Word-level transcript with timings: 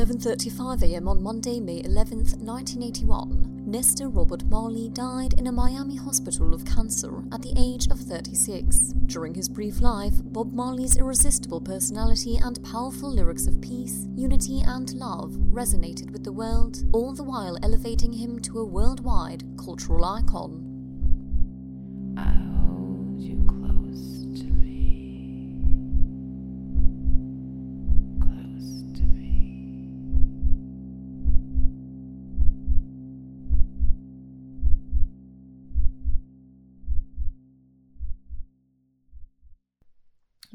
is 0.00 0.08
my 0.08 0.14
final 0.14 0.26
day. 0.26 0.54
Around 0.58 0.78
11:35 0.78 0.82
a.m. 0.82 1.08
on 1.08 1.22
Monday, 1.22 1.60
May 1.60 1.82
11th, 1.82 2.36
1981, 2.40 3.62
Nesta 3.66 4.08
Robert 4.08 4.44
Marley 4.44 4.88
died 4.88 5.34
in 5.38 5.46
a 5.46 5.52
Miami 5.52 5.96
hospital 5.96 6.54
of 6.54 6.64
cancer 6.64 7.22
at 7.32 7.42
the 7.42 7.54
age 7.56 7.88
of 7.90 8.00
36. 8.00 8.94
During 9.06 9.34
his 9.34 9.48
brief 9.48 9.80
life, 9.80 10.14
Bob 10.24 10.52
Marley's 10.52 10.96
irresistible 10.96 11.60
personality 11.60 12.36
and 12.36 12.62
powerful 12.64 13.10
lyrics 13.12 13.46
of 13.46 13.60
peace, 13.60 14.06
unity, 14.14 14.62
and 14.66 14.94
love 14.94 15.32
resonated 15.52 16.10
with 16.10 16.24
the 16.24 16.32
world, 16.32 16.84
all 16.92 17.14
the 17.14 17.24
while 17.24 17.58
elevating 17.62 18.12
him 18.12 18.38
to 18.40 18.60
a 18.60 18.64
worldwide 18.64 19.44
cultural 19.56 20.04
icon. 20.04 20.64
I 22.16 22.32
hold 22.60 23.20
you 23.20 23.44
close 23.48 23.57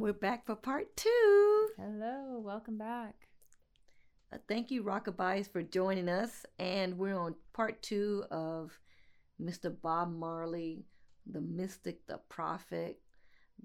We're 0.03 0.11
back 0.11 0.45
for 0.45 0.55
part 0.55 0.97
two. 0.97 1.69
Hello, 1.77 2.37
welcome 2.43 2.77
back. 2.77 3.29
Uh, 4.33 4.37
thank 4.49 4.69
you, 4.69 4.83
Rockabye, 4.83 5.49
for 5.49 5.63
joining 5.63 6.09
us. 6.09 6.45
And 6.59 6.97
we're 6.97 7.17
on 7.17 7.35
part 7.53 7.81
two 7.81 8.25
of 8.29 8.77
Mr. 9.41 9.73
Bob 9.81 10.13
Marley, 10.13 10.83
the 11.25 11.39
mystic, 11.39 12.05
the 12.05 12.17
prophet, 12.27 12.99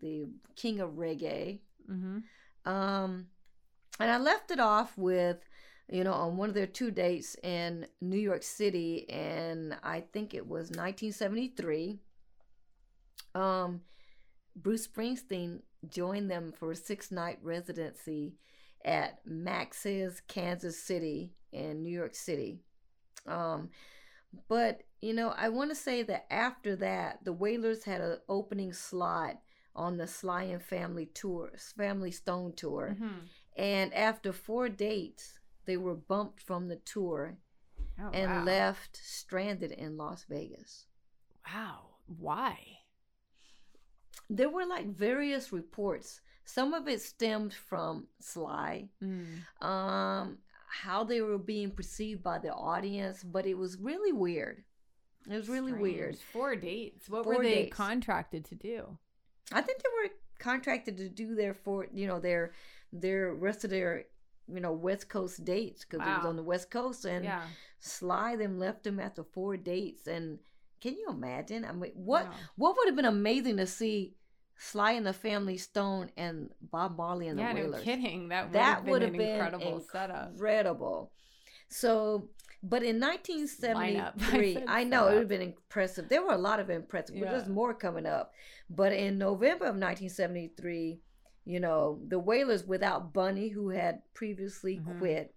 the 0.00 0.28
king 0.54 0.78
of 0.78 0.90
reggae. 0.90 1.58
Mm-hmm. 1.90 2.18
Um, 2.70 3.26
and 3.98 4.08
I 4.08 4.18
left 4.18 4.52
it 4.52 4.60
off 4.60 4.96
with, 4.96 5.38
you 5.90 6.04
know, 6.04 6.12
on 6.12 6.36
one 6.36 6.48
of 6.48 6.54
their 6.54 6.68
two 6.68 6.92
dates 6.92 7.34
in 7.42 7.84
New 8.00 8.16
York 8.16 8.44
City, 8.44 9.10
and 9.10 9.76
I 9.82 10.04
think 10.12 10.34
it 10.34 10.46
was 10.46 10.68
1973. 10.68 11.98
Um, 13.34 13.80
Bruce 14.54 14.86
Springsteen 14.86 15.62
joined 15.88 16.30
them 16.30 16.52
for 16.52 16.72
a 16.72 16.76
six 16.76 17.10
night 17.10 17.38
residency 17.42 18.34
at 18.84 19.18
Max's 19.26 20.20
Kansas 20.28 20.82
City 20.82 21.32
in 21.52 21.82
New 21.82 21.90
York 21.92 22.14
City. 22.14 22.60
Um, 23.26 23.70
but 24.48 24.82
you 25.00 25.12
know, 25.14 25.32
I 25.36 25.48
want 25.48 25.70
to 25.70 25.76
say 25.76 26.02
that 26.04 26.26
after 26.32 26.74
that, 26.76 27.24
the 27.24 27.32
Wailers 27.32 27.84
had 27.84 28.00
an 28.00 28.18
opening 28.28 28.72
slot 28.72 29.38
on 29.76 29.96
the 29.96 30.06
Sly 30.08 30.44
and 30.44 30.62
Family 30.62 31.06
tour, 31.06 31.52
Family 31.76 32.10
Stone 32.10 32.54
tour, 32.56 32.96
Mm-hmm. 33.00 33.18
and 33.56 33.94
after 33.94 34.32
four 34.32 34.68
dates, 34.68 35.38
they 35.66 35.76
were 35.76 35.94
bumped 35.94 36.40
from 36.42 36.68
the 36.68 36.76
tour 36.76 37.36
Oh, 38.00 38.10
and 38.12 38.30
wow. 38.30 38.44
left 38.44 38.96
stranded 39.02 39.72
in 39.72 39.96
Las 39.96 40.24
Vegas. 40.28 40.86
Wow. 41.46 41.80
Why? 42.06 42.77
There 44.30 44.50
were 44.50 44.66
like 44.66 44.86
various 44.86 45.52
reports. 45.52 46.20
Some 46.44 46.72
of 46.74 46.88
it 46.88 47.00
stemmed 47.02 47.52
from 47.54 48.06
Sly, 48.20 48.88
Mm. 49.02 49.42
um, 49.64 50.38
how 50.70 51.04
they 51.04 51.20
were 51.20 51.38
being 51.38 51.70
perceived 51.70 52.22
by 52.22 52.38
the 52.38 52.52
audience, 52.52 53.22
but 53.24 53.46
it 53.46 53.54
was 53.54 53.78
really 53.78 54.12
weird. 54.12 54.64
It 55.28 55.34
was 55.34 55.48
really 55.48 55.72
weird. 55.72 56.16
Strange. 56.16 56.32
Four 56.32 56.56
dates. 56.56 57.08
What 57.08 57.24
Four 57.24 57.36
were 57.36 57.42
they 57.42 57.54
dates. 57.64 57.76
contracted 57.76 58.44
to 58.46 58.54
do? 58.54 58.98
I 59.52 59.60
think 59.60 59.78
they 59.82 59.90
were 60.02 60.10
contracted 60.38 60.96
to 60.98 61.08
do 61.08 61.34
their 61.34 61.52
for 61.54 61.86
you 61.92 62.06
know 62.06 62.20
their 62.20 62.52
their 62.92 63.34
rest 63.34 63.64
of 63.64 63.70
their 63.70 64.04
you 64.46 64.60
know 64.60 64.72
West 64.72 65.08
Coast 65.08 65.44
dates 65.44 65.84
because 65.84 66.06
it 66.06 66.16
was 66.16 66.24
on 66.26 66.36
the 66.36 66.42
West 66.42 66.70
Coast 66.70 67.04
and 67.04 67.24
yeah. 67.24 67.42
Sly 67.80 68.36
them 68.36 68.58
left 68.58 68.84
them 68.84 68.98
after 69.00 69.22
four 69.24 69.56
dates 69.56 70.06
and 70.06 70.38
can 70.80 70.94
you 70.96 71.06
imagine? 71.10 71.64
I 71.64 71.72
mean, 71.72 71.92
what 71.94 72.26
Wow. 72.26 72.32
what 72.56 72.76
would 72.76 72.88
have 72.88 72.96
been 72.96 73.04
amazing 73.04 73.56
to 73.58 73.66
see 73.66 74.14
Sly 74.56 74.92
and 74.92 75.06
the 75.06 75.12
Family 75.12 75.56
Stone 75.56 76.10
and 76.16 76.50
Bob 76.60 76.96
Marley 76.96 77.28
and 77.28 77.38
yeah, 77.38 77.52
the 77.54 77.60
no 77.60 77.78
kidding. 77.80 78.28
That 78.28 78.46
would 78.46 78.52
that 78.54 78.74
have 78.76 78.84
been 78.84 78.92
would 78.92 79.02
have 79.02 79.12
been 79.12 79.20
incredible 79.28 79.80
setup. 79.92 80.30
incredible. 80.32 81.12
So, 81.68 82.28
but 82.62 82.82
in 82.82 82.98
Lineup. 82.98 83.04
I 83.74 83.92
1973, 83.92 84.64
I 84.66 84.84
know 84.84 85.06
it 85.08 85.12
would 85.12 85.18
have 85.20 85.28
been 85.28 85.42
impressive. 85.42 86.08
There 86.08 86.22
were 86.24 86.32
a 86.32 86.38
lot 86.38 86.58
of 86.60 86.70
impressive. 86.70 87.16
but 87.20 87.30
There's 87.30 87.48
more 87.48 87.72
coming 87.74 88.06
up. 88.06 88.32
But 88.68 88.92
in 88.92 89.18
November 89.18 89.66
of 89.66 89.76
1973, 89.76 90.98
you 91.44 91.60
know, 91.60 92.00
the 92.08 92.18
Wailers, 92.18 92.64
without 92.64 93.12
Bunny, 93.12 93.48
who 93.50 93.68
had 93.70 94.02
previously 94.12 94.80
Mhm. 94.80 94.98
quit, 94.98 95.34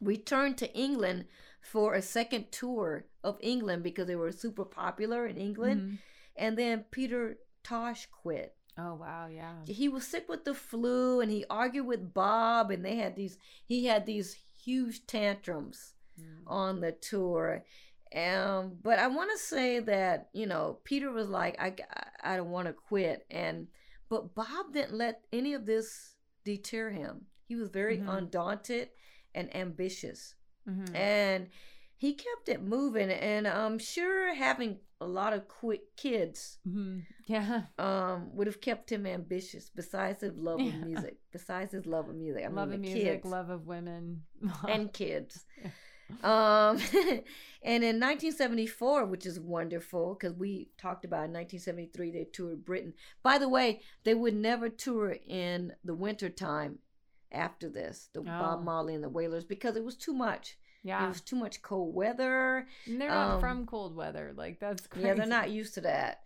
returned 0.00 0.58
to 0.58 0.72
England 0.74 1.26
for 1.60 1.94
a 1.94 2.02
second 2.02 2.50
tour 2.52 3.04
of 3.28 3.38
England 3.40 3.82
because 3.82 4.06
they 4.06 4.16
were 4.16 4.32
super 4.32 4.64
popular 4.64 5.26
in 5.26 5.36
England. 5.36 5.80
Mhm. 5.82 5.98
And 6.36 6.56
then 6.58 6.84
Peter 6.90 7.38
Tosh 7.62 8.06
quit 8.06 8.54
Oh 8.76 8.94
wow, 8.94 9.26
yeah. 9.26 9.56
he 9.66 9.88
was 9.88 10.06
sick 10.06 10.28
with 10.28 10.44
the 10.44 10.54
flu 10.54 11.20
and 11.20 11.30
he 11.30 11.44
argued 11.50 11.86
with 11.86 12.14
Bob 12.14 12.70
and 12.70 12.84
they 12.84 12.96
had 12.96 13.16
these 13.16 13.36
he 13.66 13.86
had 13.86 14.06
these 14.06 14.34
huge 14.64 15.06
tantrums 15.06 15.94
Mm. 16.20 16.42
on 16.46 16.80
the 16.80 16.90
tour 16.90 17.64
um 18.14 18.78
but 18.82 18.98
I 18.98 19.06
want 19.06 19.30
to 19.30 19.38
say 19.38 19.78
that 19.80 20.30
you 20.32 20.46
know 20.46 20.78
Peter 20.84 21.10
was 21.12 21.28
like 21.28 21.54
I 21.60 21.74
I 22.22 22.36
don't 22.36 22.50
want 22.50 22.66
to 22.66 22.72
quit 22.72 23.24
and 23.30 23.68
but 24.08 24.34
Bob 24.34 24.72
didn't 24.72 24.94
let 24.98 25.22
any 25.32 25.54
of 25.54 25.64
this 25.66 26.14
deter 26.44 26.90
him 26.90 27.26
he 27.46 27.54
was 27.54 27.68
very 27.68 27.98
Mhm. 27.98 28.08
undaunted 28.18 28.90
and 29.34 29.54
ambitious 29.54 30.34
Mhm. 30.66 30.94
and 30.94 31.50
he 31.98 32.14
kept 32.14 32.48
it 32.48 32.62
moving 32.62 33.10
and 33.10 33.46
I'm 33.46 33.78
sure 33.78 34.32
having 34.34 34.78
a 35.00 35.06
lot 35.06 35.32
of 35.32 35.46
quick 35.48 35.96
kids 35.96 36.58
Mhm. 36.66 37.04
Yeah. 37.26 37.62
um 37.78 38.34
would 38.34 38.46
have 38.46 38.60
kept 38.60 38.90
him 38.90 39.06
ambitious 39.06 39.68
besides 39.70 40.20
his 40.22 40.36
love 40.36 40.60
Yeah. 40.60 40.68
of 40.68 40.74
music 40.86 41.18
besides 41.30 41.72
his 41.72 41.86
love 41.86 42.08
of 42.08 42.16
music 42.16 42.44
i 42.44 42.48
love 42.48 42.68
mean 42.70 42.76
of 42.76 42.80
music, 42.80 43.02
kids 43.22 43.24
love 43.30 43.50
of 43.50 43.66
women, 43.66 44.22
and 44.68 44.92
kids 44.92 45.44
um 46.24 46.78
and 47.62 47.84
in 47.84 48.00
1974 48.00 49.04
which 49.06 49.26
is 49.26 49.38
wonderful 49.38 50.14
because 50.14 50.34
we 50.36 50.70
talked 50.78 51.04
about 51.04 51.26
in 51.26 51.32
1973 51.32 52.10
they 52.10 52.24
toured 52.24 52.64
britain 52.64 52.94
by 53.22 53.38
the 53.38 53.48
way 53.48 53.80
they 54.04 54.14
would 54.14 54.34
never 54.34 54.68
tour 54.68 55.14
in 55.26 55.72
the 55.84 55.94
winter 55.94 56.28
time 56.30 56.78
after 57.30 57.68
this 57.68 58.08
the 58.14 58.22
bob 58.22 58.60
Oh. 58.60 58.64
marley 58.64 58.94
and 58.94 59.04
the 59.04 59.08
wailers 59.08 59.44
because 59.44 59.76
it 59.76 59.84
was 59.84 59.96
too 59.96 60.14
much 60.14 60.56
it 60.96 61.02
yeah. 61.02 61.08
was 61.08 61.20
too 61.20 61.36
much 61.36 61.62
cold 61.62 61.94
weather 61.94 62.66
And 62.86 63.00
they're 63.00 63.10
not 63.10 63.34
um, 63.34 63.40
from 63.40 63.66
cold 63.66 63.94
weather. 63.94 64.32
Like 64.36 64.60
that's 64.60 64.86
crazy. 64.86 65.06
Yeah, 65.06 65.14
they're 65.14 65.26
not 65.26 65.50
used 65.50 65.74
to 65.74 65.80
that. 65.82 66.20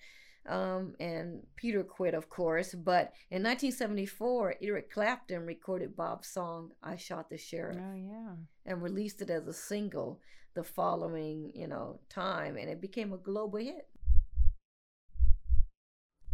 Um, 0.46 0.94
and 0.98 1.46
Peter 1.54 1.84
quit, 1.84 2.14
of 2.14 2.28
course. 2.28 2.74
But 2.74 3.12
in 3.30 3.42
1974, 3.42 4.56
Eric 4.60 4.90
Clapton 4.90 5.46
recorded 5.46 5.96
Bob's 5.96 6.28
song 6.28 6.72
"I 6.82 6.96
Shot 6.96 7.30
the 7.30 7.38
Sheriff" 7.38 7.78
Oh 7.78 7.94
yeah. 7.94 8.34
and 8.66 8.82
released 8.82 9.22
it 9.22 9.30
as 9.30 9.46
a 9.46 9.52
single 9.52 10.20
the 10.54 10.64
following, 10.64 11.52
you 11.54 11.66
know, 11.66 12.00
time, 12.08 12.56
and 12.56 12.68
it 12.68 12.80
became 12.80 13.12
a 13.12 13.18
global 13.18 13.58
hit. 13.58 13.88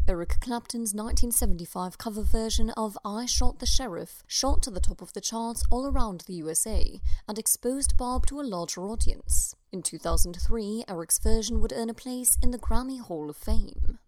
Eric 0.09 0.41
Clapton's 0.41 0.95
1975 0.95 1.99
cover 1.99 2.23
version 2.23 2.71
of 2.71 2.97
I 3.05 3.27
Shot 3.27 3.59
the 3.59 3.67
Sheriff 3.67 4.23
shot 4.27 4.63
to 4.63 4.71
the 4.71 4.81
top 4.81 5.03
of 5.03 5.13
the 5.13 5.21
charts 5.21 5.63
all 5.71 5.87
around 5.87 6.23
the 6.23 6.33
USA 6.33 6.99
and 7.29 7.39
exposed 7.39 7.95
Bob 7.99 8.25
to 8.29 8.41
a 8.41 8.43
larger 8.43 8.87
audience. 8.87 9.55
In 9.71 9.83
2003, 9.83 10.85
Eric's 10.89 11.19
version 11.19 11.61
would 11.61 11.75
earn 11.75 11.91
a 11.91 11.95
place 11.95 12.39
in 12.43 12.53
the 12.53 12.59
Grammy 12.59 12.99
Hall 12.99 13.29
of 13.29 13.37
Fame. 13.37 13.99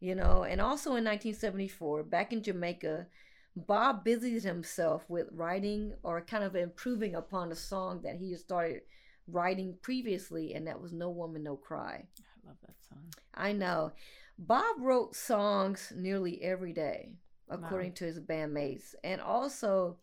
You 0.00 0.16
know, 0.16 0.42
and 0.42 0.60
also 0.60 0.96
in 0.96 1.04
1974, 1.04 2.02
back 2.02 2.32
in 2.32 2.42
Jamaica, 2.42 3.06
Bob 3.54 4.02
busied 4.02 4.42
himself 4.42 5.08
with 5.08 5.28
writing 5.30 5.92
or 6.02 6.20
kind 6.20 6.42
of 6.42 6.56
improving 6.56 7.14
upon 7.14 7.52
a 7.52 7.56
song 7.56 8.00
that 8.02 8.16
he 8.16 8.32
had 8.32 8.40
started 8.40 8.80
writing 9.28 9.76
previously, 9.82 10.54
and 10.54 10.66
that 10.66 10.80
was 10.80 10.92
No 10.92 11.10
Woman, 11.10 11.44
No 11.44 11.56
Cry. 11.56 12.06
I 12.46 12.48
love 12.48 12.56
that 12.62 12.76
song. 12.88 13.14
I 13.34 13.52
know. 13.52 13.92
Bob 14.38 14.76
wrote 14.80 15.14
songs 15.16 15.92
nearly 15.94 16.42
every 16.42 16.72
day, 16.72 17.12
according 17.48 17.92
Wow. 17.92 17.94
to 17.94 18.04
his 18.04 18.20
bandmates. 18.20 18.94
And 19.04 19.20
also, 19.20 19.98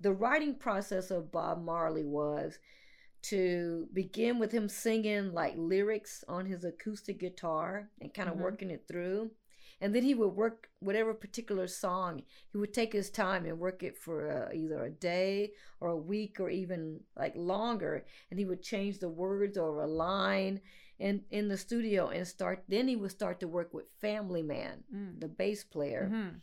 the 0.00 0.12
writing 0.12 0.56
process 0.56 1.10
of 1.10 1.32
Bob 1.32 1.62
Marley 1.64 2.04
was 2.04 2.58
to 3.24 3.88
begin 3.92 4.38
with 4.38 4.52
him 4.52 4.68
singing 4.68 5.32
like 5.32 5.54
lyrics 5.56 6.24
on 6.28 6.46
his 6.46 6.64
acoustic 6.64 7.18
guitar 7.20 7.90
and 8.00 8.14
kind 8.14 8.28
of 8.28 8.36
Mhm. 8.36 8.38
working 8.38 8.70
it 8.70 8.86
through. 8.88 9.32
And 9.80 9.94
then 9.94 10.02
he 10.04 10.14
would 10.14 10.28
work 10.34 10.70
whatever 10.80 11.12
particular 11.14 11.66
song. 11.66 12.22
He 12.52 12.58
would 12.58 12.72
take 12.72 12.92
his 12.92 13.10
time 13.10 13.46
and 13.46 13.58
work 13.58 13.82
it 13.82 13.98
for 13.98 14.30
uh, 14.30 14.52
either 14.54 14.84
a 14.84 14.90
day 14.90 15.52
or 15.80 15.88
a 15.90 15.96
week 15.96 16.38
or 16.40 16.50
even 16.50 17.00
like 17.16 17.34
longer. 17.36 18.04
And 18.30 18.38
he 18.38 18.46
would 18.46 18.62
change 18.62 18.98
the 19.00 19.08
words 19.10 19.58
or 19.58 19.82
a 19.82 19.86
line 19.86 20.60
in 21.02 21.24
in 21.30 21.48
the 21.48 21.56
studio 21.56 22.08
and 22.08 22.26
start. 22.26 22.64
Then 22.68 22.86
he 22.88 22.96
would 22.96 23.10
start 23.10 23.40
to 23.40 23.48
work 23.48 23.74
with 23.74 23.86
Family 24.00 24.42
Man, 24.42 24.84
Mm. 24.94 25.20
the 25.20 25.28
bass 25.28 25.64
player 25.64 26.08
Mhm. 26.10 26.40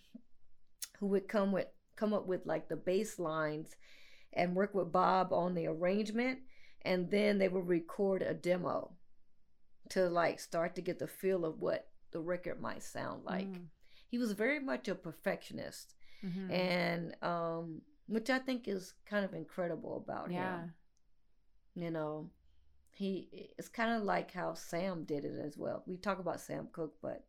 who 0.99 1.07
would 1.07 1.27
come 1.27 1.51
with 1.51 1.67
come 1.95 2.13
up 2.13 2.25
with 2.27 2.45
like 2.45 2.67
the 2.69 2.75
bass 2.77 3.19
lines 3.19 3.75
and 4.33 4.55
work 4.55 4.73
with 4.73 4.91
Bob 4.91 5.33
on 5.33 5.53
the 5.53 5.67
arrangement 5.67 6.39
and 6.83 7.09
then 7.11 7.37
they 7.39 7.49
would 7.49 7.67
record 7.67 8.21
a 8.21 8.33
demo 8.33 8.95
to 9.89 10.07
like 10.07 10.39
start 10.39 10.75
to 10.75 10.81
get 10.81 10.99
the 10.99 11.07
feel 11.07 11.43
of 11.45 11.59
what 11.59 11.89
the 12.11 12.19
record 12.21 12.59
might 12.61 12.83
sound 12.83 13.23
like. 13.25 13.47
Mm. 13.51 13.67
He 14.07 14.17
was 14.17 14.31
very 14.33 14.59
much 14.59 14.87
a 14.87 14.95
perfectionist 14.95 15.95
Mhm. 16.23 16.51
and 16.51 17.23
um 17.23 17.81
which 18.07 18.29
I 18.29 18.39
think 18.39 18.67
is 18.67 18.93
kind 19.05 19.23
of 19.23 19.33
incredible 19.33 19.97
about 19.97 20.31
yeah. 20.31 20.61
him. 20.61 20.73
You 21.75 21.91
know, 21.91 22.31
he 22.99 23.29
it's 23.57 23.69
kind 23.69 23.93
of 23.95 24.03
like 24.03 24.31
how 24.33 24.53
Sam 24.53 25.05
did 25.05 25.23
it 25.25 25.39
as 25.47 25.57
well. 25.57 25.83
We 25.87 25.97
talk 25.97 26.19
about 26.19 26.41
Sam 26.41 26.67
Cooke, 26.73 26.97
but 27.01 27.23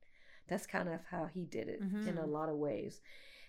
that's 0.49 0.67
kind 0.67 0.89
of 0.89 1.01
how 1.11 1.27
he 1.27 1.45
did 1.45 1.69
it 1.69 1.81
in 1.81 2.19
a 2.19 2.23
Mhm. 2.27 2.33
lot 2.33 2.49
of 2.49 2.57
ways. 2.57 3.01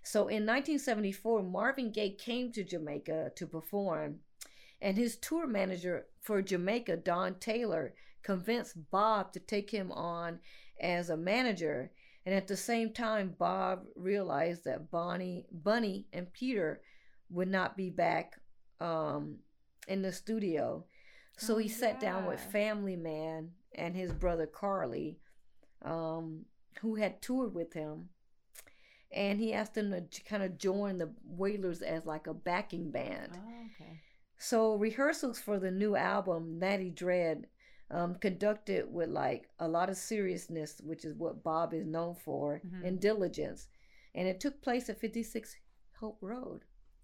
So 0.03 0.27
in 0.27 0.45
1974, 0.45 1.41
Marvin 1.43 1.91
Gaye 1.91 2.11
came 2.11 2.51
to 2.53 2.63
Jamaica 2.63 3.31
to 3.35 3.47
perform, 3.47 4.19
and 4.81 4.97
his 4.97 5.17
tour 5.17 5.47
manager 5.47 6.07
for 6.19 6.41
Jamaica, 6.41 6.97
Don 6.97 7.39
Taylor, 7.39 7.93
convinced 8.23 8.89
Bob 8.91 9.33
to 9.33 9.39
take 9.39 9.71
him 9.71 9.91
on 9.91 10.39
as 10.79 11.09
a 11.09 11.17
manager. 11.17 11.91
And 12.25 12.35
at 12.35 12.47
the 12.47 12.57
same 12.57 12.93
time, 12.93 13.35
Bob 13.37 13.87
realized 13.95 14.63
that 14.65 14.91
Bonnie, 14.91 15.47
Bunny, 15.51 16.07
and 16.13 16.31
Peter 16.33 16.81
would 17.31 17.47
not 17.47 17.75
be 17.75 17.89
back 17.89 18.39
um, 18.79 19.39
in 19.87 20.01
the 20.03 20.11
studio. 20.11 20.85
So 21.41 21.57
he 21.57 21.67
sat 21.67 21.99
down 21.99 22.25
with. 22.25 22.39
Family 22.39 22.95
Man 22.95 23.51
and 23.75 23.95
his 23.95 24.11
brother 24.13 24.45
Carly, 24.45 25.19
um, 25.81 26.45
who 26.81 26.95
had 26.95 27.21
toured 27.21 27.53
with 27.53 27.73
him. 27.73 28.09
And 29.11 29.39
he 29.39 29.53
asked 29.53 29.73
them 29.73 30.07
to 30.09 30.23
kind 30.23 30.43
of 30.43 30.57
join 30.57 30.97
the 30.97 31.11
Wailers 31.25 31.81
as 31.81 32.05
like 32.05 32.27
a 32.27 32.33
backing 32.33 32.91
band. 32.91 33.31
Oh, 33.35 33.65
okay. 33.75 33.99
So 34.37 34.75
rehearsals 34.75 35.39
for 35.39 35.59
the 35.59 35.71
new 35.71 35.95
album, 35.95 36.57
Natty 36.59 36.89
Dread, 36.89 37.47
um, 37.89 38.15
conducted 38.15 38.91
with 38.91 39.09
like 39.09 39.49
a 39.59 39.67
lot 39.67 39.89
of 39.89 39.97
seriousness, 39.97 40.79
which 40.83 41.03
is 41.03 41.13
what 41.15 41.43
Bob 41.43 41.73
is 41.73 41.85
known 41.85 42.15
for, 42.15 42.61
Mhm. 42.65 42.87
and 42.87 42.99
diligence. 43.01 43.67
And 44.15 44.27
it 44.27 44.39
took 44.39 44.61
place 44.61 44.89
at 44.89 44.97
56 44.99 45.57
Hope 45.99 46.17
Road, 46.21 46.63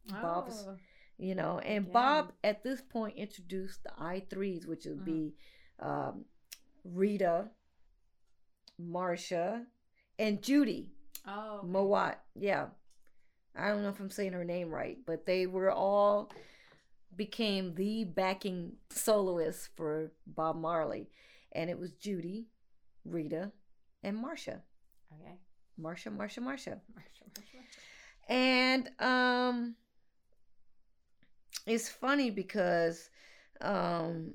Bob's- 0.10 0.66
Oh, 0.68 0.78
you 1.18 1.36
know. 1.36 1.60
And. 1.60 1.92
Bob 1.92 2.32
at 2.44 2.64
this 2.64 2.82
point 2.82 3.16
introduced 3.18 3.84
the 3.84 3.92
I3s, 4.00 4.66
which 4.68 4.86
would 4.86 5.00
Mhm. 5.02 5.06
be 5.06 5.36
um, 5.80 6.26
Rita, 6.84 7.50
Marcia, 8.80 9.66
and 10.20 10.42
Judy. 10.42 10.92
oh 11.28 11.60
okay. 11.60 11.68
Mowatt, 11.68 12.16
yeah. 12.36 12.68
I 13.56 13.70
don't 13.70 13.82
know 13.84 13.90
if 13.90 14.00
I'm 14.00 14.10
saying 14.12 14.34
her 14.34 14.44
name 14.46 14.70
right, 14.70 14.98
but 15.06 15.26
they 15.26 15.48
were 15.48 15.72
all 15.72 16.32
became 17.16 17.74
the 17.76 18.04
backing 18.04 18.78
soloists 18.92 19.68
for 19.76 20.12
Bob 20.28 20.56
Marley. 20.58 21.10
And 21.54 21.70
it 21.70 21.80
was 21.80 21.92
Judy, 21.94 22.48
Rita, 23.04 23.52
and 24.04 24.16
Marcia. 24.18 24.62
Okay. 25.12 25.34
Marcia, 25.78 26.12
Marcia, 26.12 26.42
Marcia. 26.42 26.82
Marsha, 26.94 27.24
Marsha, 27.34 27.58
Marsha. 27.58 28.32
And 28.32 28.92
um 29.00 29.76
it's 31.66 31.90
funny 31.90 32.30
because 32.30 33.10
um 33.62 34.34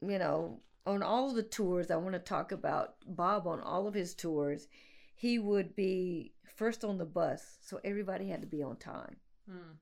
you 0.00 0.18
know, 0.18 0.60
on 0.84 1.02
all 1.02 1.28
of 1.30 1.36
the 1.36 1.42
tours 1.44 1.90
I 1.90 1.96
want 1.96 2.14
to 2.14 2.18
talk 2.18 2.50
about 2.52 2.94
Bob 3.06 3.46
on 3.46 3.60
all 3.60 3.86
of 3.86 3.94
his 3.94 4.14
tours, 4.14 4.66
he 5.14 5.38
would 5.38 5.76
be 5.76 6.32
first 6.56 6.84
on 6.84 6.98
the 6.98 7.04
bus, 7.04 7.58
so 7.62 7.78
everybody 7.84 8.28
had 8.28 8.40
to 8.40 8.48
be 8.48 8.62
on 8.62 8.76
time. 8.76 9.16
Hmm. 9.48 9.74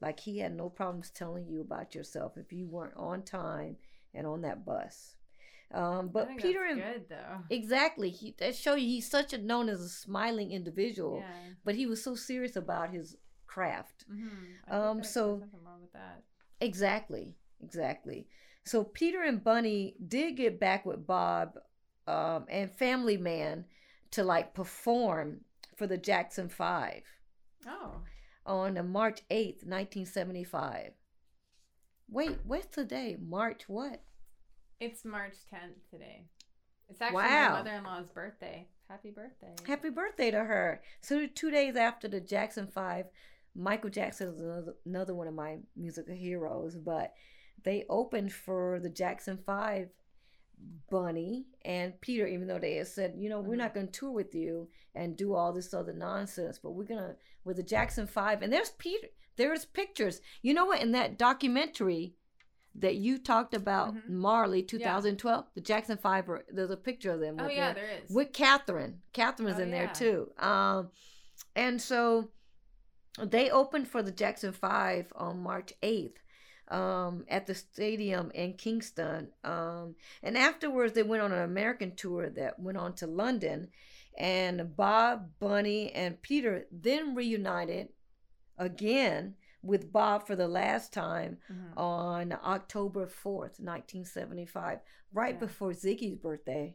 Like 0.00 0.18
he 0.20 0.38
had 0.38 0.54
no 0.56 0.68
problems 0.70 1.10
telling 1.10 1.46
you 1.46 1.60
about 1.60 1.94
yourself 1.94 2.36
if 2.36 2.52
you 2.52 2.66
weren't 2.66 2.96
on 2.96 3.22
time 3.22 3.76
and 4.14 4.26
on 4.26 4.42
that 4.42 4.64
bus. 4.64 5.14
Um, 5.74 6.08
but 6.12 6.28
Peter 6.38 6.60
that's 6.66 6.72
and 6.72 6.80
good 6.82 7.08
though. 7.10 7.38
exactly, 7.50 8.08
he 8.10 8.34
that 8.38 8.54
show 8.54 8.76
you 8.76 8.86
he's 8.86 9.10
such 9.10 9.32
a 9.32 9.38
known 9.38 9.68
as 9.68 9.80
a 9.80 9.88
smiling 9.88 10.52
individual, 10.52 11.18
Yeah. 11.18 11.50
but 11.64 11.74
he 11.74 11.86
was 11.86 12.02
so 12.02 12.14
serious 12.14 12.56
about 12.56 12.90
his 12.94 13.16
craft. 13.46 14.04
Mm-hmm. 14.10 14.74
Um, 14.74 15.04
so- 15.04 15.36
nothing 15.36 15.60
wrong 15.64 15.80
with 15.80 15.92
that. 15.92 16.22
Exactly, 16.60 17.34
exactly. 17.62 18.26
So 18.64 18.82
Peter 18.82 19.22
and 19.22 19.42
Bunny 19.44 19.94
did 20.08 20.36
get 20.36 20.58
back 20.58 20.84
with 20.86 21.06
Bob 21.06 21.58
um, 22.06 22.46
and 22.48 22.70
Family 22.70 23.16
Man 23.16 23.64
to 24.12 24.24
like 24.24 24.54
perform 24.54 25.42
for 25.76 25.86
the 25.86 25.98
Jackson 25.98 26.48
Five 26.48 27.02
Oh, 27.68 27.96
on 28.46 28.90
March 28.90 29.20
eighth, 29.30 29.64
nineteen 29.66 30.06
seventy 30.06 30.44
five. 30.44 30.92
Wait, 32.08 32.38
what's 32.44 32.66
today? 32.68 33.16
March 33.20 33.68
what? 33.68 34.02
it's 34.78 35.04
March 35.06 35.32
10th 35.52 35.90
today. 35.90 36.26
It's 36.88 37.00
actually 37.00 37.16
Wow. 37.22 37.48
my 37.50 37.58
mother-in-law's 37.62 38.10
birthday. 38.10 38.68
Happy 38.90 39.10
birthday. 39.10 39.54
Happy 39.66 39.88
birthday 39.88 40.30
to 40.30 40.44
her. 40.44 40.82
So 41.00 41.26
two 41.26 41.50
days 41.50 41.76
after 41.76 42.08
the 42.08 42.20
Jackson 42.20 42.66
Five, 42.66 43.06
Michael 43.56 43.90
Jackson 43.90 44.28
is 44.28 44.40
another, 44.40 44.74
another 44.84 45.14
one 45.14 45.26
of 45.28 45.34
my 45.34 45.58
musical 45.76 46.14
heroes, 46.14 46.76
but 46.76 47.14
they 47.64 47.84
opened 47.88 48.32
for 48.32 48.78
the 48.80 48.90
Jackson 48.90 49.38
Five, 49.38 49.88
Bunny 50.90 51.46
and 51.64 52.00
Peter, 52.00 52.26
even 52.26 52.46
though 52.48 52.58
they 52.58 52.76
had 52.76 52.86
said, 52.86 53.14
you 53.18 53.28
know, 53.28 53.40
we're 53.40 53.54
Mhm. 53.54 53.58
not 53.58 53.74
going 53.74 53.86
to 53.88 53.92
tour 53.92 54.10
with 54.10 54.34
you 54.34 54.68
and 54.94 55.16
do 55.16 55.34
all 55.34 55.52
this 55.52 55.74
other 55.74 55.92
nonsense, 55.92 56.58
but 56.58 56.70
we're 56.72 56.84
going 56.84 57.00
to, 57.00 57.16
with 57.44 57.56
the 57.56 57.62
Jackson 57.62 58.06
Five, 58.06 58.42
and 58.42 58.52
there's 58.52 58.70
Peter, 58.70 59.08
there's 59.36 59.64
pictures. 59.64 60.20
You 60.42 60.54
know 60.54 60.64
what? 60.66 60.80
In 60.82 60.92
that 60.92 61.18
documentary 61.18 62.14
that 62.74 62.96
you 62.96 63.18
talked 63.18 63.54
about, 63.54 63.94
Mhm. 63.94 64.08
Marley 64.10 64.62
2012, 64.62 65.46
the 65.54 65.60
Jackson 65.60 65.98
Five, 65.98 66.28
are- 66.30 66.44
there's 66.50 66.70
a 66.70 66.76
picture 66.76 67.10
of 67.12 67.20
them. 67.20 67.36
Oh 67.38 67.44
with 67.44 67.52
yeah, 67.54 67.72
their- 67.72 67.86
there 67.86 67.98
is. 68.04 68.10
with 68.10 68.32
Catherine. 68.32 69.02
Catherine's 69.12 69.58
Oh, 69.58 69.62
in 69.62 69.70
there 69.70 69.88
too. 69.94 70.32
Um, 70.38 70.90
and 71.54 71.80
so 71.80 72.30
they 73.24 73.50
opened 73.50 73.88
for 73.88 74.02
the 74.02 74.12
Jackson 74.12 74.52
Five 74.52 75.12
on 75.16 75.40
March 75.42 75.72
eighth. 75.82 76.18
Um, 76.68 77.24
at 77.28 77.46
the 77.46 77.54
stadium 77.54 78.32
in 78.34 78.54
Kingston. 78.54 79.28
Um, 79.44 79.94
and 80.24 80.36
afterwards, 80.36 80.94
they 80.94 81.04
went 81.04 81.22
on 81.22 81.30
an 81.30 81.42
American 81.44 81.94
tour 81.94 82.28
that 82.30 82.58
went 82.58 82.76
on 82.76 82.92
to 82.94 83.06
London. 83.06 83.68
And 84.18 84.74
Bob, 84.76 85.30
Bunny, 85.38 85.92
and 85.92 86.20
Peter 86.22 86.66
then 86.72 87.14
reunited 87.14 87.90
again 88.58 89.34
with 89.62 89.92
Bob 89.92 90.26
for 90.26 90.34
the 90.34 90.48
last 90.48 90.92
time 90.92 91.38
Mhm. 91.48 91.76
on 91.76 92.32
October 92.32 93.06
4th, 93.06 93.60
1975, 93.60 94.80
right 95.12 95.34
Yeah. 95.34 95.40
before 95.40 95.70
Ziggy's 95.70 96.16
birthday 96.16 96.74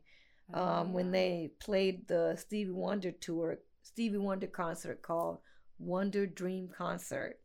Oh, 0.54 0.64
um, 0.64 0.94
when 0.94 1.12
they 1.12 1.52
played 1.60 2.08
the 2.08 2.36
Stevie 2.38 2.72
Wonder 2.72 3.12
tour, 3.12 3.60
Stevie 3.84 4.18
Wonder 4.18 4.48
concert 4.48 5.02
called 5.02 5.40
Wonder 5.82 6.26
Dream 6.26 6.68
Concert 6.70 7.38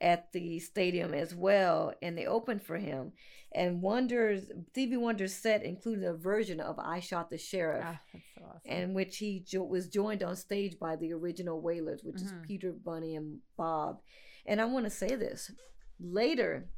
at 0.00 0.30
the 0.32 0.58
stadium 0.58 1.14
as 1.14 1.34
well, 1.34 1.94
and 2.02 2.18
they 2.18 2.26
opened 2.26 2.62
for 2.62 2.76
him. 2.76 3.12
And 3.52 3.80
Wonder's 3.80 4.50
Stevie 4.70 4.96
Wonder's 4.98 5.34
set 5.34 5.62
included 5.62 6.04
a 6.04 6.12
version 6.14 6.60
of 6.60 6.78
"I 6.78 7.00
Shot 7.00 7.30
the 7.30 7.38
Sheriff." 7.38 7.82
Ah, 7.86 8.00
that's 8.12 8.24
so 8.34 8.44
awesome. 8.44 8.60
in 8.70 8.94
which 8.94 9.16
he 9.18 9.40
jo- 9.40 9.62
was 9.64 9.88
joined 9.88 10.22
on 10.22 10.36
stage 10.36 10.78
by 10.78 10.96
the 10.96 11.12
original 11.12 11.60
Wailers, 11.62 12.02
which 12.04 12.16
Mhm. 12.16 12.24
is 12.24 12.34
Peter, 12.46 12.72
Bunny, 12.72 13.14
and 13.16 13.40
Bob. 13.56 14.02
And 14.44 14.60
I 14.60 14.66
want 14.66 14.84
to 14.84 14.90
say 14.90 15.14
this 15.14 15.50
later, 15.98 16.68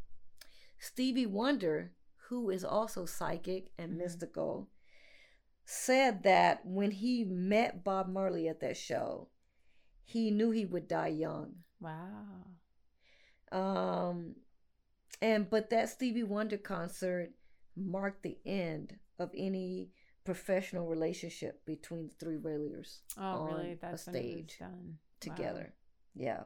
Stevie 0.78 1.26
Wonder, 1.26 1.92
who 2.28 2.50
is 2.50 2.62
also 2.64 3.04
psychic 3.04 3.72
and 3.78 3.94
Mhm. 3.94 3.96
mystical, 3.96 4.68
said 5.64 6.22
that 6.22 6.64
when 6.64 6.92
he 6.92 7.24
met 7.24 7.82
Bob 7.82 8.08
Marley 8.08 8.46
at 8.48 8.60
that 8.60 8.76
show, 8.76 9.28
he 10.08 10.30
knew 10.30 10.50
he 10.50 10.64
would 10.64 10.88
die 10.88 11.08
young. 11.08 11.54
wow. 11.80 12.46
Um, 13.50 14.36
and 15.22 15.48
but 15.50 15.70
that 15.70 15.88
Stevie 15.88 16.22
Wonder 16.22 16.56
concert 16.58 17.30
marked 17.76 18.22
the 18.22 18.38
end 18.46 18.96
of 19.18 19.30
any 19.36 19.90
professional 20.24 20.86
relationship 20.86 21.64
between 21.64 22.08
the 22.08 22.14
three 22.14 22.36
Wailers 22.36 23.00
Oh, 23.16 23.22
on 23.22 23.54
really? 23.54 23.72
a 23.72 23.76
That's 23.76 23.92
was 24.06 24.14
stage 24.14 24.58
together. 25.20 25.72
Yeah. 26.14 26.42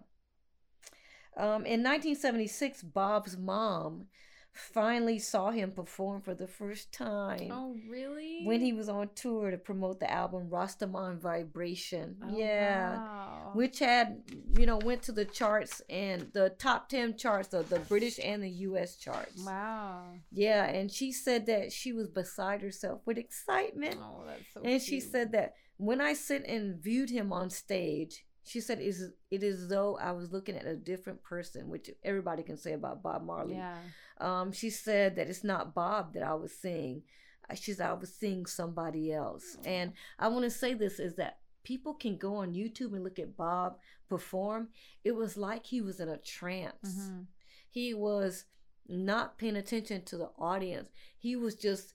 Um, 1.36 1.64
in 1.64 1.82
1976, 1.82 2.82
Bob's 2.82 3.36
mom 3.38 4.06
finally 4.52 5.18
saw 5.18 5.50
him 5.50 5.72
perform 5.72 6.20
for 6.20 6.34
the 6.34 6.46
first 6.46 6.92
time 6.92 7.48
Oh, 7.50 7.74
really? 7.88 8.42
when 8.44 8.60
he 8.60 8.72
was 8.74 8.88
on 8.88 9.08
tour 9.14 9.50
to 9.50 9.56
promote 9.56 9.98
the 9.98 10.10
album 10.10 10.48
Rastaman 10.50 11.18
Vibration. 11.18 12.16
Oh, 12.22 12.36
yeah. 12.36 12.96
wow. 12.96 13.31
Which 13.54 13.78
had, 13.78 14.22
you 14.58 14.66
know, 14.66 14.78
went 14.78 15.02
to 15.04 15.12
the 15.12 15.24
charts 15.24 15.82
and 15.88 16.28
the 16.32 16.50
top 16.58 16.88
10 16.88 17.16
charts 17.16 17.52
of 17.52 17.68
the 17.68 17.78
British 17.80 18.18
and 18.22 18.42
the 18.42 18.50
US 18.50 18.96
charts. 18.96 19.44
Wow. 19.44 20.14
Yeah, 20.30 20.64
and 20.64 20.90
she 20.90 21.12
said 21.12 21.46
that 21.46 21.72
she 21.72 21.92
was 21.92 22.08
beside 22.08 22.62
herself 22.62 23.00
with 23.06 23.18
excitement. 23.18 23.96
Oh, 24.00 24.22
that's 24.26 24.42
so 24.54 24.60
and 24.62 24.80
she 24.80 25.00
said 25.00 25.32
that 25.32 25.54
when 25.76 26.00
I 26.00 26.12
sit 26.14 26.44
and 26.46 26.80
viewed 26.82 27.10
him 27.10 27.32
on 27.32 27.50
stage, 27.50 28.24
She 28.44 28.60
said, 28.60 28.80
"Is 28.80 29.12
it 29.30 29.42
is 29.44 29.68
though 29.68 29.96
I 29.98 30.10
was 30.10 30.32
looking 30.32 30.56
at 30.56 30.66
a 30.66 30.74
different 30.74 31.22
person," 31.22 31.68
which 31.70 31.88
everybody 32.02 32.42
can 32.42 32.56
say 32.56 32.72
about 32.72 33.00
Bob 33.00 33.22
Marley. 33.24 33.54
Yeah. 33.54 33.78
Um, 34.18 34.50
she 34.50 34.68
said 34.68 35.14
that 35.14 35.28
it's 35.28 35.44
not 35.44 35.74
Bob 35.74 36.14
that 36.14 36.24
I 36.24 36.34
was 36.34 36.52
seeing. 36.52 37.04
Uh, 37.48 37.54
She 37.54 37.72
said 37.72 37.86
I 37.88 37.92
was 37.92 38.12
seeing 38.12 38.46
somebody 38.46 39.12
else. 39.12 39.56
And 39.64 39.92
I 40.18 40.26
want 40.26 40.42
to 40.44 40.50
say 40.50 40.74
this 40.74 40.98
is 40.98 41.14
that 41.16 41.38
people 41.64 41.94
can 41.94 42.16
go 42.16 42.36
on 42.36 42.52
YouTube 42.54 42.92
and 42.92 43.04
look 43.04 43.18
at 43.18 43.36
Bob 43.36 43.78
perform. 44.08 44.68
It 45.04 45.12
was 45.12 45.36
like 45.36 45.66
he 45.66 45.80
was 45.80 46.00
in 46.00 46.08
a 46.08 46.18
trance. 46.18 46.96
Mhm. 47.10 47.26
He 47.70 47.94
was 47.94 48.44
not 48.88 49.38
paying 49.38 49.56
attention 49.56 50.04
to 50.04 50.16
the 50.16 50.30
audience. 50.38 50.90
He 51.16 51.36
was 51.36 51.54
just 51.54 51.94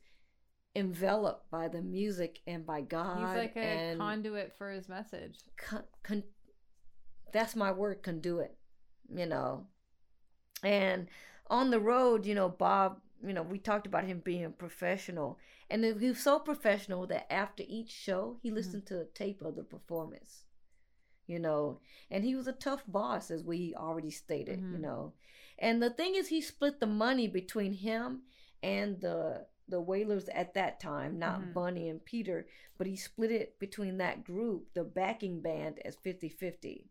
enveloped 0.75 1.49
by 1.49 1.67
the 1.67 1.81
music 1.81 2.39
and 2.47 2.65
by 2.65 2.81
God. 2.81 3.17
He's 3.17 3.37
like 3.37 3.55
a 3.57 3.95
conduit 3.97 4.53
for 4.57 4.71
his 4.71 4.87
message. 4.87 5.39
con, 5.57 5.83
con, 6.03 6.23
that's 7.33 7.55
my 7.55 7.71
word 7.71 8.01
conduit 8.03 8.57
you 9.09 9.25
know 9.25 9.67
and 10.63 11.07
on 11.49 11.69
the 11.71 11.79
road 11.79 12.25
you 12.25 12.33
know 12.35 12.49
bob 12.49 12.99
you 13.25 13.33
know 13.33 13.41
we 13.43 13.57
talked 13.59 13.85
about 13.87 14.05
him 14.05 14.19
being 14.19 14.51
professional 14.53 15.37
and 15.69 15.83
he 15.83 16.09
was 16.09 16.19
so 16.19 16.39
professional 16.39 17.07
that 17.07 17.31
after 17.31 17.63
each 17.67 17.91
show 17.91 18.37
he 18.41 18.51
listened 18.51 18.85
to 18.85 18.99
a 19.01 19.05
tape 19.05 19.41
of 19.41 19.55
the 19.55 19.63
performance 19.63 20.43
you 21.27 21.39
know 21.39 21.79
and 22.09 22.23
he 22.23 22.35
was 22.35 22.47
a 22.47 22.53
tough 22.53 22.83
boss 22.87 23.29
as 23.31 23.43
we 23.43 23.73
already 23.75 24.11
stated 24.11 24.59
you 24.69 24.77
Mhm. 24.77 24.81
know 24.81 25.13
and 25.59 25.81
the 25.81 25.89
thing 25.89 26.15
is 26.15 26.27
he 26.27 26.41
split 26.41 26.79
the 26.79 26.85
money 26.87 27.27
between 27.27 27.73
him 27.73 28.23
and 28.63 29.01
the 29.01 29.45
the 29.69 29.81
wailers 29.81 30.29
at 30.29 30.53
that 30.53 30.79
time 30.79 31.19
not 31.19 31.41
Mhm. 31.41 31.53
bunny 31.53 31.89
and 31.89 32.05
peter 32.05 32.47
but 32.77 32.87
he 32.87 32.95
split 32.95 33.31
it 33.31 33.59
between 33.59 33.97
that 33.97 34.23
group 34.23 34.73
the 34.73 34.83
backing 34.83 35.41
band 35.41 35.79
as 35.85 35.95
50-50 35.97 36.87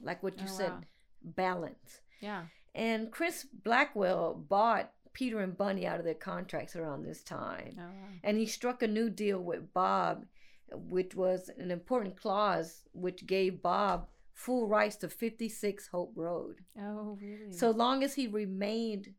like 0.00 0.22
what 0.22 0.40
you 0.40 0.46
Oh, 0.48 0.50
said 0.56 0.72
wow. 0.72 0.80
balance 1.22 2.00
Yeah. 2.20 2.46
and 2.74 3.10
chris 3.12 3.44
blackwell 3.44 4.34
bought 4.34 4.92
peter 5.12 5.40
and 5.40 5.56
bunny 5.56 5.86
out 5.86 5.98
of 5.98 6.04
their 6.04 6.14
contracts 6.14 6.74
around 6.76 7.02
this 7.02 7.22
time 7.22 7.74
Oh, 7.78 7.82
wow. 7.82 8.08
and 8.24 8.38
he 8.38 8.46
struck 8.46 8.82
a 8.82 8.88
new 8.88 9.10
deal 9.10 9.38
with 9.40 9.72
Bob, 9.74 10.24
which 10.70 11.14
was 11.14 11.50
an 11.58 11.70
important 11.70 12.16
clause 12.16 12.82
which 12.92 13.26
gave 13.26 13.62
Bob 13.62 14.08
full 14.34 14.66
rights 14.66 14.96
to 14.96 15.08
56 15.08 15.88
Hope 15.88 16.12
Road, 16.16 16.60
Oh, 16.80 17.18
really? 17.20 17.52
so 17.52 17.70
long 17.70 18.02
as 18.02 18.14
he 18.14 18.26
remained 18.26 19.14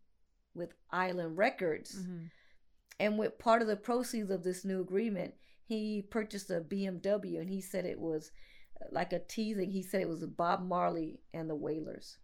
with 0.55 0.73
Island 0.91 1.37
Records. 1.37 1.95
Mhm. 2.05 2.29
And 2.99 3.17
with 3.19 3.37
part 3.39 3.61
of 3.61 3.67
the 3.67 3.75
proceeds 3.75 4.29
of 4.31 4.43
this 4.43 4.63
new 4.65 4.79
agreement, 4.81 5.33
he 5.65 6.01
purchased 6.01 6.49
a 6.51 6.61
BMW, 6.61 7.39
and 7.39 7.49
he 7.49 7.61
said 7.61 7.85
it 7.85 7.99
was 7.99 8.31
uh, 8.81 8.85
like 8.91 9.13
a 9.13 9.19
teasing. 9.19 9.71
He 9.71 9.81
said 9.83 10.01
it 10.01 10.07
was 10.09 10.25
Bob 10.25 10.61
Marley 10.67 11.21
and 11.33 11.49
the 11.49 11.55
Wailers. 11.55 12.17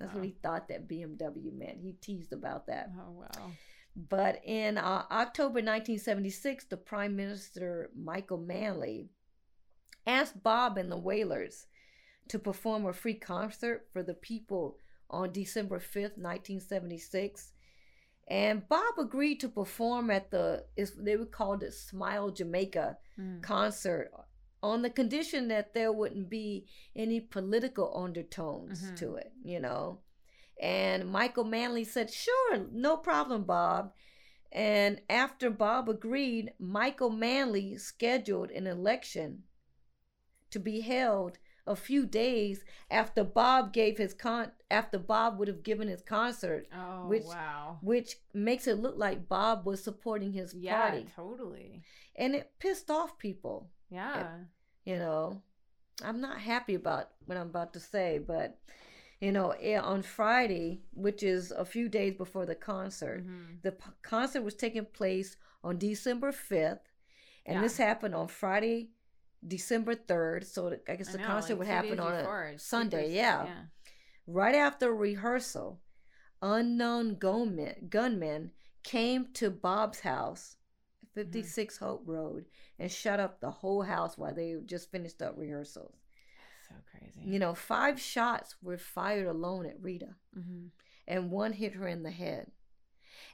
That's 0.00 0.14
what 0.14 0.24
he 0.24 0.34
thought 0.42 0.68
that 0.68 0.88
BMW 0.88 1.52
meant. 1.52 1.78
He 1.80 1.92
teased 2.00 2.32
about 2.32 2.66
that. 2.68 2.90
Oh, 2.98 3.10
wow. 3.12 3.50
But 4.08 4.40
in 4.44 4.78
uh, 4.78 5.04
October 5.10 5.60
1976, 5.60 6.64
the 6.64 6.76
Prime 6.76 7.14
Minister 7.16 7.90
Michael 7.94 8.38
Manley 8.38 9.10
asked 10.06 10.42
Bob 10.42 10.78
and 10.78 10.90
the 10.90 10.96
Wailers 10.96 11.66
to 12.28 12.38
perform 12.38 12.86
a 12.86 12.92
free 12.92 13.14
concert 13.14 13.86
for 13.92 14.02
the 14.02 14.14
people 14.14 14.78
on 15.10 15.32
December 15.32 15.78
5th, 15.78 16.16
1976. 16.16 17.52
And 18.28 18.66
Bob 18.68 18.94
agreed 18.98 19.40
to 19.40 19.48
perform 19.48 20.10
at 20.10 20.30
the, 20.30 20.64
is 20.76 20.92
they 20.96 21.16
would 21.16 21.32
call 21.32 21.54
it 21.54 21.74
Smile 21.74 22.30
Jamaica 22.30 22.96
Mm. 23.18 23.42
concert 23.42 24.10
on 24.62 24.82
the 24.82 24.90
condition 24.90 25.48
that 25.48 25.72
there 25.74 25.90
wouldn't 25.92 26.28
be 26.28 26.66
any 26.94 27.20
political 27.20 27.92
undertones 27.96 28.82
Mhm. 28.90 28.96
to 28.98 29.14
it, 29.16 29.32
you 29.42 29.58
know. 29.60 30.00
And 30.60 31.08
Michael 31.10 31.44
Manley 31.44 31.84
said, 31.84 32.10
Sure, 32.10 32.58
no 32.70 32.96
problem, 32.98 33.44
Bob. 33.44 33.94
And 34.52 35.00
after 35.08 35.48
Bob 35.48 35.88
agreed, 35.88 36.52
Michael 36.58 37.10
Manley 37.10 37.78
scheduled 37.78 38.50
an 38.50 38.66
election 38.66 39.44
to 40.50 40.58
be 40.58 40.80
held 40.80 41.38
a 41.66 41.76
few 41.76 42.04
days 42.04 42.64
after 42.90 43.22
Bob 43.22 43.72
gave 43.72 43.96
his 43.96 44.12
con 44.12 44.50
after 44.70 44.98
Bob 44.98 45.38
would 45.38 45.46
have 45.48 45.62
given 45.62 45.86
his 45.88 46.02
concert, 46.02 46.66
Oh, 46.74 47.06
Which- 47.06 47.24
wow. 47.24 47.78
which 47.80 48.16
makes 48.34 48.66
it 48.66 48.74
look 48.78 48.96
like 48.96 49.28
Bob 49.28 49.64
was 49.64 49.82
supporting 49.82 50.32
his 50.32 50.52
Yeah, 50.54 50.80
party. 50.90 51.06
totally. 51.14 51.82
And 52.16 52.34
it 52.34 52.58
pissed 52.58 52.90
off 52.90 53.18
people. 53.18 53.70
Yeah. 53.90 54.38
you 54.84 54.96
know 54.96 55.42
i'm 56.02 56.20
not 56.20 56.38
happy 56.40 56.74
about 56.74 57.10
what 57.26 57.36
i'm 57.36 57.48
about 57.48 57.72
to 57.74 57.80
say 57.80 58.18
but 58.18 58.58
you 59.20 59.30
know 59.32 59.50
eh, 59.60 59.78
on 59.78 60.02
friday 60.02 60.80
which 60.94 61.22
is 61.22 61.50
a 61.50 61.64
few 61.64 61.88
days 61.88 62.14
before 62.16 62.46
the 62.46 62.54
concert 62.54 63.26
Mhm. 63.26 63.62
the 63.62 63.72
p- 63.72 63.90
concert 64.02 64.42
was 64.42 64.54
taking 64.54 64.86
place 64.86 65.36
on 65.62 65.76
december 65.78 66.32
5th 66.32 66.86
and 67.46 67.56
Yeah. 67.56 67.62
this 67.62 67.76
happened 67.76 68.14
on 68.14 68.28
friday 68.28 68.90
december 69.46 69.94
3rd 69.94 70.44
so 70.46 70.60
i 70.88 70.94
guess 70.96 71.08
I 71.10 71.12
the 71.12 71.18
know, 71.18 71.26
concert 71.26 71.54
like 71.54 71.58
would 71.60 71.66
happen 71.76 72.00
on 72.00 72.12
a 72.14 72.58
sunday 72.58 73.04
super- 73.06 73.14
yeah. 73.14 73.64
right 74.26 74.54
after 74.54 74.94
rehearsal 74.94 75.80
unknown 76.42 77.16
gunmen, 77.16 77.88
gunmen 77.90 78.52
came 78.82 79.26
to 79.34 79.50
bob's 79.50 80.00
house 80.00 80.56
Mm-hmm. 81.18 81.22
56 81.22 81.78
hope 81.78 82.02
road 82.06 82.46
and 82.78 82.90
shut 82.90 83.20
up 83.20 83.40
the 83.40 83.50
whole 83.50 83.82
house 83.82 84.16
while 84.18 84.34
they 84.34 84.56
just 84.66 84.90
finished 84.90 85.22
up 85.22 85.34
rehearsals 85.36 85.94
So 86.68 86.74
crazy. 86.90 87.20
you 87.24 87.38
know, 87.38 87.54
five 87.54 88.00
shots 88.00 88.56
were 88.62 88.78
fired 88.78 89.26
alone 89.26 89.66
at 89.66 89.80
Rita, 89.80 90.16
hmm 90.34 90.68
and 91.06 91.30
one 91.32 91.52
hit 91.52 91.74
her 91.74 91.88
in 91.88 92.02
the 92.04 92.10
head. 92.10 92.52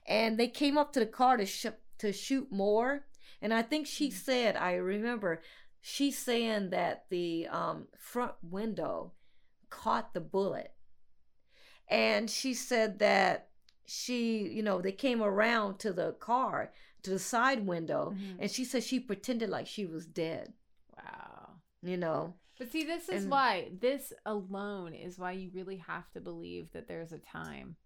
And 0.06 0.38
they 0.38 0.48
came 0.48 0.78
up 0.78 0.92
to 0.94 1.00
the 1.00 1.06
car 1.06 1.36
to 1.36 1.46
sh- 1.46 1.66
to 1.98 2.12
shoot 2.12 2.50
more. 2.50 3.06
And 3.42 3.52
I 3.52 3.62
think 3.62 3.86
she 3.86 4.10
said, 4.10 4.56
I 4.56 4.74
remember, 4.74 5.42
she 5.80 6.10
saying 6.10 6.70
that 6.70 7.06
the 7.10 7.48
um, 7.48 7.88
front 7.98 8.34
window 8.42 9.12
caught 9.70 10.14
the 10.14 10.20
bullet, 10.20 10.72
and 11.88 12.30
she 12.30 12.54
said 12.54 12.98
that 12.98 13.48
she, 13.86 14.38
you 14.48 14.62
know, 14.62 14.80
they 14.80 14.92
came 14.92 15.22
around 15.22 15.78
to 15.80 15.92
the 15.92 16.12
car 16.14 16.72
to 17.06 17.10
the 17.10 17.18
side 17.18 17.66
window, 17.66 18.14
Mhm. 18.16 18.36
and 18.40 18.50
she 18.50 18.64
said 18.64 18.82
she 18.84 19.00
pretended 19.00 19.48
like 19.50 19.66
she 19.66 19.86
was 19.86 20.06
dead. 20.06 20.52
Wow. 20.96 21.60
You 21.82 21.96
know, 21.96 22.34
But 22.58 22.70
see, 22.72 22.84
this 22.84 23.08
is 23.10 23.22
And- 23.24 23.30
why 23.30 23.68
this 23.72 24.12
alone 24.24 24.94
is 24.94 25.18
why 25.18 25.32
you 25.32 25.50
really 25.52 25.76
have 25.76 26.10
to 26.12 26.20
believe 26.22 26.72
that 26.72 26.88
there's 26.88 27.12
a 27.12 27.18
time. 27.18 27.76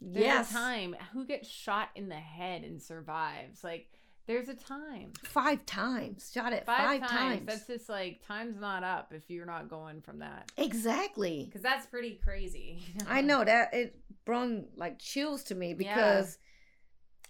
There's 0.00 0.24
yes, 0.24 0.50
a 0.50 0.54
time. 0.54 0.94
Who 1.12 1.24
gets 1.26 1.48
shot 1.48 1.88
in 1.96 2.08
the 2.08 2.14
head 2.14 2.62
and 2.62 2.80
survives? 2.80 3.64
Like, 3.64 3.90
there's 4.26 4.48
a 4.48 4.54
time. 4.54 5.14
five 5.24 5.66
times 5.66 6.30
shot 6.32 6.52
at 6.52 6.64
Five, 6.64 7.00
five, 7.00 7.00
times. 7.00 7.10
times. 7.40 7.46
That's 7.46 7.66
just 7.66 7.88
like 7.88 8.22
time's 8.24 8.60
not 8.60 8.84
up 8.84 9.12
if 9.12 9.28
you're 9.30 9.46
not 9.46 9.68
going 9.68 10.00
from 10.02 10.20
that. 10.20 10.52
exactly 10.56 11.46
Because 11.46 11.62
that's 11.62 11.86
pretty 11.86 12.14
crazy. 12.22 12.78
i 13.08 13.20
know 13.20 13.42
that 13.44 13.74
it 13.74 13.98
brought 14.24 14.76
like 14.76 14.98
chills 15.00 15.42
to 15.44 15.54
me 15.56 15.74
because 15.74 16.38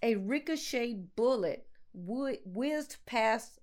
a 0.03 0.15
ricocheted 0.17 1.15
bullet 1.17 1.67
whi- 1.93 2.41
whizzed 2.45 2.97
past 3.07 3.59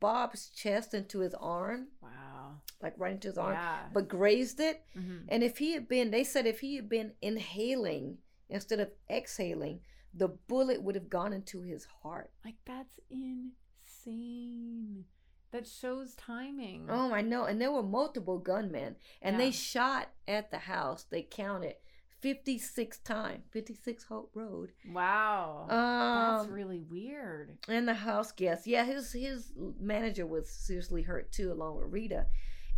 bob's 0.00 0.48
chest 0.50 0.94
into 0.94 1.18
his 1.20 1.34
arm 1.34 1.88
Wow. 2.00 2.60
like 2.80 2.94
right 2.96 3.12
into 3.12 3.28
his 3.28 3.38
arm 3.38 3.54
Yeah. 3.54 3.88
but 3.92 4.08
grazed 4.08 4.60
it 4.60 4.84
Mhm. 4.96 5.24
and 5.28 5.42
if 5.42 5.58
he 5.58 5.72
had 5.72 5.88
been 5.88 6.10
they 6.12 6.22
said 6.24 6.46
if 6.46 6.60
he 6.60 6.76
had 6.76 6.88
been 6.88 7.14
inhaling 7.20 8.18
instead 8.48 8.78
of 8.80 8.92
exhaling 9.10 9.80
the 10.14 10.28
bullet 10.28 10.82
would 10.82 10.94
have 10.94 11.08
gone 11.08 11.32
into 11.32 11.62
his 11.62 11.84
heart 12.02 12.30
Like 12.44 12.56
that's 12.64 13.00
insane. 13.10 15.04
That 15.52 15.66
shows 15.66 16.14
timing. 16.14 16.86
Oh, 16.88 17.12
I 17.12 17.20
know. 17.20 17.44
And 17.44 17.60
there 17.60 17.70
were 17.72 17.82
multiple 17.82 18.38
gunmen, 18.38 18.96
and 19.20 19.34
Yeah. 19.34 19.38
they 19.38 19.50
shot 19.50 20.08
at 20.26 20.50
the 20.50 20.58
house. 20.58 21.04
They 21.04 21.22
counted 21.22 21.76
56 22.22 22.98
times, 22.98 23.42
56 23.50 24.04
Hope 24.04 24.30
Road. 24.34 24.70
Wow. 24.90 25.66
Um, 25.68 26.38
that's 26.38 26.48
really 26.48 26.78
weird. 26.80 27.58
and 27.68 27.86
the 27.86 27.94
house 27.94 28.32
guest, 28.32 28.66
yeah, 28.66 28.84
his 28.84 29.12
his 29.12 29.52
manager 29.80 30.26
was 30.26 30.48
seriously 30.48 31.02
hurt 31.02 31.30
too, 31.32 31.52
along 31.52 31.76
with 31.76 31.92
Rita. 31.92 32.26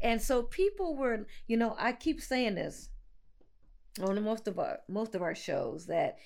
And 0.02 0.20
so 0.20 0.42
people 0.42 0.96
were, 0.96 1.26
you 1.46 1.56
know, 1.56 1.76
I 1.78 1.92
keep 1.92 2.20
saying 2.20 2.56
this 2.56 2.88
on 4.02 4.22
most 4.24 4.48
of 4.48 4.58
our 4.58 4.80
most 4.88 5.14
of 5.14 5.22
our 5.22 5.34
shows 5.34 5.86
that, 5.86 6.18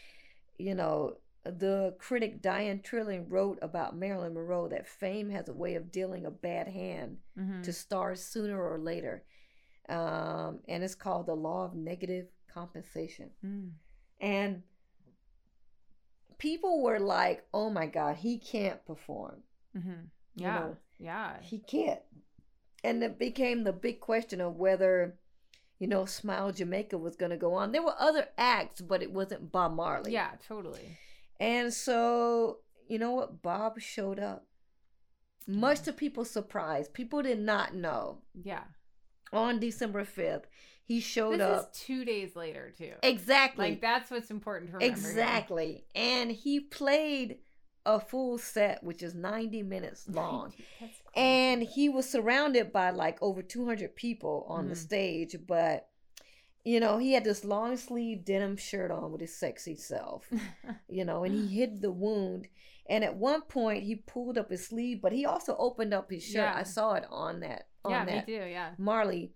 you 0.58 0.74
know, 0.74 1.18
the 1.44 1.94
critic 1.98 2.40
Diane 2.40 2.80
Trilling 2.82 3.28
wrote 3.28 3.58
about 3.62 3.96
Marilyn 3.96 4.34
Monroe 4.34 4.68
that 4.68 4.86
fame 4.86 5.28
has 5.30 5.48
a 5.48 5.52
way 5.54 5.74
of 5.74 5.90
dealing 5.90 6.24
a 6.26 6.30
bad 6.30 6.68
hand 6.68 7.18
Mhm. 7.38 7.62
to 7.64 7.72
stars 7.72 8.22
sooner 8.22 8.60
or 8.60 8.78
later. 8.78 9.22
Um, 9.88 10.60
and 10.68 10.84
it's 10.84 10.94
called 10.94 11.26
the 11.26 11.34
law 11.34 11.64
of 11.64 11.74
negative 11.74 12.28
compensation. 12.58 13.30
Mm. 13.44 13.70
And 14.20 14.62
people 16.38 16.82
were 16.82 16.98
like, 17.00 17.44
oh 17.52 17.70
my 17.70 17.86
God, 17.86 18.16
he 18.16 18.38
can't 18.38 18.84
perform. 18.86 19.42
Mhm. 19.76 20.10
You 20.34 20.44
Yeah. 20.46 20.58
know, 20.58 20.76
yeah. 20.98 21.40
He 21.42 21.58
can't. 21.60 22.02
and 22.84 23.02
it 23.02 23.18
became 23.18 23.64
the 23.64 23.72
big 23.72 23.98
question 23.98 24.40
of 24.40 24.54
whether, 24.54 25.18
you 25.80 25.88
know, 25.88 26.04
Smile 26.04 26.52
Jamaica 26.52 26.96
was 26.96 27.16
going 27.16 27.30
to 27.32 27.36
go 27.36 27.54
on. 27.54 27.72
There 27.72 27.82
were 27.82 27.96
other 27.98 28.28
acts, 28.38 28.80
but 28.80 29.02
it 29.02 29.10
wasn't 29.12 29.50
Bob 29.50 29.72
Marley. 29.74 30.12
Yeah, 30.12 30.30
totally. 30.46 30.96
And 31.40 31.74
so, 31.74 32.58
you 32.88 33.00
know 33.00 33.10
what? 33.10 33.42
Bob 33.42 33.80
showed 33.80 34.20
up. 34.20 34.46
Much 35.48 35.80
to 35.82 35.92
people's 35.92 36.30
surprise, 36.30 36.88
people 36.88 37.20
did 37.20 37.40
not 37.40 37.74
know. 37.74 38.22
Yeah. 38.32 38.62
On 39.32 39.58
December 39.58 40.04
5th, 40.04 40.44
he 40.88 41.00
showed 41.00 41.34
This 41.34 41.42
up. 41.42 41.70
is 41.72 41.80
two 41.80 42.04
days 42.04 42.34
later 42.34 42.72
too. 42.76 42.92
Exactly. 43.02 43.70
Like 43.70 43.80
that's 43.80 44.10
what's 44.10 44.30
important 44.30 44.70
to 44.72 44.76
remember. 44.78 44.98
here. 45.00 45.10
exactly. 45.10 45.84
And 45.94 46.32
he 46.32 46.58
played 46.60 47.38
a 47.86 48.00
full 48.00 48.36
set, 48.38 48.82
which 48.82 49.02
is 49.02 49.14
90 49.14 49.62
minutes 49.62 50.08
long. 50.08 50.52
That's 50.80 51.00
crazy. 51.08 51.14
and 51.14 51.62
he 51.62 51.88
was 51.88 52.08
surrounded 52.08 52.72
by 52.72 52.90
like 52.90 53.18
over 53.22 53.42
200 53.42 53.94
people 53.96 54.44
on 54.48 54.68
the 54.68 54.74
Mhm. 54.74 54.78
stage 54.88 55.36
but 55.46 55.88
you 56.64 56.80
know 56.80 56.98
he 56.98 57.12
had 57.12 57.24
this 57.24 57.44
long 57.44 57.76
sleeve 57.76 58.24
denim 58.24 58.56
shirt 58.56 58.90
on 58.90 59.10
with 59.12 59.20
his 59.22 59.34
sexy 59.34 59.74
self 59.76 60.28
you 60.88 61.04
know 61.04 61.24
and 61.24 61.34
he 61.34 61.46
hid 61.46 61.80
the 61.80 61.90
wound 61.90 62.46
and 62.90 63.04
at 63.04 63.16
one 63.16 63.40
point 63.42 63.84
he 63.84 63.94
pulled 63.94 64.36
up 64.36 64.50
his 64.50 64.66
sleeve 64.66 65.00
but 65.00 65.12
he 65.12 65.24
also 65.24 65.56
opened 65.58 65.94
up 65.94 66.10
his 66.10 66.22
shirt 66.24 66.34
Yeah. 66.52 66.54
i 66.56 66.64
saw 66.64 66.94
it 66.94 67.04
on 67.10 67.40
that 67.40 67.68
on 67.84 67.92
yeah, 67.92 68.04
that 68.04 68.28
me 68.28 68.34
too. 68.34 68.44
Yeah. 68.44 68.70
marley 68.76 69.32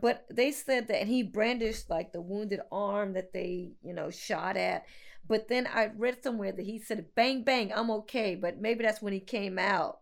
but 0.00 0.24
they 0.30 0.50
said 0.52 0.88
that 0.88 1.06
he 1.06 1.22
brandished 1.22 1.88
like 1.90 2.12
the 2.12 2.20
wounded 2.20 2.60
arm 2.70 3.12
that 3.14 3.32
they 3.32 3.70
you 3.82 3.92
know 3.92 4.10
shot 4.10 4.56
at 4.56 4.84
but 5.28 5.48
then 5.48 5.66
i 5.72 5.90
read 5.96 6.22
somewhere 6.22 6.52
that 6.52 6.64
he 6.66 6.78
said 6.78 7.06
bang 7.14 7.42
bang 7.42 7.72
i'm 7.74 7.90
okay 7.90 8.34
but 8.34 8.60
maybe 8.60 8.84
that's 8.84 9.02
when 9.02 9.12
he 9.12 9.20
came 9.20 9.58
out 9.58 10.00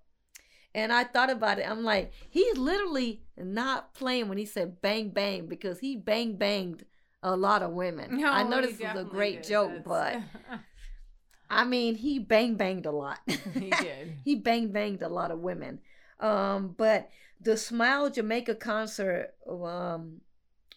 and 0.74 0.92
I 0.92 1.04
thought 1.04 1.30
about 1.30 1.58
it. 1.58 1.70
I'm 1.70 1.84
like, 1.84 2.12
he's 2.28 2.56
literally 2.56 3.22
not 3.36 3.94
playing 3.94 4.28
when 4.28 4.38
he 4.38 4.44
said 4.44 4.82
bang 4.82 5.10
bang 5.10 5.46
because 5.46 5.78
he 5.78 5.96
bang 5.96 6.36
banged 6.36 6.84
a 7.22 7.36
lot 7.36 7.62
of 7.62 7.70
women. 7.70 8.22
I 8.24 8.42
know 8.42 8.60
this 8.60 8.80
is 8.80 8.80
a 8.80 9.04
great 9.04 9.42
did. 9.42 9.48
joke, 9.50 9.84
That's- 9.84 10.22
but 10.48 10.58
I 11.50 11.64
mean, 11.64 11.94
he 11.94 12.18
bang 12.18 12.56
banged 12.56 12.86
a 12.86 12.90
lot. 12.90 13.18
he 13.26 13.70
did. 13.70 14.14
he 14.24 14.34
bang 14.34 14.72
banged 14.72 15.02
a 15.02 15.08
lot 15.08 15.30
of 15.30 15.38
women. 15.38 15.78
Um, 16.18 16.74
but 16.76 17.10
the 17.44 17.56
Smile 17.56 18.10
Jamaica 18.10 18.54
concert 18.56 19.34
um, 19.48 20.20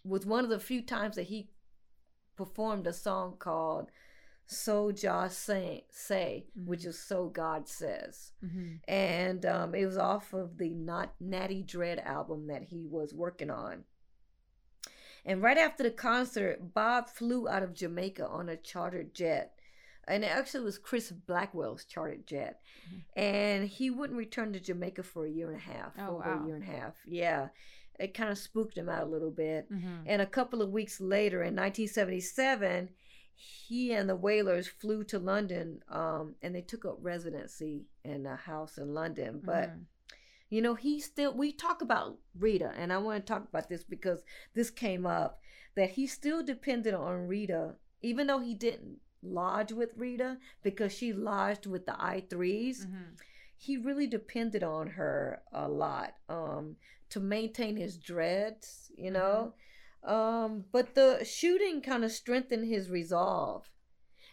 was 0.03 0.25
one 0.25 0.43
of 0.43 0.49
the 0.49 0.59
few 0.59 0.81
times 0.81 1.15
that 1.15 1.23
he 1.27 1.49
performed 2.35 2.85
a 2.87 2.93
song 2.93 3.35
called 3.39 3.89
"So 4.45 4.91
Jah 4.91 5.27
Say," 5.29 5.85
say 5.89 6.45
which 6.55 6.81
Mhm. 6.81 6.87
is 6.87 6.99
"So 6.99 7.29
God 7.29 7.67
Says." 7.67 8.33
Mhm. 8.43 8.79
and 8.87 9.45
um, 9.45 9.75
it 9.75 9.85
was 9.85 9.97
off 9.97 10.33
of 10.33 10.57
the 10.57 10.69
Not 10.69 11.15
Natty 11.19 11.63
Dread 11.63 11.99
album 11.99 12.47
that 12.47 12.63
he 12.63 12.85
was 12.85 13.13
working 13.13 13.49
on. 13.49 13.85
And 15.25 15.41
right 15.41 15.57
after 15.57 15.83
the 15.83 15.91
concert, 15.91 16.73
Bob 16.73 17.09
flew 17.09 17.49
out 17.49 17.63
of 17.63 17.73
Jamaica 17.73 18.25
on 18.27 18.47
a 18.47 18.55
chartered 18.55 19.13
jet. 19.13 19.56
And 20.07 20.23
it 20.23 20.31
actually 20.31 20.63
was 20.63 20.77
Chris 20.77 21.11
Blackwell's 21.11 21.83
chartered 21.85 22.25
jet. 22.25 22.61
Mm-hmm. 22.87 23.19
And 23.19 23.67
he 23.67 23.89
wouldn't 23.89 24.17
return 24.17 24.53
to 24.53 24.59
Jamaica 24.59 25.03
for 25.03 25.25
a 25.25 25.29
year 25.29 25.47
and 25.51 25.57
a 25.57 25.59
half. 25.59 25.93
Oh, 25.99 26.15
over 26.15 26.19
wow. 26.19 26.41
a 26.43 26.45
year 26.45 26.55
and 26.55 26.63
a 26.63 26.71
half. 26.71 26.93
Yeah. 27.05 27.49
It 27.99 28.13
kind 28.13 28.29
of 28.31 28.37
spooked 28.37 28.77
him 28.77 28.89
out 28.89 29.03
a 29.03 29.09
little 29.09 29.31
bit. 29.31 29.69
Mhm. 29.71 30.03
And 30.05 30.21
a 30.21 30.25
couple 30.27 30.61
of 30.61 30.71
weeks 30.71 31.01
later, 31.01 31.41
in 31.43 31.55
1977, 31.55 32.89
he 33.35 33.93
and 33.93 34.09
the 34.09 34.15
Wailers 34.15 34.67
flew 34.67 35.03
to 35.05 35.19
London 35.19 35.81
um, 35.89 36.35
and 36.41 36.55
they 36.55 36.61
took 36.61 36.85
up 36.85 36.97
residency 37.01 37.85
in 38.03 38.25
a 38.25 38.35
house 38.35 38.77
in 38.77 38.93
London. 38.93 39.41
But, 39.43 39.69
Mhm. 39.71 39.85
you 40.49 40.61
know, 40.61 40.75
he 40.75 40.99
still, 40.99 41.33
we 41.35 41.51
talk 41.51 41.81
about 41.81 42.17
Rita, 42.37 42.71
and 42.77 42.93
I 42.93 42.97
want 42.99 43.25
to 43.25 43.31
talk 43.33 43.47
about 43.47 43.67
this 43.69 43.83
because 43.83 44.23
this 44.53 44.69
came 44.71 45.05
up 45.05 45.39
that 45.75 45.91
he 45.91 46.07
still 46.07 46.43
depended 46.43 46.93
on 46.93 47.27
Rita, 47.27 47.75
even 48.01 48.27
though 48.27 48.39
he 48.39 48.55
didn't 48.55 49.01
lodge 49.21 49.71
with 49.71 49.97
Rita 49.97 50.37
because 50.63 50.91
she 50.93 51.11
lodged 51.13 51.65
with 51.65 51.85
the 51.85 51.93
I3s 51.99 52.85
Mhm. 52.85 53.17
he 53.55 53.75
really 53.77 54.07
depended 54.07 54.63
on 54.63 54.87
her 54.91 55.41
a 55.51 55.67
lot 55.67 56.15
um, 56.29 56.77
to 57.09 57.19
maintain 57.19 57.75
his 57.75 57.97
dreads, 57.97 58.91
you 58.95 59.09
know. 59.11 59.53
Um, 60.03 60.65
but 60.71 60.93
the 60.93 61.23
shooting 61.25 61.81
kind 61.81 62.03
of 62.05 62.11
strengthened 62.11 62.65
his 62.67 62.89
resolve, 62.89 63.69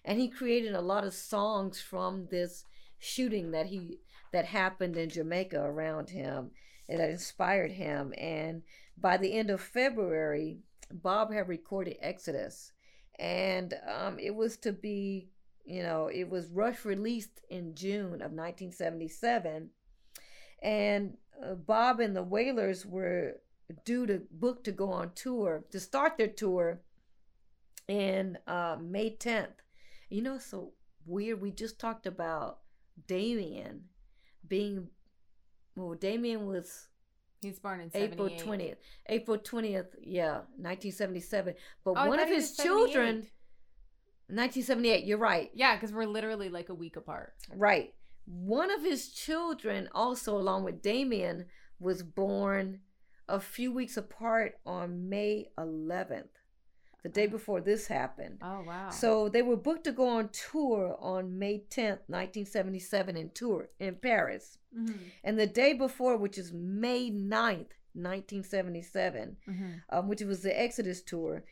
and 0.04 0.20
he 0.20 0.28
created 0.28 0.74
a 0.74 0.80
lot 0.82 1.04
of 1.04 1.14
songs 1.14 1.80
from 1.80 2.26
this 2.26 2.64
shooting 2.98 3.50
that 3.52 3.66
he 3.66 4.00
that 4.32 4.44
happened 4.46 4.96
in 4.96 5.08
Jamaica 5.08 5.60
around 5.60 6.10
him, 6.10 6.50
and 6.88 7.00
that 7.00 7.08
inspired 7.10 7.72
him. 7.72 8.12
And 8.18 8.62
by 8.96 9.16
the 9.16 9.32
end 9.32 9.48
of 9.50 9.60
February, 9.60 10.58
Bob 10.92 11.32
had 11.32 11.48
recorded 11.48 11.96
Exodus, 12.00 12.72
and 13.18 13.74
um, 13.86 14.18
it 14.18 14.34
was 14.34 14.56
to 14.58 14.72
be 14.72 15.28
you 15.64 15.82
know, 15.82 16.08
it 16.08 16.28
was 16.28 16.50
rush 16.50 16.84
released 16.84 17.40
in 17.48 17.74
June 17.74 18.20
of 18.20 18.32
1977. 18.32 19.70
And 20.62 21.16
uh, 21.42 21.54
Bob 21.54 22.00
and 22.00 22.14
the 22.14 22.22
Wailers 22.22 22.84
were 22.84 23.36
due 23.84 24.06
to 24.06 24.22
book 24.30 24.62
to 24.64 24.72
go 24.72 24.92
on 24.92 25.12
tour, 25.14 25.64
to 25.70 25.80
start 25.80 26.18
their 26.18 26.28
tour 26.28 26.80
in 27.88 28.38
uh, 28.46 28.76
May 28.80 29.16
10th. 29.16 29.62
You 30.10 30.22
know, 30.22 30.38
so 30.38 30.72
weird. 31.06 31.40
We 31.40 31.50
just 31.50 31.78
talked 31.78 32.06
about 32.06 32.58
Damien 33.06 33.84
being, 34.46 34.88
well, 35.76 35.94
Damien 35.94 36.46
was 36.46 36.88
He's 37.44 37.58
born 37.58 37.80
in 37.80 37.90
April 37.94 38.28
20th. 38.28 38.76
April 39.08 39.38
20th, 39.38 39.86
yeah, 40.02 40.38
1977. 40.56 41.54
But 41.84 41.94
Oh, 41.96 42.08
one 42.08 42.18
of 42.18 42.28
his 42.28 42.56
children, 42.56 43.26
1978, 44.28 45.04
you're 45.04 45.18
right. 45.18 45.50
Yeah, 45.54 45.76
because 45.76 45.92
we're 45.92 46.06
literally 46.06 46.48
like 46.48 46.68
a 46.70 46.74
week 46.74 46.96
apart. 46.96 47.34
Right. 47.54 47.94
One 48.26 48.70
of 48.70 48.82
his 48.82 49.10
children, 49.10 49.88
also 49.94 50.36
along 50.36 50.64
with 50.64 50.80
Damien, 50.80 51.46
was 51.78 52.02
born 52.02 52.80
a 53.28 53.38
few 53.38 53.72
weeks 53.72 53.96
apart 53.96 54.54
on 54.64 55.08
May 55.08 55.48
11th, 55.58 56.28
the 57.04 57.08
day 57.10 57.26
before 57.26 57.60
this 57.60 57.86
happened. 57.86 58.38
Oh 58.42 58.62
wow. 58.66 58.88
So 58.90 59.28
they 59.28 59.42
were 59.42 59.56
booked 59.56 59.84
to 59.84 59.92
go 59.92 60.08
on 60.08 60.30
tour 60.30 60.96
on 60.98 61.38
May 61.38 61.58
10th, 61.70 62.00
1977, 62.08 63.16
in 63.16 63.30
tour 63.30 63.68
in 63.78 63.94
Paris. 63.96 64.58
Mhm. 64.76 64.98
And 65.22 65.38
the 65.38 65.46
day 65.46 65.74
before, 65.74 66.16
which 66.16 66.38
is 66.38 66.52
May 66.52 67.10
9th, 67.10 67.72
1977, 67.94 69.36
Mhm. 69.46 69.82
um, 69.90 70.08
which 70.08 70.22
was 70.22 70.42
the 70.42 70.58
Exodus 70.60 71.02
tour. 71.02 71.44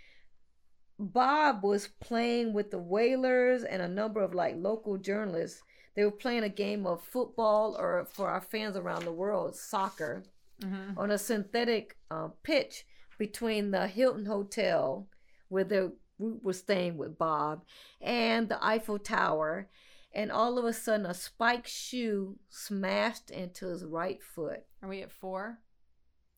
Bob 0.99 1.63
was 1.65 1.89
playing 2.01 2.53
with 2.53 2.71
the 2.71 2.79
Wailers 2.79 3.65
and 3.65 3.83
a 3.83 3.89
number 3.89 4.21
of 4.21 4.35
like 4.35 4.57
local 4.57 4.97
journalists. 4.99 5.63
They 5.95 6.05
were 6.05 6.11
playing 6.25 6.45
a 6.45 6.49
game 6.49 6.87
of 6.87 7.03
football, 7.05 7.77
or 7.79 8.07
for 8.07 8.29
our 8.29 8.41
fans 8.41 8.77
around 8.77 9.05
the 9.05 9.13
world, 9.13 9.55
soccer, 9.57 10.25
Mhm. 10.61 10.97
on 10.97 11.11
a 11.11 11.19
synthetic 11.19 11.99
uh, 12.11 12.29
pitch 12.43 12.87
between 13.19 13.71
the 13.73 13.87
Hilton 13.89 14.27
Hotel, 14.27 15.09
where 15.53 15.65
the 15.65 15.93
group 16.19 16.43
was 16.43 16.59
staying 16.59 16.97
with 16.97 17.19
Bob, 17.19 17.65
and 18.01 18.49
the 18.49 18.65
Eiffel 18.65 18.99
Tower. 18.99 19.69
And 20.15 20.31
all 20.31 20.59
of 20.59 20.65
a 20.65 20.73
sudden, 20.73 21.07
a 21.07 21.15
spiked 21.15 21.69
shoe 21.69 22.39
smashed 22.51 23.31
into 23.31 23.69
his 23.69 23.85
right 23.85 24.23
foot. 24.23 24.65
Are 24.83 24.89
we 24.89 25.03
at 25.03 25.11
four? 25.11 25.59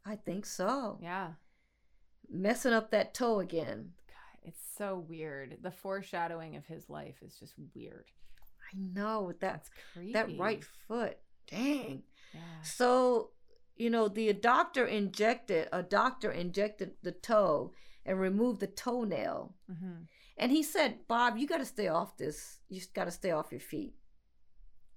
I 0.06 0.16
think 0.16 0.46
so. 0.46 0.98
Yeah. 1.02 1.32
Messing 2.30 2.72
up 2.72 2.90
that 2.90 3.14
toe 3.14 3.40
again. 3.40 3.90
God, 4.06 4.48
it's 4.48 4.62
so 4.78 5.04
weird. 5.08 5.58
The 5.62 5.72
foreshadowing 5.72 6.54
of 6.56 6.64
his 6.66 6.88
life 6.88 7.16
is 7.20 7.36
just 7.36 7.54
weird. 7.74 8.04
I 8.72 8.76
know 8.76 9.28
that 9.28 9.40
That's 9.40 9.70
creepy. 9.92 10.12
that 10.12 10.38
right 10.38 10.64
foot. 10.86 11.18
Dang. 11.50 12.02
Yeah. 12.32 12.40
So, 12.62 13.30
you 13.76 13.90
know, 13.90 14.08
the 14.08 14.32
doctor 14.32 14.86
injected 14.86 15.68
a 15.72 15.82
doctor 15.82 16.30
injected 16.30 16.92
the 17.02 17.12
toe 17.12 17.72
and 18.06 18.18
remove 18.20 18.58
the 18.58 18.66
toenail. 18.66 19.54
hmm 19.68 20.02
And 20.36 20.50
he 20.52 20.62
said, 20.62 21.06
"Bob, 21.08 21.36
you 21.38 21.46
got 21.46 21.58
to 21.58 21.64
stay 21.76 21.88
off 21.88 22.16
this. 22.16 22.58
You 22.68 22.80
got 22.94 23.04
to 23.04 23.10
stay 23.10 23.30
off 23.30 23.52
your 23.52 23.60
feet." 23.60 23.94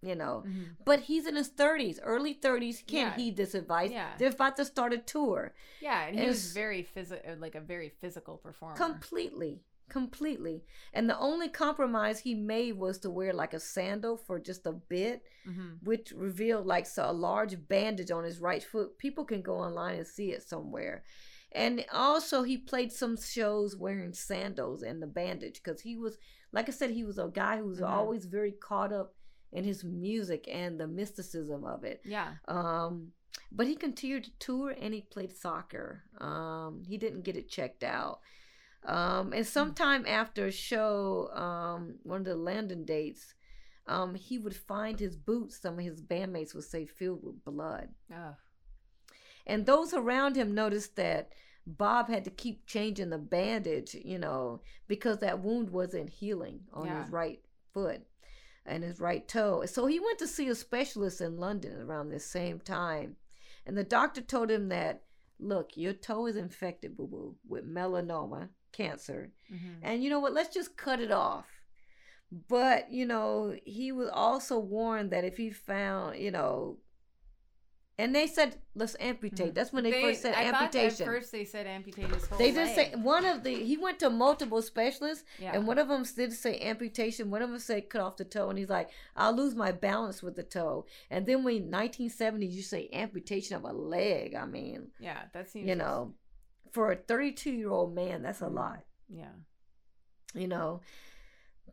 You 0.02 0.16
know. 0.16 0.42
hmm 0.46 0.64
But 0.86 1.00
he's 1.02 1.26
in 1.28 1.36
his 1.36 1.50
30s, 1.50 2.00
early 2.04 2.34
30s. 2.36 2.78
He 2.80 2.86
can't 2.86 3.12
Yeah. 3.12 3.16
heed 3.16 3.36
this 3.38 3.56
advice. 3.56 3.92
Yeah. 3.92 4.14
They're 4.18 4.30
about 4.40 4.56
to 4.58 4.66
start 4.66 4.94
a 4.94 5.00
tour. 5.00 5.54
Yeah, 5.82 6.06
and 6.08 6.20
he 6.20 6.26
was 6.28 6.54
very 6.54 6.84
physical, 6.84 7.36
like 7.40 7.56
a 7.56 7.62
very 7.62 7.90
physical 7.90 8.38
performer. 8.38 8.76
Completely. 8.78 9.64
Completely. 9.90 10.64
And 10.94 11.10
the 11.10 11.18
only 11.18 11.50
compromise 11.50 12.20
he 12.20 12.36
made 12.36 12.74
was 12.78 13.00
to 13.00 13.10
wear 13.10 13.34
like 13.34 13.54
a 13.56 13.60
sandal 13.60 14.18
for 14.18 14.40
just 14.40 14.66
a 14.68 14.74
bit. 14.74 15.24
hmm 15.46 15.74
which 15.84 16.12
revealed 16.12 16.66
like 16.66 16.86
so 16.88 17.10
a 17.10 17.14
large 17.30 17.56
bandage 17.68 18.12
on 18.12 18.24
his 18.24 18.40
right 18.40 18.64
foot. 18.64 18.98
People 18.98 19.24
can 19.26 19.42
go 19.42 19.56
online 19.68 19.96
and 19.98 20.08
see 20.08 20.32
it 20.32 20.44
somewhere. 20.44 21.04
And 21.54 21.86
also, 21.92 22.44
he 22.44 22.58
played 22.58 22.92
some 22.92 23.18
shows 23.18 23.76
wearing 23.76 24.14
sandals 24.14 24.84
and 24.84 25.02
the 25.02 25.08
bandage 25.08 25.62
because 25.64 25.82
he 25.82 25.96
was, 25.96 26.18
like 26.52 26.68
I 26.68 26.72
said, 26.72 26.92
he 26.92 27.04
was 27.04 27.18
a 27.18 27.30
guy 27.34 27.58
who 27.58 27.66
was 27.68 27.80
Mhm. 27.80 27.90
always 27.90 28.26
very 28.26 28.52
caught 28.52 28.92
up 28.94 29.16
in 29.52 29.64
his 29.64 29.84
music 29.84 30.48
and 30.52 30.80
the 30.80 30.88
mysticism 30.88 31.64
of 31.64 31.84
it. 31.86 32.02
Yeah. 32.04 32.36
Um, 32.48 33.14
but 33.52 33.66
he 33.68 33.76
continued 33.76 34.26
to 34.26 34.32
tour 34.40 34.72
and 34.72 34.94
he 34.94 35.02
played 35.02 35.32
soccer. 35.36 36.04
Um, 36.20 36.84
he 36.84 36.98
didn't 36.98 37.22
get 37.22 37.38
it 37.38 37.48
checked 37.50 37.84
out. 37.84 38.20
Um, 38.84 39.32
and 39.34 39.46
sometime 39.48 40.06
after 40.06 40.46
a 40.48 40.52
show, 40.52 41.30
um, 41.34 42.00
one 42.04 42.20
of 42.22 42.26
the 42.26 42.36
London 42.36 42.84
dates, 42.86 43.34
um, 43.88 44.16
he 44.16 44.38
would 44.38 44.56
find 44.56 45.00
his 45.00 45.16
boots, 45.16 45.62
some 45.62 45.80
of 45.80 45.86
his 45.86 46.02
bandmates 46.02 46.54
would 46.54 46.66
say, 46.66 46.86
filled 46.86 47.24
with 47.24 47.44
blood. 47.46 47.94
Oh. 48.14 48.36
And 49.48 49.66
those 49.66 49.94
around 49.94 50.36
him 50.36 50.54
noticed 50.54 50.96
that 50.98 51.32
Bob 51.66 52.10
had 52.10 52.24
to 52.26 52.30
keep 52.30 52.66
changing 52.68 53.10
the 53.10 53.18
bandage, 53.18 53.96
you 53.96 54.20
know, 54.20 54.62
because 54.88 55.18
that 55.20 55.40
wound 55.40 55.70
wasn't 55.72 56.10
healing 56.10 56.62
on 56.74 56.86
Yeah. 56.86 57.02
his 57.04 57.12
right 57.12 57.42
foot 57.74 58.06
and 58.66 58.84
his 58.84 59.00
right 59.00 59.28
toe. 59.28 59.66
So 59.66 59.86
he 59.88 60.00
went 60.00 60.20
to 60.20 60.28
see 60.28 60.48
a 60.50 60.56
specialist 60.56 61.22
in 61.22 61.38
London 61.38 61.82
around 61.82 62.10
this 62.10 62.26
same 62.26 62.60
time. 62.60 63.16
And 63.66 63.78
the 63.78 63.84
doctor 63.84 64.22
told 64.22 64.52
him 64.52 64.70
that, 64.70 65.04
look, 65.40 65.76
your 65.76 65.94
toe 65.94 66.28
is 66.28 66.36
infected, 66.36 66.96
boo 66.96 67.08
boo, 67.08 67.36
with 67.48 67.66
melanoma, 67.68 68.50
cancer. 68.72 69.32
Mhm. 69.52 69.80
And 69.82 70.04
you 70.04 70.10
know 70.10 70.20
what? 70.20 70.34
Let's 70.34 70.54
just 70.54 70.78
cut 70.78 71.00
it 71.02 71.12
off. 71.12 71.62
But, 72.32 72.92
you 72.92 73.06
know, 73.06 73.58
he 73.66 73.92
was 73.94 74.10
also 74.10 74.60
warned 74.60 75.12
that 75.12 75.24
if 75.24 75.38
he 75.38 75.50
found, 75.50 76.18
you 76.20 76.32
know, 76.32 76.80
and 78.00 78.14
they 78.14 78.28
said, 78.28 78.58
let's 78.76 78.96
amputate. 79.00 79.56
That's 79.56 79.74
when 79.74 79.84
they, 79.84 79.92
first 80.02 80.22
said 80.22 80.36
I 80.36 80.52
thought 80.52 80.64
amputation. 80.76 81.08
at 81.08 81.14
first 81.14 81.32
they 81.32 81.46
said 81.46 81.66
amputate 81.66 82.08
his 82.14 82.26
whole 82.28 82.38
They 82.38 82.52
did 82.52 82.76
say 82.76 82.92
one 82.96 83.26
of 83.26 83.44
the 83.44 83.56
he 83.56 83.76
went 83.78 83.98
to 84.00 84.10
multiple 84.12 84.62
specialists 84.62 85.26
yeah. 85.40 85.54
and 85.56 85.66
one 85.66 85.80
of 85.80 85.88
them 85.88 86.04
did 86.16 86.32
say 86.34 86.60
amputation. 86.60 87.32
One 87.32 87.42
of 87.42 87.50
them 87.50 87.58
said 87.60 87.90
cut 87.90 88.02
off 88.02 88.18
the 88.18 88.26
toe, 88.26 88.50
and 88.50 88.60
he's 88.60 88.70
like, 88.70 88.90
"I'll 89.16 89.36
lose 89.36 89.56
my 89.56 89.72
balance 89.72 90.22
with 90.22 90.36
the 90.36 90.44
toe." 90.44 90.86
And 91.10 91.26
then 91.26 91.44
when 91.44 91.72
1970s, 91.72 92.52
you 92.52 92.62
say 92.62 92.88
amputation 92.94 93.56
of 93.56 93.64
a 93.64 93.74
leg. 93.74 94.36
I 94.36 94.46
mean, 94.46 94.90
yeah, 95.00 95.24
that 95.34 95.50
seems 95.50 95.68
you 95.68 95.76
know, 95.76 96.14
for 96.72 96.92
a 96.92 96.96
32 96.96 97.52
year 97.52 97.70
old 97.72 97.96
man, 97.96 98.22
that's 98.22 98.42
a 98.42 98.46
Mhm. 98.46 98.54
lot. 98.56 98.84
Yeah. 99.10 99.32
You 100.36 100.48
know, 100.48 100.82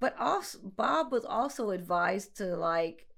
but 0.00 0.16
also 0.18 0.58
Bob 0.62 1.12
was 1.12 1.24
also 1.26 1.70
advised 1.70 2.36
to 2.38 2.56
like, 2.56 3.08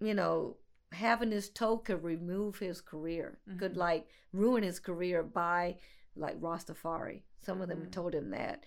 you 0.00 0.14
know, 0.14 0.56
having 0.92 1.30
his 1.30 1.48
toe 1.48 1.78
could 1.78 2.02
remove 2.02 2.58
his 2.58 2.80
career, 2.80 3.38
could 3.58 3.74
Mhm. 3.74 3.76
like 3.76 4.08
ruin 4.32 4.62
his 4.62 4.80
career 4.80 5.22
by 5.22 5.78
like 6.16 6.40
Rastafari. 6.40 7.22
Some 7.40 7.60
of 7.62 7.68
them 7.68 7.86
Mm. 7.86 7.92
told 7.92 8.14
him 8.14 8.30
that. 8.30 8.64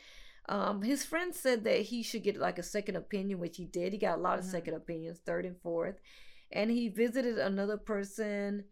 Um, 0.50 0.82
his 0.82 1.06
friend 1.06 1.34
said 1.36 1.64
that 1.66 1.82
he 1.84 2.02
should 2.04 2.24
get 2.24 2.38
like 2.38 2.58
a 2.58 2.64
second 2.64 2.96
opinion, 2.96 3.40
which 3.40 3.58
he 3.58 3.66
did. 3.66 3.94
He 3.94 4.00
got 4.00 4.18
a 4.18 4.22
lot 4.22 4.40
of 4.40 4.46
Mhm. 4.46 4.50
second 4.52 4.74
opinions, 4.74 5.20
third 5.20 5.46
and 5.46 5.60
fourth. 5.62 6.00
And 6.52 6.72
he 6.72 6.88
visited 6.90 7.38
another 7.40 7.78
person 7.78 8.70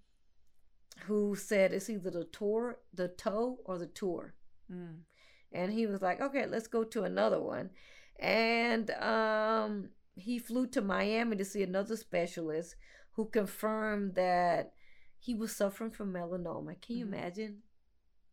who 1.05 1.35
said 1.35 1.73
it's 1.73 1.89
either 1.89 2.09
the 2.11 2.25
tour, 2.25 2.79
the 2.93 3.07
toe, 3.07 3.59
or 3.65 3.77
the 3.77 3.87
tour. 3.87 4.33
Mm. 4.69 5.03
And 5.51 5.73
he 5.73 5.87
was 5.87 6.01
like, 6.01 6.21
okay, 6.21 6.45
let's 6.45 6.67
go 6.67 6.83
to 6.85 7.03
another 7.03 7.41
one. 7.41 7.71
And 8.19 8.91
um, 8.91 9.91
he 10.15 10.39
flew 10.39 10.67
to 10.67 10.81
Miami 10.81 11.35
to 11.37 11.45
see 11.45 11.63
another 11.63 11.95
specialist 11.95 12.75
who 13.21 13.29
confirmed 13.29 14.15
that 14.15 14.73
he 15.19 15.35
was 15.35 15.55
suffering 15.55 15.91
from 15.91 16.11
melanoma. 16.11 16.81
Can 16.81 16.95
you 16.97 17.05
Mhm. 17.05 17.09
imagine? 17.13 17.61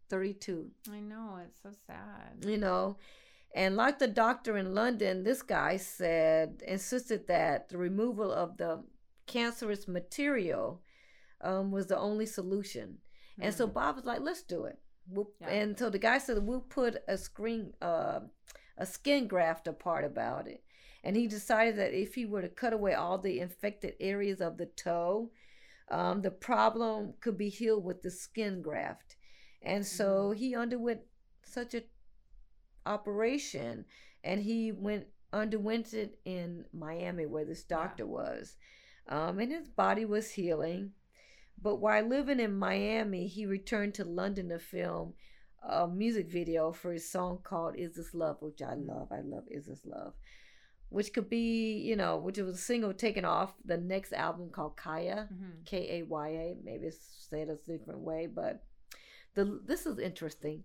32, 0.08 0.70
I 0.90 1.00
know 1.00 1.36
it's 1.44 1.60
so 1.62 1.72
sad. 1.86 2.42
you 2.44 2.56
know? 2.56 2.96
And 3.54 3.76
like 3.76 3.98
the 3.98 4.08
doctor 4.08 4.56
in 4.56 4.74
London, 4.74 5.22
this 5.24 5.42
guy 5.42 5.76
said, 5.76 6.62
insisted 6.66 7.26
that 7.26 7.68
the 7.68 7.76
removal 7.76 8.32
of 8.32 8.56
the 8.56 8.84
cancerous 9.26 9.86
material 9.86 10.82
um, 11.40 11.70
was 11.70 11.86
the 11.86 11.96
only 11.98 12.26
solution. 12.26 12.98
And 13.38 13.54
so 13.54 13.68
Mm. 13.68 13.72
Bob 13.74 13.94
was 13.96 14.04
like, 14.04 14.20
let's 14.20 14.42
do 14.42 14.64
it. 14.64 14.80
We'll, 15.08 15.30
Yeah. 15.40 15.48
And 15.50 15.78
so 15.78 15.88
the 15.88 15.98
guy 16.00 16.18
said, 16.18 16.38
we'll 16.44 16.62
put 16.62 16.96
a 17.06 17.16
screen, 17.16 17.74
uh, 17.80 18.20
a 18.76 18.84
skin 18.86 19.28
graft 19.28 19.68
apart 19.68 20.04
about 20.04 20.48
it. 20.48 20.64
And 21.04 21.16
he 21.16 21.26
decided 21.26 21.76
that 21.76 21.94
if 21.94 22.14
he 22.14 22.26
were 22.26 22.42
to 22.42 22.48
cut 22.48 22.72
away 22.72 22.94
all 22.94 23.18
the 23.18 23.40
infected 23.40 23.94
areas 24.00 24.40
of 24.40 24.56
the 24.56 24.66
toe, 24.66 25.30
um, 25.90 26.22
the 26.22 26.30
problem 26.30 27.14
could 27.20 27.38
be 27.38 27.48
healed 27.48 27.84
with 27.84 28.02
the 28.02 28.10
skin 28.10 28.62
graft. 28.62 29.16
And 29.62 29.86
so 29.86 30.32
he 30.32 30.54
underwent 30.54 31.00
such 31.44 31.74
a 31.74 31.82
operation, 32.86 33.84
and 34.24 34.42
he 34.42 34.72
went 34.72 35.06
underwent 35.32 35.92
it 35.92 36.18
in 36.24 36.64
Miami, 36.72 37.26
where 37.26 37.44
this 37.44 37.62
doctor 37.62 38.06
was, 38.06 38.56
um, 39.08 39.38
and 39.38 39.52
his 39.52 39.68
body 39.68 40.04
was 40.04 40.30
healing. 40.30 40.92
But 41.60 41.76
while 41.76 42.06
living 42.06 42.40
in 42.40 42.58
Miami, 42.58 43.26
he 43.26 43.46
returned 43.46 43.94
to 43.94 44.04
London 44.04 44.48
to 44.50 44.58
film 44.58 45.14
a 45.62 45.88
music 45.88 46.30
video 46.30 46.72
for 46.72 46.92
his 46.92 47.10
song 47.10 47.40
called 47.42 47.76
Is 47.76 47.96
This 47.96 48.14
Love, 48.14 48.36
which 48.40 48.62
I 48.62 48.74
love. 48.74 49.08
I 49.10 49.20
love 49.20 49.44
Is 49.50 49.66
This 49.66 49.84
Love. 49.84 50.14
Which 50.90 51.12
could 51.12 51.28
be, 51.28 51.78
you 51.78 51.96
know, 51.96 52.16
which 52.16 52.38
was 52.38 52.54
a 52.56 52.58
single 52.58 52.94
taken 52.94 53.24
off 53.24 53.52
the 53.64 53.76
next 53.76 54.12
album 54.12 54.50
called 54.50 54.76
Kaya, 54.76 55.28
Mhm. 55.32 55.66
K 55.66 56.00
A 56.00 56.02
Y 56.04 56.28
A. 56.28 56.56
Maybe 56.64 56.86
it's 56.86 57.26
said 57.28 57.48
a 57.50 57.56
different 57.56 58.00
way, 58.00 58.26
but 58.26 58.64
the 59.34 59.60
this 59.66 59.84
is 59.86 59.98
interesting. 59.98 60.64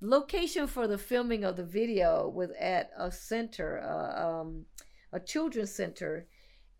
The 0.00 0.08
location 0.08 0.66
for 0.66 0.88
the 0.88 0.98
filming 0.98 1.44
of 1.44 1.56
the 1.56 1.64
video 1.64 2.28
was 2.28 2.50
at 2.58 2.90
a 2.96 3.10
center, 3.12 3.78
uh, 3.78 4.40
um, 4.40 4.66
a 5.12 5.20
children's 5.20 5.72
center, 5.74 6.26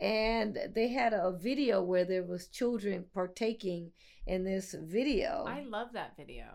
and 0.00 0.58
they 0.74 0.88
had 0.88 1.12
a 1.12 1.30
video 1.30 1.82
where 1.82 2.04
there 2.04 2.24
was 2.24 2.48
children 2.48 3.04
partaking 3.14 3.92
in 4.26 4.42
this 4.44 4.74
video. 4.74 5.44
I 5.46 5.60
love 5.62 5.92
that 5.92 6.16
video. 6.16 6.46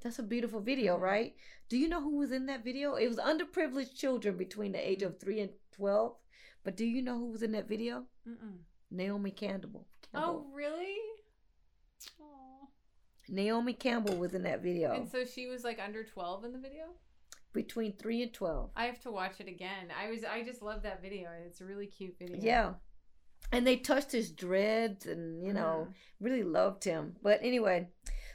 That's 0.00 0.18
a 0.18 0.22
beautiful 0.22 0.60
video, 0.60 0.96
right? 0.96 1.34
Do 1.68 1.76
you 1.76 1.88
know 1.88 2.00
who 2.00 2.16
was 2.18 2.30
in 2.32 2.46
that 2.46 2.64
video? 2.64 2.94
It 2.94 3.08
was 3.08 3.18
underprivileged 3.18 3.96
children 3.96 4.36
between 4.36 4.72
the 4.72 4.88
age 4.88 5.02
of 5.02 5.18
three 5.18 5.40
and 5.40 5.50
twelve. 5.72 6.16
But 6.64 6.76
do 6.76 6.84
you 6.84 7.02
know 7.02 7.18
who 7.18 7.30
was 7.30 7.42
in 7.42 7.52
that 7.52 7.68
video? 7.68 8.04
Mm-mm. 8.28 8.58
Naomi 8.90 9.30
Campbell. 9.30 9.86
Oh, 10.14 10.46
really? 10.54 10.96
Oh. 12.20 12.68
Naomi 13.28 13.72
Campbell 13.72 14.16
was 14.16 14.32
in 14.34 14.42
that 14.44 14.62
video 14.62 14.94
And 14.94 15.06
so 15.08 15.24
she 15.24 15.46
was 15.48 15.62
like 15.64 15.78
under 15.84 16.02
12 16.04 16.44
in 16.44 16.52
the 16.52 16.58
video? 16.58 16.84
between 17.54 17.92
three 17.94 18.22
and 18.22 18.32
twelve. 18.32 18.70
I 18.76 18.84
have 18.84 19.00
to 19.00 19.10
watch 19.10 19.40
it 19.40 19.48
again. 19.48 19.88
I 19.98 20.10
was 20.10 20.22
I 20.22 20.42
just 20.44 20.62
love 20.62 20.82
that 20.82 21.02
video. 21.02 21.30
It's 21.46 21.60
a 21.60 21.64
really 21.64 21.86
cute 21.86 22.14
video. 22.18 22.36
Yeah. 22.40 22.74
And 23.50 23.66
they 23.66 23.76
touched 23.76 24.12
his 24.12 24.30
dreads 24.30 25.06
and, 25.06 25.42
you 25.42 25.52
know, 25.54 25.88
Mhm. 25.88 25.94
really 26.20 26.42
loved 26.44 26.84
him. 26.84 27.16
But 27.22 27.40
anyway, 27.42 27.88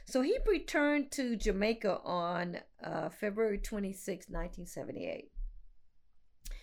so 0.06 0.20
he 0.22 0.36
returned 0.46 1.10
to 1.12 1.36
Jamaica 1.36 2.00
on 2.04 2.58
uh, 2.82 3.08
February 3.08 3.58
26, 3.58 4.28
1978. 4.28 5.30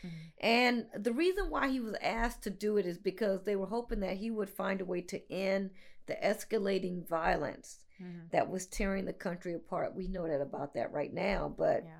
Mhm. 0.04 0.10
And 0.40 0.86
the 0.96 1.14
reason 1.14 1.50
why 1.50 1.70
he 1.70 1.80
was 1.80 1.96
asked 2.02 2.44
to 2.44 2.50
do 2.50 2.78
it 2.78 2.86
is 2.86 2.98
because 2.98 3.44
they 3.44 3.56
were 3.56 3.68
hoping 3.68 4.00
that 4.02 4.18
he 4.18 4.32
would 4.32 4.50
find 4.50 4.82
a 4.82 4.86
way 4.86 5.02
to 5.02 5.32
end 5.32 5.72
the 6.08 6.16
escalating 6.16 7.08
violence 7.08 7.80
Mhm. 8.02 8.32
that 8.32 8.50
was 8.50 8.66
tearing 8.66 9.06
the 9.06 9.14
country 9.14 9.54
apart. 9.54 9.94
We 9.96 10.08
know 10.08 10.28
that 10.28 10.42
about 10.42 10.74
that 10.74 10.92
right 10.92 11.14
now, 11.14 11.50
but 11.56 11.84
Yeah. 11.84 12.00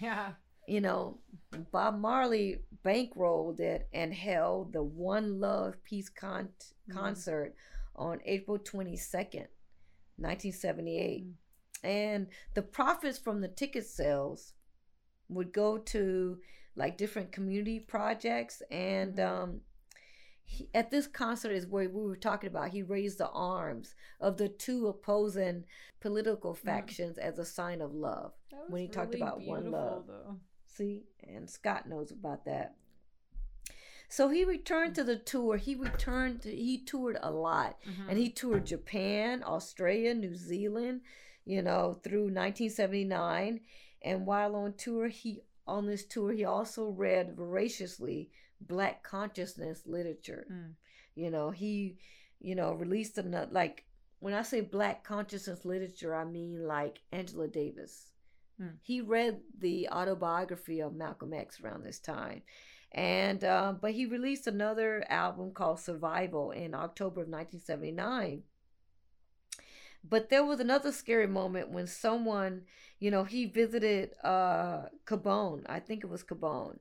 Yeah. 0.00 0.34
you 0.68 0.80
know, 0.82 1.20
Bob 1.70 1.98
Marley 1.98 2.64
bankrolled 2.84 3.60
it 3.60 3.88
and 3.92 4.12
held 4.12 4.72
the 4.74 4.82
One 4.82 5.40
Love 5.40 5.82
Peace 5.84 6.08
con- 6.10 6.52
Mhm. 6.88 6.92
concert 6.94 7.54
on 7.94 8.20
April 8.26 8.58
22nd, 8.58 9.48
1978. 10.16 11.24
Mm. 11.26 11.32
And 11.84 12.26
the 12.54 12.62
profits 12.62 13.18
from 13.18 13.40
the 13.40 13.48
ticket 13.48 13.86
sales 13.86 14.54
would 15.28 15.52
go 15.52 15.78
to 15.78 16.38
like 16.74 16.98
different 16.98 17.32
community 17.32 17.80
projects. 17.80 18.62
And 18.70 19.16
Mhm. 19.16 19.26
um, 19.26 19.60
he, 20.44 20.68
at 20.74 20.90
this 20.90 21.06
concert 21.06 21.52
is 21.52 21.66
where 21.66 21.88
we 21.88 22.02
were 22.02 22.16
talking 22.16 22.48
about, 22.48 22.70
he 22.70 22.82
raised 22.82 23.18
the 23.18 23.28
arms 23.30 23.94
of 24.20 24.36
the 24.36 24.48
two 24.48 24.86
opposing 24.86 25.64
political 26.00 26.54
factions 26.54 27.18
as 27.18 27.38
a 27.38 27.44
sign 27.44 27.80
of 27.80 27.94
love. 27.94 28.32
When 28.68 28.82
he 28.82 28.88
talked 28.88 29.14
about 29.14 29.40
one 29.42 29.70
love. 29.70 30.06
Though. 30.06 30.40
See, 30.66 31.06
and 31.20 31.48
Scott 31.48 31.88
knows 31.88 32.10
about 32.10 32.44
that. 32.44 32.76
So 34.08 34.28
he 34.28 34.44
returned 34.44 34.94
to 34.94 35.04
the 35.04 35.16
tour. 35.16 35.56
He 35.56 35.74
returned. 35.74 36.42
To, 36.42 36.50
he 36.54 36.78
toured 36.78 37.18
a 37.20 37.30
lot, 37.30 37.76
Mhm. 37.82 38.08
and 38.08 38.18
he 38.18 38.30
toured 38.30 38.66
Japan, 38.66 39.42
Australia, 39.44 40.14
New 40.14 40.34
Zealand. 40.34 41.02
You 41.44 41.62
know, 41.62 42.00
through 42.02 42.30
1979. 42.30 43.60
And 44.02 44.26
while 44.26 44.56
on 44.56 44.74
tour, 44.74 45.08
he 45.08 45.42
on 45.66 45.86
this 45.86 46.04
tour 46.04 46.32
he 46.32 46.44
also 46.44 46.90
read 46.90 47.36
voraciously 47.36 48.30
Black 48.60 49.02
consciousness 49.02 49.86
literature. 49.86 50.46
Mm. 50.50 50.74
You 51.14 51.30
know, 51.30 51.50
he, 51.50 51.98
you 52.40 52.54
know, 52.54 52.72
released 52.72 53.18
another 53.18 53.50
like 53.52 53.84
when 54.18 54.34
I 54.34 54.42
say 54.42 54.60
Black 54.60 55.04
consciousness 55.04 55.64
literature, 55.64 56.14
I 56.14 56.24
mean 56.24 56.66
like 56.66 57.00
Angela 57.12 57.48
Davis. 57.48 58.10
Hmm. 58.58 58.76
He 58.82 59.00
read 59.02 59.40
the 59.58 59.88
autobiography 59.90 60.80
of 60.80 60.94
Malcolm 60.94 61.34
X 61.34 61.60
around 61.60 61.84
this 61.84 61.98
time, 61.98 62.42
and 62.96 63.44
uh, 63.44 63.74
but 63.78 63.92
he 63.92 64.06
released 64.06 64.46
another 64.46 65.04
album 65.10 65.52
called 65.52 65.78
Survival 65.78 66.50
in 66.50 66.74
October 66.74 67.20
of 67.20 67.28
1979. 67.28 68.42
But 70.02 70.30
there 70.30 70.44
was 70.44 70.60
another 70.60 70.92
scary 70.92 71.26
moment 71.26 71.70
when 71.70 71.86
someone, 71.86 72.62
you 72.98 73.10
know, 73.10 73.24
he 73.24 73.44
visited 73.44 74.12
uh 74.24 74.84
Gabon. 75.06 75.64
I 75.66 75.78
think 75.78 76.04
it 76.04 76.10
was 76.10 76.24
Gabon. 76.24 76.78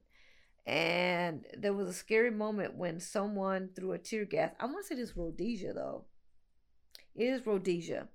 And 0.65 1.45
there 1.55 1.73
was 1.73 1.89
a 1.89 1.93
scary 1.93 2.31
moment 2.31 2.75
when 2.75 3.01
someone 3.01 3.69
threw 3.75 3.91
a 3.91 3.97
tear 3.97 4.23
gas. 4.23 4.53
I 4.57 4.65
want 4.67 4.85
to 4.85 4.87
say 4.87 4.95
this 4.95 5.17
Rhodesia 5.17 5.73
though. 5.73 6.05
It 7.13 7.25
is 7.25 7.45
Rhodesia. 7.45 8.07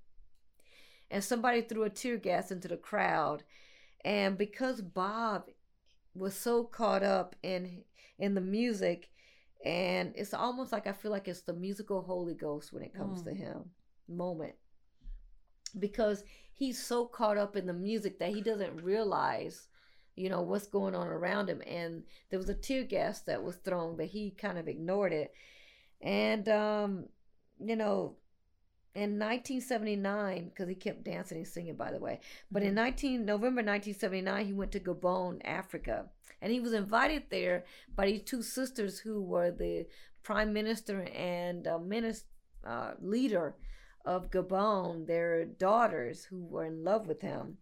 And 1.11 1.23
somebody 1.23 1.61
threw 1.61 1.83
a 1.83 1.91
tear 1.91 2.17
gas 2.17 2.51
into 2.51 2.69
the 2.69 2.79
crowd. 2.79 3.43
And 4.05 4.39
because 4.39 4.81
Bob 4.81 5.51
was 6.15 6.35
so 6.35 6.65
caught 6.65 7.03
up 7.03 7.37
in 7.43 7.83
in 8.21 8.35
the 8.35 8.41
music, 8.41 9.11
and 9.65 10.13
it's 10.17 10.35
almost 10.35 10.73
like 10.73 10.87
I 10.87 10.93
feel 10.93 11.11
like 11.13 11.29
it's 11.29 11.43
the 11.43 11.55
musical 11.55 12.03
Holy 12.03 12.35
Ghost 12.35 12.73
when 12.73 12.83
it 12.85 12.95
comes 12.95 13.23
Mm. 13.23 13.25
to 13.25 13.35
him 13.35 13.71
moment. 14.09 14.55
Because 15.79 16.25
he's 16.53 16.83
so 16.85 17.07
caught 17.07 17.39
up 17.39 17.57
in 17.57 17.67
the 17.67 17.73
music 17.73 18.19
that 18.19 18.31
he 18.31 18.41
doesn't 18.41 18.83
realize 18.83 19.69
you 20.17 20.29
know 20.29 20.43
what's 20.43 20.67
going 20.67 20.95
on 20.95 21.07
around 21.07 21.49
him. 21.49 21.63
And 21.67 22.03
there 22.29 22.39
was 22.39 22.49
a 22.49 22.55
tear 22.55 22.85
gas 22.85 23.21
that 23.23 23.43
was 23.43 23.57
thrown 23.57 23.97
but 23.97 24.07
he 24.07 24.33
kind 24.33 24.59
of 24.59 24.69
ignored 24.69 25.13
it. 25.13 25.33
And 26.03 26.49
um 26.49 27.07
you 27.61 27.77
know 27.77 28.17
in 28.95 29.19
1979 29.19 30.49
because 30.49 30.69
he 30.69 30.75
kept 30.75 31.05
dancing 31.05 31.39
and 31.39 31.47
singing 31.47 31.77
by 31.77 31.93
the 31.93 31.99
way 31.99 32.19
but 32.51 32.63
in 32.63 32.75
19 32.75 33.25
november 33.25 33.63
1979 33.63 34.47
he 34.47 34.53
went 34.53 34.73
to 34.73 34.81
gabon 34.81 35.41
africa 35.45 36.07
and 36.43 36.53
he 36.53 36.61
was 36.61 36.73
invited 36.73 37.25
there 37.31 37.65
by 37.95 38.07
these 38.07 38.23
two 38.23 38.43
sisters 38.43 38.99
who 38.99 39.23
were 39.23 39.51
the 39.51 39.87
prime 40.23 40.53
minister 40.53 41.03
and 41.03 41.67
uh, 41.67 41.79
minister 41.79 42.27
uh, 42.67 42.93
leader 43.01 43.55
of 44.05 44.31
Gabon, 44.31 45.07
their 45.07 45.45
daughters 45.45 46.25
who 46.25 46.45
were 46.45 46.65
in 46.65 46.85
love 46.85 47.07
with 47.07 47.21
him. 47.21 47.59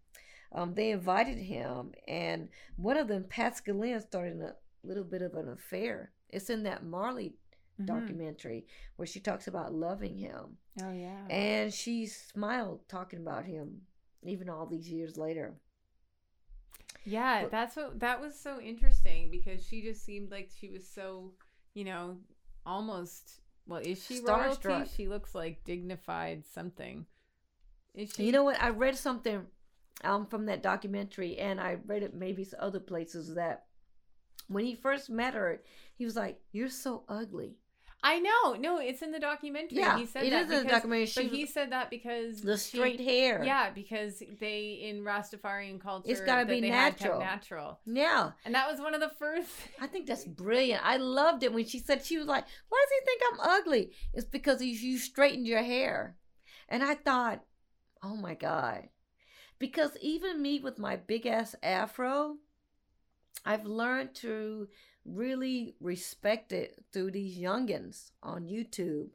Um, 0.52 0.74
they 0.74 0.90
invited 0.90 1.38
him, 1.38 1.92
and 2.06 2.48
one 2.76 2.96
of 2.96 3.08
them, 3.08 3.24
Pascaline, 3.24 4.00
started 4.00 4.40
a 4.40 4.54
little 4.82 5.04
bit 5.04 5.20
of 5.20 5.34
an 5.34 5.48
affair. 5.48 6.12
It's 6.30 6.48
in 6.48 6.62
that 6.62 6.84
Marley 6.84 7.34
Mhm. 7.80 7.86
documentary 7.86 8.66
where 8.96 9.06
she 9.06 9.20
talks 9.20 9.46
about 9.48 9.72
loving 9.72 10.16
him, 10.16 10.58
Oh 10.82 10.92
yeah. 10.92 11.26
and 11.28 11.72
she 11.72 12.06
smiled 12.06 12.88
talking 12.88 13.20
about 13.20 13.44
him, 13.44 13.86
even 14.22 14.48
all 14.48 14.66
these 14.66 14.90
years 14.90 15.16
later. 15.16 15.60
Yeah, 17.04 17.42
But- 17.42 17.50
that's 17.50 17.76
what 17.76 18.00
that 18.00 18.20
was 18.20 18.38
so 18.38 18.60
interesting 18.60 19.30
because 19.30 19.64
she 19.66 19.82
just 19.82 20.02
seemed 20.04 20.30
like 20.30 20.50
she 20.50 20.68
was 20.68 20.86
so, 20.86 21.34
you 21.74 21.84
know, 21.84 22.18
almost 22.66 23.40
well, 23.66 23.80
is 23.80 24.02
she 24.04 24.20
royalty? 24.20 24.68
Starstruck. 24.68 24.94
She 24.96 25.08
looks 25.08 25.34
like 25.34 25.62
dignified 25.64 26.44
something. 26.46 27.06
Is 27.94 28.12
she 28.14 28.24
You 28.26 28.32
know 28.32 28.44
what? 28.44 28.60
I 28.62 28.70
read 28.70 28.96
something 28.96 29.46
um, 30.04 30.26
from 30.26 30.46
that 30.46 30.62
documentary, 30.62 31.36
and 31.38 31.60
I 31.60 31.74
read 31.86 32.02
it 32.02 32.14
maybe 32.14 32.46
other 32.58 32.80
places 32.80 33.34
that 33.34 33.66
when 34.46 34.64
he 34.64 34.74
first 34.74 35.10
met 35.10 35.34
her, 35.34 35.62
he 35.96 36.04
was 36.04 36.14
like, 36.16 36.40
"You're 36.52 36.68
so 36.70 37.04
ugly." 37.08 37.58
I 38.02 38.20
know. 38.20 38.54
No, 38.54 38.78
it's 38.78 39.02
in 39.02 39.10
the 39.10 39.18
documentary. 39.18 39.78
Yeah, 39.78 39.98
he 39.98 40.06
said 40.06 40.24
it 40.24 40.30
that 40.30 40.44
is 40.46 40.50
in 40.52 40.64
the 40.64 40.70
documentary. 40.70 41.06
She 41.06 41.22
But 41.24 41.32
he 41.36 41.46
said 41.46 41.72
that 41.72 41.90
because 41.90 42.40
The 42.42 42.56
she- 42.56 42.76
straight 42.76 43.00
hair. 43.00 43.42
Yeah, 43.44 43.70
because 43.70 44.22
they 44.40 44.78
in 44.88 45.02
Rastafarian 45.02 45.80
culture, 45.80 46.10
It's 46.10 46.20
be 46.20 46.26
had 46.28 46.46
to 46.48 46.52
have 46.52 46.68
natural. 46.70 47.18
natural, 47.20 47.80
Yeah. 47.86 48.32
and 48.44 48.54
that 48.54 48.70
was 48.70 48.80
one 48.80 48.94
of 48.94 49.00
the 49.00 49.10
first. 49.18 49.50
I 49.80 49.88
think 49.88 50.06
that's 50.06 50.24
brilliant. 50.24 50.84
I 50.84 50.98
loved 50.98 51.42
it 51.42 51.52
when 51.52 51.66
she 51.66 51.80
said 51.80 52.04
she 52.04 52.18
was 52.18 52.26
like, 52.28 52.44
"Why 52.68 52.84
does 52.84 52.98
he 53.00 53.04
think 53.04 53.22
I'm 53.32 53.40
ugly?" 53.60 53.92
It's 54.14 54.28
because 54.28 54.62
you 54.62 54.96
straightened 54.98 55.48
your 55.48 55.62
hair, 55.64 56.16
and 56.68 56.84
I 56.84 56.94
thought, 56.94 57.44
"Oh 58.00 58.14
my 58.16 58.34
god," 58.34 58.90
because 59.58 59.96
even 60.00 60.40
me 60.40 60.60
with 60.60 60.78
my 60.78 60.94
big 60.94 61.26
ass 61.26 61.56
afro, 61.64 62.36
I've 63.44 63.66
learned 63.66 64.14
to 64.16 64.68
really 65.04 65.74
respect 65.80 66.52
it 66.52 66.84
through 66.92 67.12
these 67.12 67.38
youngins 67.38 68.10
on 68.22 68.46
YouTube. 68.46 69.08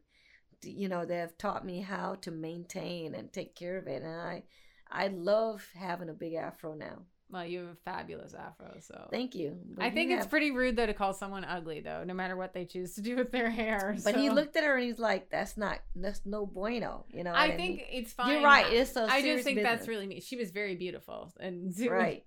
You 0.63 0.87
know, 0.87 1.05
they 1.05 1.17
have 1.17 1.37
taught 1.37 1.65
me 1.65 1.81
how 1.81 2.15
to 2.21 2.31
maintain 2.31 3.15
and 3.15 3.31
take 3.31 3.55
care 3.55 3.77
of 3.77 3.87
it, 3.87 4.01
and 4.01 4.15
I, 4.15 4.43
I 4.89 5.09
love 5.09 5.67
having 5.75 6.09
a 6.09 6.13
big 6.13 6.33
afro 6.35 6.73
now. 6.73 6.99
Well, 7.33 7.45
you 7.45 7.59
have 7.59 7.69
a 7.69 7.75
fabulous 7.83 8.35
afro, 8.35 8.75
so 8.79 9.07
Thank 9.09 9.33
you. 9.33 9.57
But 9.75 9.83
I 9.83 9.87
you 9.87 9.93
think 9.93 10.11
it's 10.11 10.21
have- 10.21 10.29
pretty 10.29 10.51
rude 10.51 10.75
though 10.75 10.85
to 10.85 10.93
call 10.93 11.13
someone 11.13 11.43
ugly 11.43 11.79
though, 11.81 12.03
no 12.03 12.13
matter 12.13 12.35
what 12.37 12.53
they 12.53 12.63
choose 12.63 12.93
to 12.93 13.01
do 13.01 13.15
with 13.15 13.31
their 13.31 13.49
hair. 13.49 13.97
But 14.03 14.15
he 14.15 14.29
looked 14.29 14.55
at 14.55 14.63
her 14.63 14.75
and 14.75 14.85
he's 14.85 14.99
like, 14.99 15.31
"That's 15.31 15.57
not. 15.57 15.79
That's 15.95 16.21
no 16.25 16.45
bueno." 16.45 17.05
You 17.09 17.23
know. 17.23 17.33
I 17.33 17.55
think 17.55 17.77
mean? 17.77 17.85
it's 17.91 18.13
fine. 18.13 18.33
you're 18.33 18.43
right. 18.43 18.71
It's 18.71 18.95
a 18.95 19.05
I 19.09 19.23
just 19.23 19.43
think 19.45 19.63
that's 19.63 19.87
really 19.87 20.05
neat. 20.05 20.21
She 20.21 20.35
was 20.35 20.51
very 20.51 20.75
beautiful 20.75 21.33
and 21.39 21.73
right. 21.89 22.23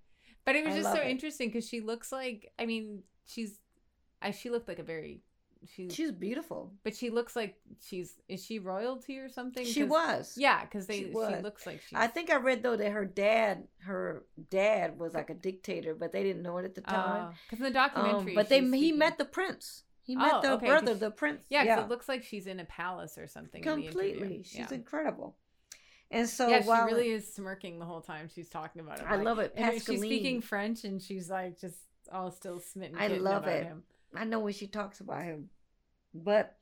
But 0.46 0.56
it 0.56 0.64
was 0.64 0.74
I 0.74 0.78
just 0.78 0.92
so 0.92 1.02
it. 1.02 1.08
interesting 1.08 1.48
because 1.50 1.68
she 1.68 1.80
looks 1.80 2.10
like 2.12 2.52
I 2.58 2.64
mean 2.66 3.02
she's, 3.26 3.60
I 4.22 4.30
she 4.30 4.48
looked 4.48 4.68
like 4.68 4.78
a 4.78 4.82
very, 4.84 5.20
she 5.74 5.88
She's 5.90 6.12
beautiful. 6.12 6.72
but 6.84 6.94
she 6.96 7.10
looks 7.10 7.34
like 7.34 7.56
she's 7.84 8.14
is 8.28 8.44
she 8.44 8.58
royalty 8.60 9.18
or 9.18 9.28
something? 9.28 9.64
She 9.66 9.82
was. 9.82 10.34
Yeah, 10.38 10.64
because 10.64 10.86
they 10.86 10.98
She 10.98 11.04
she, 11.04 11.12
looks 11.42 11.66
like 11.66 11.80
she's. 11.82 11.98
I 11.98 12.06
think 12.06 12.30
I 12.30 12.36
read 12.36 12.62
though 12.62 12.76
that 12.76 12.92
her 12.92 13.04
dad, 13.04 13.66
her 13.80 14.24
dad 14.50 14.98
was 14.98 15.14
like 15.14 15.30
a 15.30 15.34
dictator, 15.34 15.94
but 15.94 16.12
they 16.12 16.22
didn't 16.22 16.42
know 16.42 16.58
it 16.58 16.64
at 16.64 16.74
the 16.76 16.80
time. 16.82 17.34
because 17.50 17.58
in 17.66 17.72
the 17.72 17.78
Um, 17.80 17.90
documentary, 17.90 18.34
but 18.34 18.48
they 18.48 18.60
she's 18.60 18.72
he 18.74 18.92
met 18.92 19.18
the 19.18 19.24
prince. 19.24 19.82
He 20.04 20.14
met 20.14 20.34
Oh, 20.34 20.40
the 20.42 20.52
okay, 20.52 20.66
brother, 20.66 20.94
the 20.94 21.10
prince. 21.10 21.42
Yeah, 21.50 21.64
'cause 21.66 21.84
it 21.84 21.88
looks 21.88 22.08
like 22.08 22.22
she's 22.22 22.46
in 22.46 22.60
a 22.60 22.64
palace 22.64 23.18
or 23.18 23.26
something. 23.26 23.64
in 23.64 23.68
the 23.68 23.82
completely. 23.82 24.42
She's 24.44 24.58
yeah. 24.58 24.68
incredible. 24.70 25.36
And 26.10 26.28
so 26.28 26.48
yeah, 26.48 26.62
she 26.62 26.68
really 26.70 27.10
is 27.10 27.34
smirking 27.34 27.78
the 27.78 27.84
whole 27.84 28.00
time 28.00 28.28
she's 28.32 28.48
talking 28.48 28.80
about 28.80 29.00
him. 29.00 29.06
I 29.08 29.16
like- 29.16 29.24
love 29.24 29.38
it, 29.40 29.52
and 29.56 29.72
she's 29.82 30.00
speaking 30.00 30.40
French, 30.40 30.84
and 30.84 31.02
she's 31.02 31.28
like 31.28 31.58
just 31.60 31.78
all 32.12 32.30
still 32.30 32.60
smitten. 32.60 32.96
I 32.98 33.08
love 33.08 33.42
about 33.42 33.54
it. 33.56 33.64
Him. 33.64 33.82
I 34.14 34.24
know 34.24 34.38
when 34.38 34.52
she 34.52 34.68
talks 34.68 35.00
about 35.00 35.24
him. 35.24 35.50
But, 36.14 36.56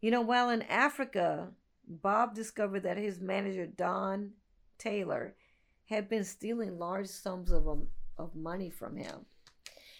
you 0.00 0.10
know, 0.10 0.22
while 0.22 0.50
in 0.50 0.62
Africa, 0.62 1.48
Bob 1.86 2.34
discovered 2.34 2.84
that 2.84 2.96
his 2.96 3.20
manager, 3.20 3.66
Don 3.66 4.30
Taylor, 4.78 5.34
had 5.86 6.08
been 6.08 6.24
stealing 6.24 6.78
large 6.78 7.08
sums 7.08 7.50
of, 7.50 7.68
um, 7.68 7.88
of 8.16 8.34
money 8.34 8.70
from 8.70 8.96
him. 8.96 9.26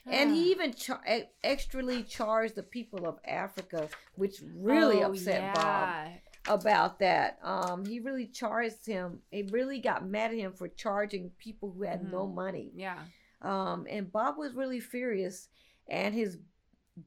And 0.07 0.31
he 0.35 0.43
Ah. 0.43 0.53
even 0.53 0.73
char- 0.75 1.03
extrally 1.43 2.09
charged 2.09 2.55
the 2.55 2.63
people 2.63 3.07
of 3.07 3.19
Africa, 3.25 3.89
which 4.15 4.41
really 4.55 5.03
Oh, 5.03 5.11
upset 5.11 5.55
Bob 5.55 5.65
yeah. 5.65 6.13
About 6.49 6.99
that. 7.01 7.39
Um, 7.43 7.85
he 7.85 8.01
really 8.01 8.27
charged 8.27 8.87
him. 8.87 9.21
It 9.31 9.51
really 9.53 9.81
got 9.81 10.07
mad 10.07 10.31
at 10.33 10.39
him 10.39 10.53
for 10.53 10.69
charging 10.69 11.31
people 11.39 11.71
who 11.73 11.83
had 11.83 12.03
no 12.05 12.27
Mhm. 12.27 12.35
money. 12.35 12.71
Yeah. 12.75 13.03
Um, 13.43 13.87
and 13.89 14.11
Bob 14.11 14.39
was 14.39 14.55
really 14.55 14.81
furious, 14.81 15.49
and 15.89 16.15
his 16.15 16.39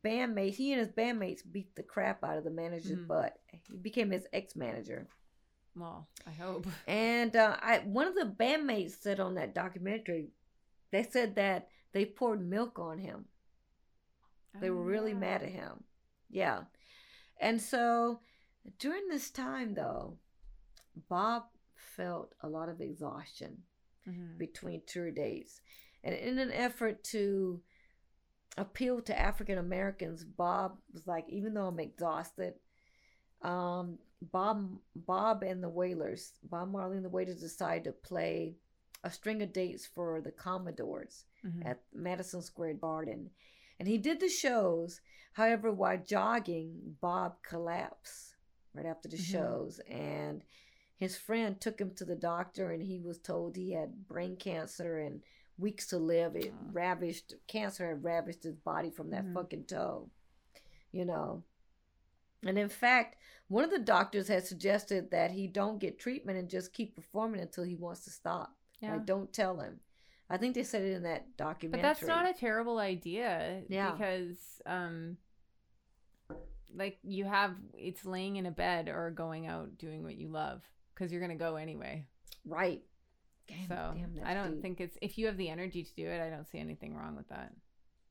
bandmates, 0.03 0.55
he 0.55 0.71
and 0.73 0.79
his 0.79 0.89
bandmates 0.89 1.41
beat 1.51 1.75
the 1.75 1.83
crap 1.83 2.23
out 2.23 2.37
of 2.37 2.43
the 2.43 2.51
manager's 2.51 2.99
Mhm. 2.99 3.07
butt. 3.07 3.39
He 3.67 3.77
became 3.77 4.11
his 4.11 4.27
ex 4.31 4.55
manager. 4.55 5.07
Well, 5.75 6.07
I 6.25 6.31
hope. 6.31 6.65
And 6.87 7.35
uh, 7.35 7.57
I, 7.61 7.79
one 7.79 8.07
of 8.07 8.15
the 8.15 8.25
bandmates 8.25 8.91
said 9.01 9.19
on 9.19 9.35
that 9.35 9.53
documentary, 9.55 10.31
they 10.91 11.03
said 11.03 11.35
that 11.35 11.69
they 11.91 12.05
poured 12.05 12.41
milk 12.41 12.77
on 12.79 12.99
him. 12.99 13.27
They 14.59 14.69
Oh, 14.69 14.75
were 14.75 14.83
really 14.83 15.11
yeah. 15.11 15.17
mad 15.19 15.43
at 15.43 15.49
him. 15.49 15.83
Yeah. 16.29 16.65
And 17.39 17.61
so 17.61 18.21
during 18.77 19.07
this 19.07 19.31
time, 19.31 19.73
though, 19.73 20.17
Bob 21.07 21.43
felt 21.75 22.35
a 22.41 22.47
lot 22.49 22.69
of 22.69 22.81
exhaustion 22.81 23.63
Mhm. 24.05 24.37
between 24.37 24.81
tour 24.85 25.11
dates. 25.11 25.61
And 26.03 26.15
in 26.15 26.39
an 26.39 26.51
effort 26.51 27.03
to 27.05 27.61
appeal 28.57 29.01
to 29.01 29.17
African 29.17 29.57
Americans, 29.57 30.23
Bob 30.23 30.81
was 30.93 31.07
like, 31.07 31.27
even 31.29 31.53
though 31.53 31.67
I'm 31.67 31.79
exhausted, 31.79 32.59
um, 33.41 33.99
Bob 34.21 34.81
Bob 34.95 35.43
and 35.43 35.63
the 35.63 35.69
Wailers, 35.69 36.33
Bob 36.43 36.69
Marley 36.69 36.97
and 36.97 37.05
the 37.05 37.09
Wailers 37.09 37.39
decided 37.39 37.85
to 37.85 37.93
play 37.93 38.57
a 39.03 39.09
string 39.09 39.41
of 39.41 39.53
dates 39.53 39.85
for 39.85 40.19
the 40.19 40.31
Commodores 40.31 41.25
Mhm. 41.43 41.65
at 41.65 41.81
Madison 41.93 42.41
Square 42.41 42.73
Garden. 42.75 43.31
And 43.79 43.87
he 43.87 43.97
did 43.97 44.19
the 44.19 44.27
shows. 44.27 44.99
However, 45.33 45.71
while 45.71 45.97
jogging, 46.03 46.97
Bob 46.99 47.41
collapsed 47.43 48.35
right 48.73 48.85
after 48.85 49.07
the 49.09 49.17
Mhm. 49.17 49.31
shows. 49.31 49.79
And 49.87 50.43
his 50.95 51.17
friend 51.17 51.59
took 51.59 51.79
him 51.79 51.93
to 51.95 52.05
the 52.05 52.15
doctor, 52.15 52.71
and 52.71 52.83
he 52.83 52.99
was 52.99 53.19
told 53.19 53.55
he 53.55 53.71
had 53.71 54.07
brain 54.07 54.35
cancer 54.37 54.99
and 54.99 55.23
weeks 55.57 55.87
to 55.87 55.97
live. 55.97 56.35
It 56.35 56.53
Oh. 56.53 56.69
ravaged, 56.71 57.35
cancer 57.47 57.87
had 57.87 58.03
ravished 58.03 58.43
his 58.43 58.55
body 58.55 58.89
from 58.89 59.09
that 59.11 59.25
Mhm. 59.25 59.33
fucking 59.33 59.65
toe, 59.65 60.09
you 60.91 61.05
know. 61.05 61.43
And 62.43 62.57
in 62.57 62.69
fact, 62.69 63.17
one 63.49 63.63
of 63.65 63.69
the 63.71 63.79
doctors 63.79 64.27
had 64.29 64.45
suggested 64.45 65.11
that 65.11 65.31
he 65.31 65.47
don't 65.47 65.79
get 65.79 65.99
treatment 65.99 66.37
and 66.37 66.49
just 66.49 66.71
keep 66.73 66.95
performing 66.95 67.41
until 67.41 67.65
he 67.65 67.75
wants 67.75 68.03
to 68.05 68.09
stop. 68.11 68.55
Yeah. 68.79 68.93
Like, 68.93 69.05
don't 69.05 69.33
tell 69.33 69.59
him. 69.59 69.81
I 70.29 70.37
think 70.37 70.53
they 70.55 70.63
said 70.63 70.83
it 70.83 70.93
in 70.93 71.03
that 71.03 71.35
documentary. 71.35 71.81
But 71.81 71.87
that's 71.87 72.03
not 72.07 72.29
a 72.29 72.33
terrible 72.33 72.77
idea. 72.77 73.63
Yeah. 73.67 73.91
Because 73.91 74.61
um 74.65 75.17
like 76.75 76.97
you 77.03 77.25
have 77.25 77.55
it's 77.73 78.05
laying 78.05 78.35
in 78.35 78.45
a 78.45 78.51
bed 78.51 78.89
or 78.89 79.11
going 79.11 79.47
out 79.47 79.77
doing 79.77 80.03
what 80.03 80.15
you 80.15 80.29
love 80.29 80.61
because 80.93 81.11
you're 81.11 81.21
gonna 81.21 81.35
go 81.35 81.55
anyway. 81.55 82.05
Right. 82.45 82.81
Damn, 83.47 83.67
so 83.67 83.93
damn, 83.95 84.25
I 84.25 84.33
don't 84.33 84.53
deep. 84.53 84.61
think 84.61 84.81
it's 84.81 84.97
if 85.01 85.17
you 85.17 85.25
have 85.25 85.37
the 85.37 85.49
energy 85.49 85.83
to 85.83 85.95
do 85.95 86.07
it, 86.07 86.21
I 86.21 86.29
don't 86.29 86.47
see 86.47 86.59
anything 86.59 86.95
wrong 86.95 87.15
with 87.15 87.29
that. 87.29 87.51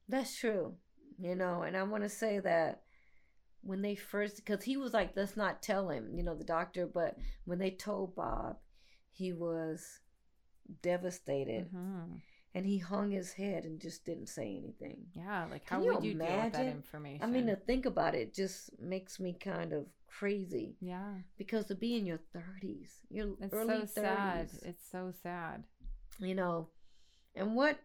That's 0.08 0.36
true. 0.36 0.74
You 1.18 1.34
know, 1.34 1.62
and 1.62 1.76
I 1.76 1.82
want 1.82 2.02
to 2.04 2.08
say 2.08 2.38
that 2.40 2.82
when 3.62 3.82
they 3.82 3.94
first, 3.94 4.36
because 4.36 4.64
he 4.64 4.76
was 4.76 4.92
like, 4.92 5.12
let's 5.16 5.36
not 5.36 5.62
tell 5.62 5.90
him, 5.90 6.12
you 6.14 6.22
know, 6.22 6.34
the 6.34 6.44
doctor, 6.44 6.86
but 6.86 7.16
when 7.44 7.58
they 7.58 7.70
told 7.70 8.14
Bob, 8.14 8.56
he 9.12 9.32
was 9.32 10.00
devastated. 10.82 11.66
Mm-hmm. 11.74 12.16
And 12.54 12.64
he 12.66 12.78
hung 12.78 13.10
his 13.10 13.32
head 13.32 13.64
and 13.64 13.80
just 13.80 14.04
didn't 14.04 14.28
say 14.28 14.56
anything. 14.56 15.06
Yeah, 15.14 15.46
like 15.50 15.68
how 15.68 15.80
Can 15.80 15.86
would 15.94 16.04
you, 16.04 16.12
imagine? 16.12 16.34
deal 16.34 16.44
with 16.44 16.52
that 16.54 16.66
information? 16.66 17.22
I 17.22 17.26
mean, 17.26 17.46
to 17.46 17.56
think 17.56 17.86
about 17.86 18.14
it 18.14 18.34
just 18.34 18.70
makes 18.80 19.20
me 19.20 19.36
kind 19.38 19.72
of 19.72 19.86
crazy. 20.06 20.74
Yeah. 20.80 21.12
Because 21.36 21.66
to 21.66 21.74
be 21.74 21.96
in 21.96 22.06
your 22.06 22.20
30s, 22.34 22.90
your 23.10 23.34
it's 23.40 23.52
early 23.52 23.86
so 23.86 24.00
30s. 24.00 24.04
sad. 24.04 24.50
It's 24.62 24.90
so 24.90 25.12
sad. 25.22 25.64
You 26.18 26.34
know, 26.34 26.68
and 27.36 27.54
what 27.54 27.78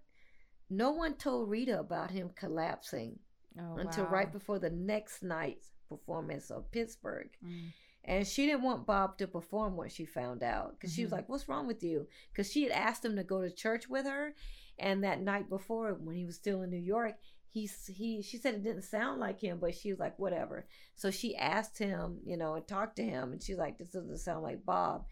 no 0.70 0.92
one 0.92 1.16
told 1.16 1.50
Rita 1.50 1.80
about 1.80 2.10
him 2.10 2.32
collapsing 2.36 3.20
oh, 3.60 3.78
until 3.78 4.06
wow. 4.06 4.10
right 4.12 4.32
before 4.32 4.60
the 4.60 4.70
next 4.72 5.22
night's 5.22 5.72
performance 5.90 6.50
of 6.50 6.72
Pittsburgh. 6.72 7.30
Mm. 7.46 7.72
And 8.06 8.28
she 8.28 8.46
didn't 8.46 8.64
want 8.64 8.86
Bob 8.86 9.18
to 9.20 9.28
perform 9.28 9.78
when 9.78 9.90
she 9.90 10.06
found 10.06 10.44
out 10.44 10.72
because 10.72 10.92
mm-hmm. 10.92 10.96
she 10.96 11.02
was 11.04 11.10
mm-hmm. 11.10 11.18
like, 11.18 11.30
What's 11.30 11.48
wrong 11.48 11.68
with 11.68 11.84
you? 11.84 12.08
Because 12.32 12.52
she 12.52 12.64
had 12.64 12.72
asked 12.72 13.06
him 13.06 13.16
to 13.16 13.24
go 13.24 13.42
to 13.42 13.50
church 13.50 13.88
with 13.88 14.06
her. 14.06 14.36
And 14.80 15.04
that 15.04 15.22
night 15.22 15.50
before, 15.50 15.94
when 15.94 16.16
he 16.16 16.26
was 16.26 16.36
still 16.36 16.64
in 16.64 16.70
New 16.70 16.78
York, 16.78 17.16
he 17.48 17.70
he 17.88 18.22
she 18.24 18.38
said 18.38 18.56
it 18.56 18.64
didn't 18.64 18.82
sound 18.82 19.20
like 19.20 19.40
him, 19.40 19.60
but 19.62 19.76
she 19.76 19.92
was 19.92 20.00
like, 20.00 20.18
whatever. 20.18 20.66
So 20.96 21.12
she 21.12 21.36
asked 21.36 21.78
him, 21.78 22.18
you 22.26 22.36
know, 22.36 22.56
and 22.56 22.68
talked 22.68 22.96
to 22.96 23.04
him, 23.04 23.32
and 23.32 23.42
she's 23.42 23.60
like, 23.60 23.78
this 23.78 23.90
doesn't 23.90 24.18
sound 24.18 24.42
like 24.42 24.66
Bob. 24.66 25.06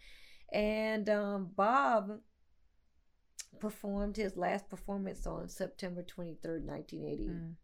And 0.52 1.08
um, 1.08 1.50
Bob 1.56 2.18
performed 3.60 4.16
his 4.16 4.36
last 4.36 4.68
performance 4.68 5.26
on 5.26 5.48
September 5.48 6.02
23rd, 6.02 6.64
1980. 6.64 7.28
Mm. 7.28 7.54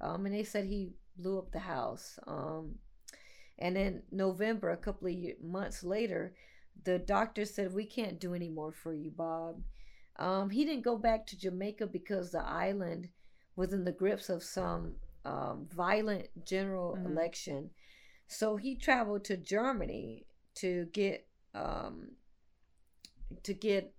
Um, 0.00 0.26
and 0.26 0.34
they 0.34 0.44
said 0.44 0.64
he 0.64 0.92
blew 1.16 1.38
up 1.38 1.50
the 1.50 1.58
house. 1.58 2.18
Um, 2.26 2.76
and 3.58 3.76
in 3.76 4.02
November, 4.10 4.70
a 4.70 4.76
couple 4.76 5.08
of 5.08 5.14
months 5.42 5.84
later, 5.84 6.34
the 6.84 6.98
doctor 6.98 7.44
said, 7.44 7.72
We 7.72 7.86
can't 7.86 8.20
do 8.20 8.34
any 8.34 8.48
more 8.48 8.72
for 8.72 8.92
you, 8.92 9.10
Bob. 9.10 9.62
Um, 10.16 10.50
he 10.50 10.64
didn't 10.64 10.84
go 10.84 10.96
back 10.96 11.26
to 11.26 11.38
Jamaica 11.38 11.86
because 11.86 12.30
the 12.30 12.44
island 12.44 13.08
was 13.56 13.72
in 13.72 13.84
the 13.84 13.92
grips 13.92 14.28
of 14.28 14.42
some 14.42 14.94
um, 15.24 15.66
violent 15.74 16.28
general 16.44 16.94
mm-hmm. 16.96 17.06
election. 17.06 17.70
So 18.26 18.56
he 18.56 18.76
traveled 18.76 19.24
to 19.24 19.36
Germany 19.36 20.26
to 20.56 20.86
get 20.92 21.26
um, 21.54 22.10
to 23.42 23.54
get 23.54 23.92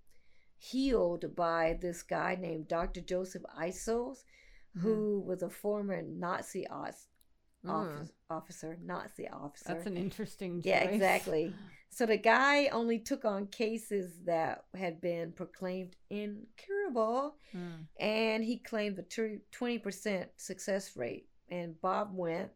healed 0.57 1.35
by 1.35 1.77
this 1.81 2.01
guy 2.03 2.37
named 2.39 2.67
Dr. 2.67 3.01
Joseph 3.01 3.43
Issels, 3.59 4.23
mm-hmm. 4.77 4.81
who 4.81 5.23
was 5.25 5.41
a 5.41 5.49
former 5.49 6.01
Nazi 6.01 6.65
os- 7.69 8.11
officer, 8.29 8.71
officer, 8.71 8.77
Nazi 8.83 9.27
officer. 9.29 9.65
That's 9.67 9.85
an 9.85 9.97
interesting 9.97 10.61
choice. 10.61 10.65
Yeah, 10.65 10.83
exactly. 10.83 11.53
So 11.89 12.05
the 12.05 12.17
guy 12.17 12.67
only 12.67 12.99
took 12.99 13.23
on 13.23 13.47
cases 13.47 14.19
that 14.25 14.65
had 14.75 14.99
been 14.99 15.31
proclaimed 15.31 15.95
incurable, 16.09 17.35
mm. 17.55 17.85
and 17.99 18.43
he 18.43 18.57
claimed 18.57 18.97
the 18.97 19.39
twenty 19.51 19.79
percent 19.79 20.29
success 20.35 20.97
rate. 20.97 21.27
And 21.49 21.79
Bob 21.79 22.09
went. 22.11 22.49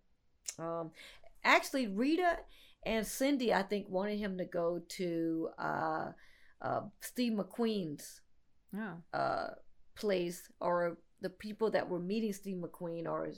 Um, 0.57 0.91
actually, 1.43 1.87
Rita 1.87 2.39
and 2.85 3.05
Cindy, 3.05 3.53
I 3.53 3.61
think, 3.61 3.87
wanted 3.87 4.17
him 4.17 4.37
to 4.39 4.45
go 4.45 4.81
to 4.97 5.49
uh, 5.57 6.05
uh, 6.61 6.81
Steve 6.99 7.33
McQueen's 7.33 8.21
oh. 8.75 9.17
uh, 9.17 9.47
place, 9.95 10.51
or 10.59 10.97
the 11.21 11.29
people 11.29 11.69
that 11.71 11.87
were 11.87 11.99
meeting 11.99 12.33
Steve 12.33 12.57
McQueen, 12.57 13.05
or 13.05 13.29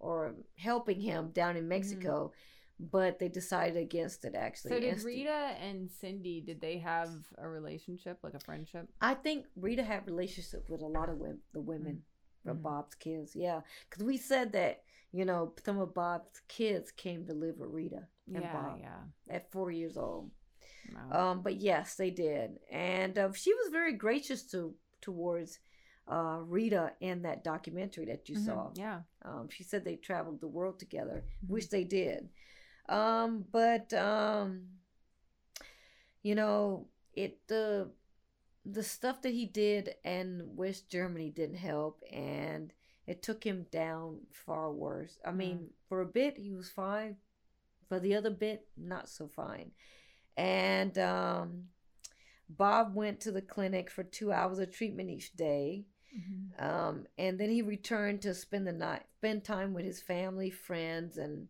or 0.00 0.34
helping 0.56 1.00
him 1.00 1.30
down 1.30 1.56
in 1.56 1.62
mm-hmm. 1.62 1.68
Mexico. 1.68 2.32
Mm 2.34 2.38
but 2.90 3.18
they 3.18 3.28
decided 3.28 3.76
against 3.76 4.24
it 4.24 4.34
actually. 4.34 4.70
So 4.70 4.80
did 4.80 5.02
Rita 5.02 5.54
and 5.60 5.90
Cindy 5.90 6.40
did 6.40 6.60
they 6.60 6.78
have 6.78 7.10
a 7.38 7.46
relationship 7.46 8.18
like 8.22 8.34
a 8.34 8.40
friendship? 8.40 8.88
I 9.00 9.14
think 9.14 9.46
Rita 9.56 9.82
had 9.82 10.06
relationship 10.06 10.68
with 10.70 10.80
a 10.80 10.86
lot 10.86 11.08
of 11.08 11.18
women, 11.18 11.40
the 11.52 11.60
women 11.60 11.92
mm-hmm. 11.92 12.48
from 12.48 12.62
Bob's 12.62 12.94
kids. 12.94 13.32
Yeah, 13.36 13.60
because 13.88 14.04
we 14.04 14.16
said 14.16 14.52
that 14.52 14.82
you 15.12 15.24
know 15.24 15.52
some 15.64 15.78
of 15.78 15.94
Bob's 15.94 16.40
kids 16.48 16.90
came 16.90 17.26
to 17.26 17.34
live 17.34 17.58
with 17.58 17.70
Rita 17.70 18.06
and 18.32 18.42
yeah, 18.42 18.52
Bob 18.52 18.78
yeah. 18.80 19.34
at 19.34 19.52
four 19.52 19.70
years 19.70 19.96
old. 19.96 20.30
Wow. 21.10 21.32
Um, 21.32 21.42
but 21.42 21.56
yes, 21.56 21.96
they 21.96 22.10
did, 22.10 22.58
and 22.72 23.18
uh, 23.18 23.32
she 23.34 23.52
was 23.52 23.70
very 23.70 23.92
gracious 23.92 24.42
to 24.52 24.74
towards 25.02 25.58
uh, 26.08 26.38
Rita 26.44 26.92
in 27.00 27.22
that 27.22 27.44
documentary 27.44 28.06
that 28.06 28.28
you 28.28 28.36
mm-hmm. 28.36 28.46
saw. 28.46 28.70
Yeah, 28.74 29.00
um, 29.24 29.48
she 29.50 29.62
said 29.62 29.84
they 29.84 29.96
traveled 29.96 30.40
the 30.40 30.48
world 30.48 30.78
together, 30.78 31.24
mm-hmm. 31.24 31.52
which 31.52 31.70
they 31.70 31.84
did. 31.84 32.28
Um, 32.88 33.44
but 33.52 33.92
um, 33.92 34.66
you 36.22 36.34
know, 36.34 36.88
it 37.14 37.38
the 37.46 37.90
the 38.64 38.82
stuff 38.82 39.22
that 39.22 39.32
he 39.32 39.46
did 39.46 39.94
in 40.04 40.42
West 40.54 40.90
Germany 40.90 41.30
didn't 41.30 41.56
help, 41.56 42.02
and 42.12 42.72
it 43.06 43.22
took 43.22 43.44
him 43.44 43.66
down 43.70 44.18
far 44.32 44.70
worse. 44.70 45.18
I 45.24 45.32
mean, 45.32 45.58
mm. 45.58 45.68
for 45.88 46.00
a 46.00 46.06
bit 46.06 46.36
he 46.36 46.52
was 46.52 46.68
fine, 46.68 47.16
for 47.88 48.00
the 48.00 48.14
other 48.14 48.30
bit 48.30 48.66
not 48.76 49.08
so 49.08 49.28
fine, 49.28 49.70
and 50.36 50.96
um, 50.98 51.64
Bob 52.56 52.94
went 52.94 53.20
to 53.20 53.32
the 53.32 53.42
clinic 53.42 53.90
for 53.90 54.02
two 54.02 54.32
hours 54.32 54.58
of 54.58 54.74
treatment 54.74 55.10
each 55.10 55.32
day. 55.34 55.84
Mm-hmm. 56.16 56.64
Um, 56.64 57.06
and 57.16 57.38
then 57.38 57.50
he 57.50 57.62
returned 57.62 58.22
to 58.22 58.34
spend 58.34 58.66
the 58.66 58.72
night, 58.72 59.02
spend 59.18 59.44
time 59.44 59.72
with 59.72 59.84
his 59.84 60.02
family, 60.02 60.50
friends, 60.50 61.16
and 61.16 61.48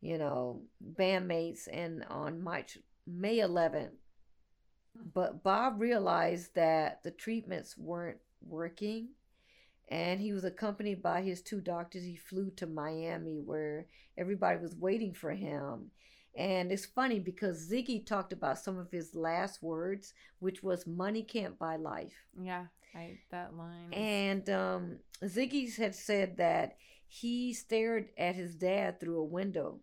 you 0.00 0.18
know, 0.18 0.62
bandmates, 0.96 1.66
and 1.70 2.04
on 2.08 2.42
March 2.42 2.78
May 3.06 3.38
11th. 3.38 3.90
But 5.14 5.42
Bob 5.42 5.80
realized 5.80 6.54
that 6.54 7.02
the 7.02 7.10
treatments 7.10 7.76
weren't 7.76 8.18
working, 8.40 9.08
and 9.88 10.20
he 10.20 10.32
was 10.32 10.44
accompanied 10.44 11.02
by 11.02 11.22
his 11.22 11.42
two 11.42 11.60
doctors. 11.60 12.04
He 12.04 12.16
flew 12.16 12.50
to 12.56 12.66
Miami, 12.66 13.40
where 13.44 13.86
everybody 14.16 14.58
was 14.58 14.76
waiting 14.76 15.12
for 15.12 15.32
him. 15.32 15.90
And 16.36 16.70
it's 16.70 16.84
funny 16.84 17.18
because 17.18 17.70
Ziggy 17.70 18.04
talked 18.04 18.32
about 18.32 18.58
some 18.58 18.76
of 18.78 18.90
his 18.90 19.14
last 19.14 19.62
words, 19.62 20.12
which 20.38 20.62
was 20.62 20.86
"Money 20.86 21.22
can't 21.22 21.58
buy 21.58 21.76
life." 21.76 22.12
Yeah, 22.38 22.66
I, 22.94 23.18
that 23.30 23.56
line. 23.56 23.92
And 23.92 24.48
um, 24.50 24.98
Ziggy 25.22 25.74
had 25.76 25.94
said 25.94 26.36
that 26.36 26.76
he 27.08 27.54
stared 27.54 28.10
at 28.18 28.34
his 28.34 28.54
dad 28.54 29.00
through 29.00 29.20
a 29.20 29.24
window 29.24 29.80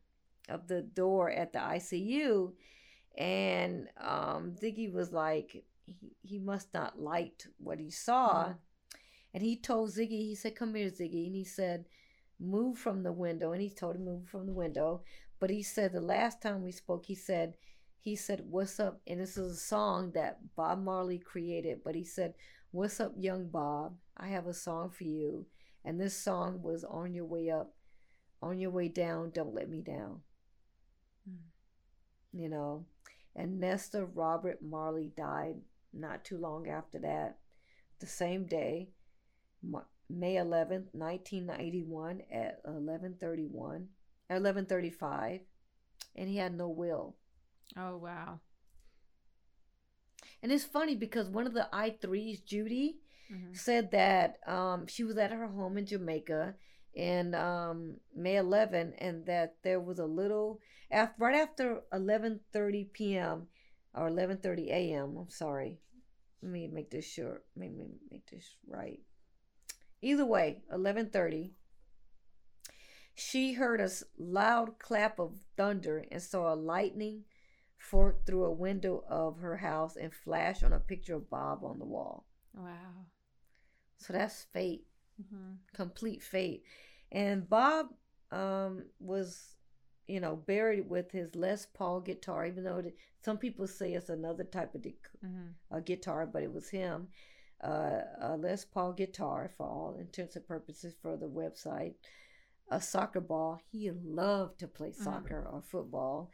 of 0.48 0.68
the 0.68 0.82
door 0.82 1.32
at 1.32 1.54
the 1.54 1.60
ICU, 1.60 2.52
and 3.18 3.88
um, 4.00 4.56
Ziggy 4.62 4.92
was 4.92 5.12
like, 5.12 5.64
he, 5.86 6.16
he 6.22 6.40
must 6.40 6.74
not 6.74 7.00
liked 7.00 7.48
what 7.58 7.80
he 7.80 7.90
saw, 7.90 8.44
mm-hmm. 8.44 8.52
and 9.34 9.44
he 9.44 9.58
told 9.58 9.90
Ziggy, 9.90 10.28
he 10.28 10.36
said, 10.36 10.56
"Come 10.56 10.76
here, 10.76 10.90
Ziggy," 10.90 11.26
and 11.26 11.36
he 11.36 11.44
said, 11.44 11.86
"Move 12.40 12.78
from 12.78 13.02
the 13.02 13.12
window," 13.12 13.54
and 13.54 13.62
he 13.62 13.72
told 13.72 13.96
him 13.96 14.06
move 14.06 14.28
from 14.28 14.46
the 14.46 14.54
window, 14.54 15.02
but 15.44 15.50
he 15.50 15.62
said 15.62 15.92
the 15.92 16.00
last 16.00 16.42
time 16.42 16.64
we 16.64 16.72
spoke, 16.72 17.06
he 17.06 17.16
said. 17.16 17.58
He 18.00 18.16
said, 18.16 18.46
What's 18.50 18.80
up? 18.80 19.02
And 19.06 19.20
this 19.20 19.36
is 19.36 19.58
a 19.58 19.60
song 19.60 20.14
that 20.16 20.56
Bob 20.56 20.82
Marley 20.82 21.20
created. 21.20 21.82
But 21.84 21.96
he 21.96 22.06
said, 22.06 22.36
What's 22.72 23.02
up, 23.02 23.12
young 23.18 23.50
Bob? 23.50 23.98
I 24.16 24.28
have 24.30 24.48
a 24.48 24.54
song 24.54 24.90
for 24.90 25.04
you. 25.04 25.46
And 25.84 26.00
this 26.00 26.16
song 26.16 26.62
was 26.62 26.86
On 26.86 27.14
Your 27.14 27.26
Way 27.26 27.50
Up, 27.50 27.74
On 28.42 28.58
Your 28.58 28.72
Way 28.72 28.88
Down, 28.88 29.32
Don't 29.32 29.54
Let 29.54 29.70
Me 29.70 29.82
Down. 29.82 30.22
Mm. 31.30 31.40
You 32.32 32.48
know, 32.48 32.86
and 33.36 33.60
Nesta 33.60 34.06
Robert 34.06 34.62
Marley 34.62 35.12
died 35.18 35.56
not 35.92 36.24
too 36.24 36.38
long 36.38 36.70
after 36.70 37.00
that, 37.00 37.40
the 38.00 38.08
same 38.08 38.46
day, 38.46 38.88
May 40.10 40.36
11th, 40.36 40.88
1991 40.94 42.22
at 42.32 42.62
1131, 42.64 43.90
1135, 44.34 45.42
and 46.16 46.30
he 46.30 46.38
had 46.38 46.56
no 46.56 46.70
will. 46.70 47.16
Oh, 47.78 47.98
wow. 47.98 48.40
And 50.42 50.52
it's 50.52 50.66
funny 50.66 50.96
because 50.96 51.30
one 51.30 51.48
of 51.48 51.54
the 51.54 51.70
I-Threes, 51.74 52.42
Judy, 52.42 52.98
mm-hmm. 53.32 53.54
said 53.54 53.92
that 53.92 54.38
um, 54.48 54.88
she 54.88 55.04
was 55.04 55.18
at 55.18 55.32
her 55.32 55.48
home 55.48 55.78
in 55.78 55.86
Jamaica 55.86 56.56
in 56.94 57.34
um, 57.34 57.98
May 58.16 58.38
11, 58.38 58.94
and 58.98 59.26
that 59.26 59.56
there 59.64 59.80
was 59.80 60.00
a 60.00 60.06
little 60.06 60.60
after 60.92 61.16
right 61.18 61.36
after 61.36 61.82
11:30 61.92 62.94
p.m. 62.94 63.48
or 63.96 64.10
11:30 64.10 64.68
a.m. 64.68 65.18
I'm 65.18 65.30
sorry. 65.30 65.80
Let 66.42 66.52
me 66.52 66.68
make 66.68 66.92
this 66.92 67.06
short. 67.06 67.46
Let 67.56 67.72
me 67.72 67.86
make 68.12 68.30
this 68.30 68.56
right. 68.68 69.00
Either 70.02 70.26
way, 70.26 70.62
11:30. 70.72 71.52
She 73.16 73.54
heard 73.54 73.80
a 73.82 73.90
loud 74.18 74.80
clap 74.80 75.20
of 75.20 75.36
thunder 75.56 76.04
and 76.12 76.22
saw 76.22 76.54
a 76.54 76.56
lightning 76.56 77.24
fork 77.78 78.26
through 78.26 78.46
a 78.46 78.52
window 78.52 79.04
of 79.08 79.40
her 79.40 79.58
house 79.58 79.96
and 79.98 80.14
flash 80.14 80.64
on 80.64 80.74
a 80.74 80.80
picture 80.80 81.16
of 81.16 81.30
Bob 81.30 81.64
on 81.64 81.80
the 81.80 81.86
wall. 81.86 82.26
Wow. 82.56 83.08
So 83.98 84.14
that's 84.14 84.44
fate, 84.54 84.86
Mm-hmm. 85.22 85.54
complete 85.76 86.24
fate. 86.24 86.64
And 87.12 87.48
Bob 87.48 87.88
um, 88.32 88.86
was, 89.00 89.56
you 90.08 90.20
know, 90.20 90.36
buried 90.36 90.90
with 90.90 91.12
his 91.12 91.36
Les 91.36 91.68
Paul 91.68 92.02
guitar, 92.02 92.48
even 92.48 92.64
though 92.64 92.82
the, 92.82 92.94
some 93.24 93.38
people 93.38 93.68
say 93.68 93.94
it's 93.94 94.10
another 94.10 94.44
type 94.44 94.74
of 94.74 94.82
de- 94.82 94.96
Mm-hmm. 95.24 95.76
uh, 95.76 95.80
guitar, 95.82 96.26
but 96.26 96.42
it 96.42 96.52
was 96.52 96.68
him. 96.70 97.08
Uh, 97.64 98.02
a 98.22 98.36
Les 98.38 98.66
Paul 98.66 98.94
guitar, 98.94 99.52
for 99.56 99.68
all 99.68 99.98
intents 100.00 100.36
and 100.36 100.48
purposes, 100.48 100.96
for 101.02 101.16
the 101.16 101.28
website. 101.30 101.94
A 102.70 102.82
soccer 102.82 103.22
ball. 103.22 103.62
He 103.72 103.92
loved 103.92 104.60
to 104.60 104.68
play 104.68 104.90
Mhm. 104.92 104.96
soccer 105.04 105.48
or 105.48 105.62
football. 105.62 106.32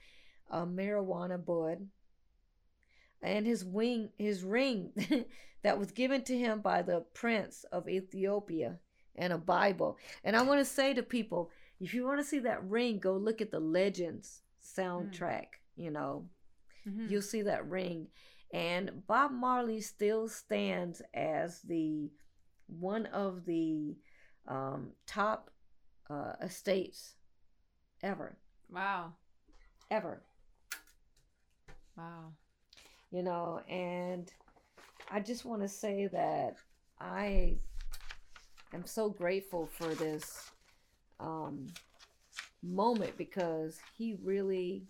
A 0.49 0.65
marijuana 0.65 1.43
bud. 1.43 1.89
And 3.21 3.45
his 3.45 3.65
wing, 3.65 4.11
his 4.17 4.43
ring, 4.43 4.93
that 5.63 5.77
was 5.77 5.91
given 5.91 6.23
to 6.23 6.38
him 6.38 6.61
by 6.61 6.82
the 6.82 7.01
prince 7.13 7.65
of 7.65 7.89
Ethiopia, 7.89 8.80
and 9.15 9.34
a 9.34 9.38
Bible. 9.38 9.97
And 10.23 10.36
I 10.38 10.41
want 10.43 10.59
to 10.59 10.65
say 10.65 10.93
to 10.93 11.03
people, 11.03 11.51
if 11.82 11.93
you 11.93 12.05
want 12.05 12.19
to 12.19 12.25
see 12.25 12.39
that 12.39 12.63
ring, 12.63 12.99
go 12.99 13.17
look 13.17 13.41
at 13.41 13.51
the 13.51 13.59
Legends 13.59 14.41
soundtrack. 14.63 15.47
You 15.75 15.91
know, 15.91 16.30
Mm-hmm. 16.88 17.07
you'll 17.09 17.21
see 17.21 17.41
that 17.41 17.67
ring. 17.69 18.07
And 18.53 19.05
Bob 19.05 19.32
Marley 19.32 19.82
still 19.82 20.30
stands 20.30 21.01
as 21.13 21.61
the 21.63 22.09
one 22.67 23.05
of 23.07 23.43
the 23.45 23.97
um, 24.47 24.93
top 25.05 25.51
uh, 26.10 26.34
estates 26.41 27.16
ever, 28.01 28.38
Wow. 28.70 29.14
ever. 29.91 30.22
Wow. 31.97 32.34
You 33.12 33.24
know, 33.24 33.62
and 33.68 34.32
I 35.12 35.20
just 35.20 35.45
want 35.45 35.62
to 35.62 35.68
say 35.68 36.07
that 36.07 36.55
I 36.99 37.57
am 38.74 38.86
so 38.86 39.10
grateful 39.10 39.68
for 39.68 39.93
this 39.95 40.49
um, 41.20 41.68
moment 42.62 43.18
because 43.18 43.80
he 43.97 44.16
really 44.24 44.88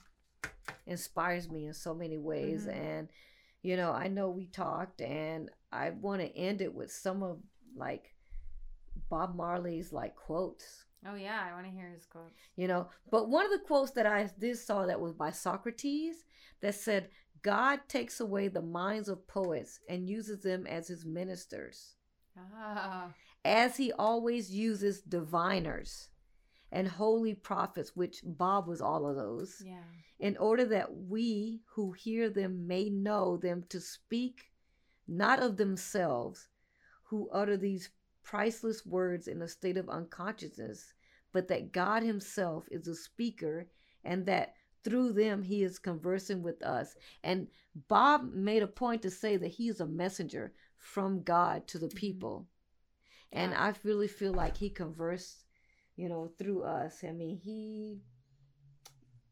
inspires 0.86 1.49
me 1.49 1.65
in 1.67 1.74
so 1.74 1.93
many 1.93 2.17
ways. 2.17 2.65
Mhm. 2.65 2.76
And, 2.76 3.09
you 3.61 3.78
know, 3.78 3.91
I 3.91 4.07
know 4.07 4.30
we 4.30 4.47
talked, 4.47 5.01
and 5.01 5.49
I 5.72 5.91
want 5.91 6.22
to 6.22 6.36
end 6.36 6.61
it 6.61 6.74
with 6.74 6.91
some 6.91 7.24
of 7.24 7.39
like 7.76 8.13
Bob 9.09 9.36
Marley's 9.36 9.93
like 9.93 10.15
quotes. 10.15 10.86
Oh 11.07 11.15
yeah, 11.15 11.41
I 11.49 11.53
want 11.53 11.65
to 11.65 11.71
hear 11.71 11.89
his 11.89 12.05
quotes. 12.05 12.33
you 12.55 12.67
know 12.67 12.89
but 13.09 13.29
one 13.29 13.45
of 13.45 13.51
the 13.51 13.65
quotes 13.65 13.91
that 13.91 14.05
i 14.05 14.29
did 14.39 14.57
saw 14.57 14.85
that 14.85 14.99
was 14.99 15.13
by 15.13 15.31
socrates 15.31 16.25
that 16.61 16.75
said 16.75 17.09
god 17.41 17.79
takes 17.87 18.19
away 18.19 18.47
the 18.49 18.61
minds 18.61 19.07
of 19.07 19.25
poets 19.27 19.79
and 19.89 20.09
uses 20.09 20.41
them 20.41 20.67
as 20.67 20.87
his 20.89 21.05
ministers 21.05 21.95
Ah. 22.37 23.13
as 23.45 23.77
he 23.77 23.91
always 23.93 24.51
uses 24.51 25.01
diviners 25.01 26.09
and 26.71 26.87
holy 26.87 27.33
prophets 27.33 27.95
which 27.95 28.21
bob 28.23 28.67
was 28.67 28.81
all 28.81 29.07
of 29.07 29.15
those 29.15 29.61
Yeah. 29.65 29.83
in 30.19 30.35
order 30.37 30.65
that 30.65 30.93
we 30.93 31.61
who 31.75 31.91
hear 31.93 32.29
them 32.29 32.67
may 32.67 32.89
know 32.89 33.37
them 33.37 33.63
to 33.69 33.79
speak 33.79 34.51
not 35.07 35.39
of 35.41 35.57
themselves 35.57 36.49
who 37.03 37.29
utter 37.31 37.57
these 37.57 37.89
priceless 38.30 38.86
words 38.86 39.27
in 39.27 39.41
a 39.41 39.47
state 39.47 39.75
of 39.75 39.89
unconsciousness, 39.89 40.93
but 41.34 41.47
that 41.47 41.71
God 41.71 42.03
Himself 42.03 42.67
is 42.69 42.88
a 42.88 42.93
speaker 42.93 43.67
and 44.03 44.23
that 44.27 44.53
through 44.84 45.13
them 45.13 45.41
He 45.41 45.63
is 45.63 45.80
conversing 45.80 46.43
with 46.43 46.61
us. 46.61 46.95
And 47.23 47.47
Bob 47.88 48.32
made 48.32 48.61
a 48.61 48.67
point 48.67 49.01
to 49.01 49.09
say 49.09 49.36
that 49.38 49.47
He 49.47 49.67
is 49.67 49.80
a 49.80 49.88
messenger 49.88 50.53
from 50.77 51.23
God 51.23 51.67
to 51.69 51.80
the 51.80 51.88
Mhm. 51.88 51.95
people. 51.95 52.47
And 53.32 53.51
Yeah. 53.51 53.63
I 53.63 53.73
really 53.84 54.07
feel 54.07 54.34
like 54.34 54.57
He 54.57 54.69
conversed, 54.69 55.45
you 55.95 56.07
know, 56.07 56.27
through 56.38 56.61
us. 56.61 57.03
I 57.03 57.11
mean, 57.11 57.36
He 57.36 58.03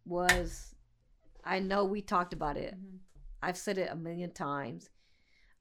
was, 0.05 0.73
I 1.43 1.59
know 1.59 1.85
we 1.85 2.01
talked 2.01 2.33
about 2.33 2.57
it. 2.57 2.73
Mhm. 2.73 2.99
I've 3.43 3.57
said 3.57 3.77
it 3.77 3.91
a 3.91 3.95
million 3.95 4.31
times. 4.31 4.89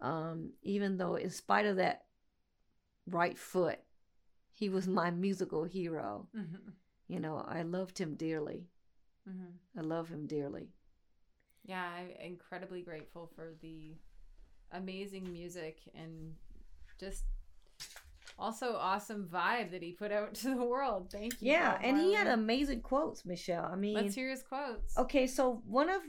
Um, 0.01 0.55
even 0.62 0.97
though, 0.97 1.16
in 1.16 1.28
spite 1.30 1.66
of 1.66 1.76
that 1.76 2.05
right 3.07 3.38
foot, 3.38 3.78
he 4.52 4.68
was 4.68 4.86
my 4.86 5.11
musical 5.11 5.64
hero. 5.64 6.28
Mhm. 6.34 6.72
You 7.09 7.20
know, 7.20 7.36
I 7.38 7.62
loved 7.62 7.98
him 7.98 8.14
dearly. 8.16 8.68
Mhm. 9.28 9.59
I 9.76 9.80
love 9.82 10.09
him 10.09 10.26
dearly. 10.26 10.72
Yeah, 11.64 11.84
I'm 11.84 12.11
incredibly 12.11 12.82
grateful 12.82 13.26
for 13.34 13.54
the 13.61 13.96
amazing 14.72 15.30
music 15.32 15.80
and 15.94 16.36
just 16.98 17.24
also 18.38 18.76
awesome 18.76 19.28
vibe 19.28 19.70
that 19.70 19.82
he 19.82 19.92
put 19.92 20.12
out 20.12 20.34
to 20.34 20.54
the 20.54 20.64
world. 20.64 21.11
Thank 21.11 21.40
you. 21.40 21.52
Yeah, 21.52 21.72
Bob 21.72 21.80
and 21.84 21.98
he 21.98 22.12
had 22.14 22.26
amazing 22.26 22.82
quotes, 22.82 23.24
Michelle. 23.24 23.64
I 23.64 23.76
mean, 23.76 23.94
Let's 23.94 24.14
hear 24.14 24.28
his 24.30 24.42
quotes. 24.42 24.96
okay, 24.98 25.26
so 25.26 25.62
one 25.66 25.88
of 25.88 26.02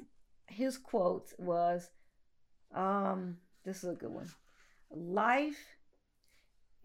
his 0.47 0.77
quotes 0.77 1.33
was, 1.37 1.89
um, 2.73 3.39
this 3.63 3.83
is 3.83 3.89
a 3.91 3.95
good 3.95 4.11
one. 4.11 4.29
Life 4.91 5.76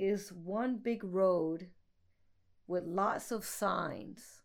is 0.02 0.32
one 0.32 0.76
big 0.78 1.04
road 1.04 1.70
with 2.66 2.84
lots 2.84 3.30
of 3.30 3.44
signs. 3.44 4.42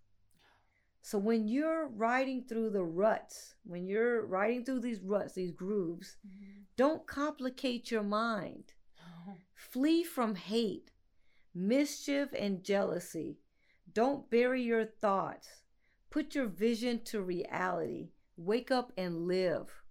So 1.02 1.18
when 1.18 1.48
you're 1.48 1.88
riding 1.88 2.44
through 2.44 2.70
the 2.72 2.84
ruts, 2.84 3.56
when 3.64 3.88
you're 3.88 4.26
riding 4.26 4.64
through 4.64 4.82
these 4.82 5.02
ruts, 5.02 5.34
these 5.34 5.52
grooves, 5.52 6.18
Mhm. 6.26 6.66
don't 6.76 7.08
complicate 7.08 7.90
your 7.90 8.04
mind. 8.04 8.74
Flee 9.56 10.04
from 10.04 10.36
hate, 10.36 10.92
mischief, 11.54 12.30
and 12.34 12.64
jealousy. 12.64 13.40
Don't 13.92 14.30
bury 14.30 14.62
your 14.62 14.86
thoughts. 14.86 15.64
Put 16.10 16.36
your 16.36 16.46
vision 16.48 17.04
to 17.06 17.22
reality. 17.22 18.12
Wake 18.36 18.70
up 18.70 18.92
and 18.98 19.28
live. 19.28 19.84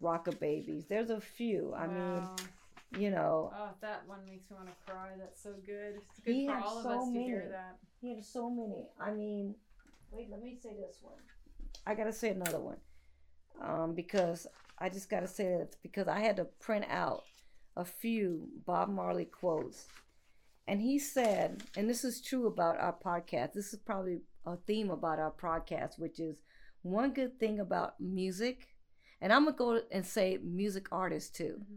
Rocker 0.00 0.32
babies. 0.32 0.86
There's 0.86 1.10
a 1.10 1.20
few. 1.20 1.74
I 1.74 1.86
Wow. 1.86 2.36
mean, 2.36 2.48
you 2.98 3.10
know, 3.10 3.52
Oh, 3.54 3.70
that 3.80 4.02
one 4.06 4.24
makes 4.24 4.50
me 4.50 4.56
want 4.56 4.68
to 4.68 4.74
cry. 4.90 5.10
That's 5.18 5.42
so 5.42 5.52
good. 5.64 5.96
It's 5.96 6.20
good 6.20 6.34
He 6.34 6.46
for 6.46 6.54
had 6.54 6.62
all 6.64 6.78
of 6.78 6.84
so 6.84 6.90
us 7.02 7.12
to 7.12 7.18
hear 7.20 7.38
many. 7.38 7.50
that. 7.50 7.76
he 8.00 8.14
had 8.14 8.24
so 8.24 8.50
many. 8.50 8.86
I 9.00 9.10
mean, 9.12 9.54
wait, 10.10 10.28
let 10.30 10.42
me 10.42 10.56
say 10.62 10.70
this 10.70 10.98
one. 11.02 11.14
I 11.86 11.94
gotta 11.94 12.12
say 12.12 12.30
another 12.30 12.60
one. 12.60 12.78
Um, 13.60 13.94
because 13.94 14.46
I 14.78 14.88
just 14.88 15.08
gotta 15.08 15.26
say 15.28 15.44
that 15.58 15.76
because 15.82 16.08
I 16.08 16.20
had 16.20 16.36
to 16.36 16.44
print 16.44 16.84
out 16.90 17.22
a 17.76 17.84
few 17.84 18.48
Bob 18.66 18.88
Marley 18.88 19.24
quotes. 19.26 19.86
And 20.68 20.80
he 20.80 20.98
said, 20.98 21.62
and 21.76 21.88
this 21.88 22.02
is 22.04 22.20
true 22.20 22.46
about 22.48 22.78
our 22.78 22.92
podcast, 22.94 23.52
this 23.52 23.72
is 23.72 23.78
probably 23.78 24.20
a 24.44 24.56
theme 24.66 24.90
about 24.90 25.18
our 25.20 25.30
podcast, 25.30 25.98
which 25.98 26.18
is 26.18 26.38
one 26.82 27.12
good 27.12 27.38
thing 27.38 27.60
about 27.60 28.00
music, 28.00 28.66
and 29.20 29.32
I'm 29.32 29.44
gonna 29.44 29.56
go 29.56 29.80
and 29.92 30.04
say 30.04 30.38
music 30.42 30.88
artists 30.92 31.30
too. 31.30 31.60
Mhm. 31.60 31.76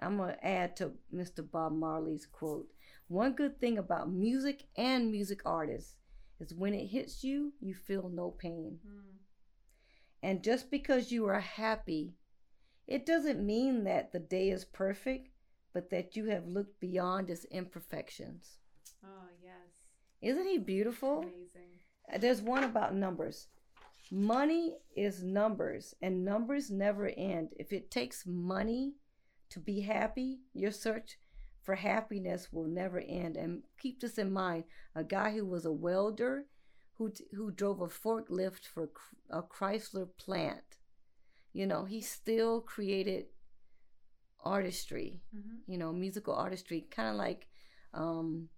I'm 0.00 0.16
going 0.16 0.34
to 0.34 0.46
add 0.46 0.76
to 0.76 0.92
Mr. 1.14 1.48
Bob 1.48 1.72
Marley's 1.72 2.26
quote. 2.26 2.68
One 3.08 3.32
good 3.32 3.60
thing 3.60 3.78
about 3.78 4.10
music 4.10 4.64
and 4.76 5.10
music 5.10 5.42
artists 5.44 5.96
is 6.40 6.54
when 6.54 6.74
it 6.74 6.86
hits 6.86 7.22
you, 7.22 7.52
you 7.60 7.74
feel 7.74 8.08
no 8.08 8.30
pain. 8.30 8.78
Mm. 8.86 9.16
And 10.22 10.42
just 10.44 10.70
because 10.70 11.12
you 11.12 11.26
are 11.26 11.40
happy, 11.40 12.14
it 12.86 13.06
doesn't 13.06 13.44
mean 13.44 13.84
that 13.84 14.12
the 14.12 14.18
day 14.18 14.50
is 14.50 14.64
perfect, 14.64 15.28
but 15.72 15.90
that 15.90 16.16
you 16.16 16.26
have 16.26 16.46
looked 16.46 16.80
beyond 16.80 17.30
its 17.30 17.44
imperfections. 17.46 18.58
Oh 19.04 19.28
yes. 19.42 19.52
Isn't 20.20 20.46
he 20.46 20.58
beautiful? 20.58 21.20
Amazing. 21.20 21.78
Uh, 22.12 22.18
There's 22.18 22.42
one 22.42 22.64
about 22.64 22.94
numbers. 22.94 23.48
Money 24.10 24.76
is 24.96 25.22
numbers, 25.22 25.94
and 26.02 26.24
numbers 26.24 26.70
never 26.70 27.08
end. 27.16 27.50
If 27.56 27.72
it 27.72 27.90
takes 27.90 28.26
money 28.26 28.94
to 29.50 29.60
be 29.60 29.80
happy, 29.80 30.40
your 30.54 30.70
search 30.72 31.18
for 31.62 31.74
happiness 31.74 32.52
will 32.52 32.66
never 32.66 33.00
end. 33.00 33.36
And 33.36 33.62
keep 33.80 34.00
this 34.00 34.18
in 34.18 34.32
mind 34.32 34.64
a 34.94 35.04
guy 35.04 35.32
who 35.32 35.46
was 35.46 35.64
a 35.64 35.72
welder, 35.72 36.44
who, 36.96 37.12
who 37.34 37.50
drove 37.50 37.80
a 37.80 37.86
forklift 37.86 38.64
for 38.64 38.90
a 39.30 39.42
Chrysler 39.42 40.08
plant, 40.18 40.78
you 41.52 41.66
know, 41.66 41.84
he 41.84 42.00
still 42.00 42.60
created 42.60 43.26
artistry, 44.44 45.20
Mm-hmm. 45.36 45.56
you 45.72 45.78
know, 45.78 45.92
musical 45.92 46.34
artistry, 46.34 46.86
kind 46.90 47.08
of 47.10 47.16
like 47.16 47.46
um, 47.94 48.48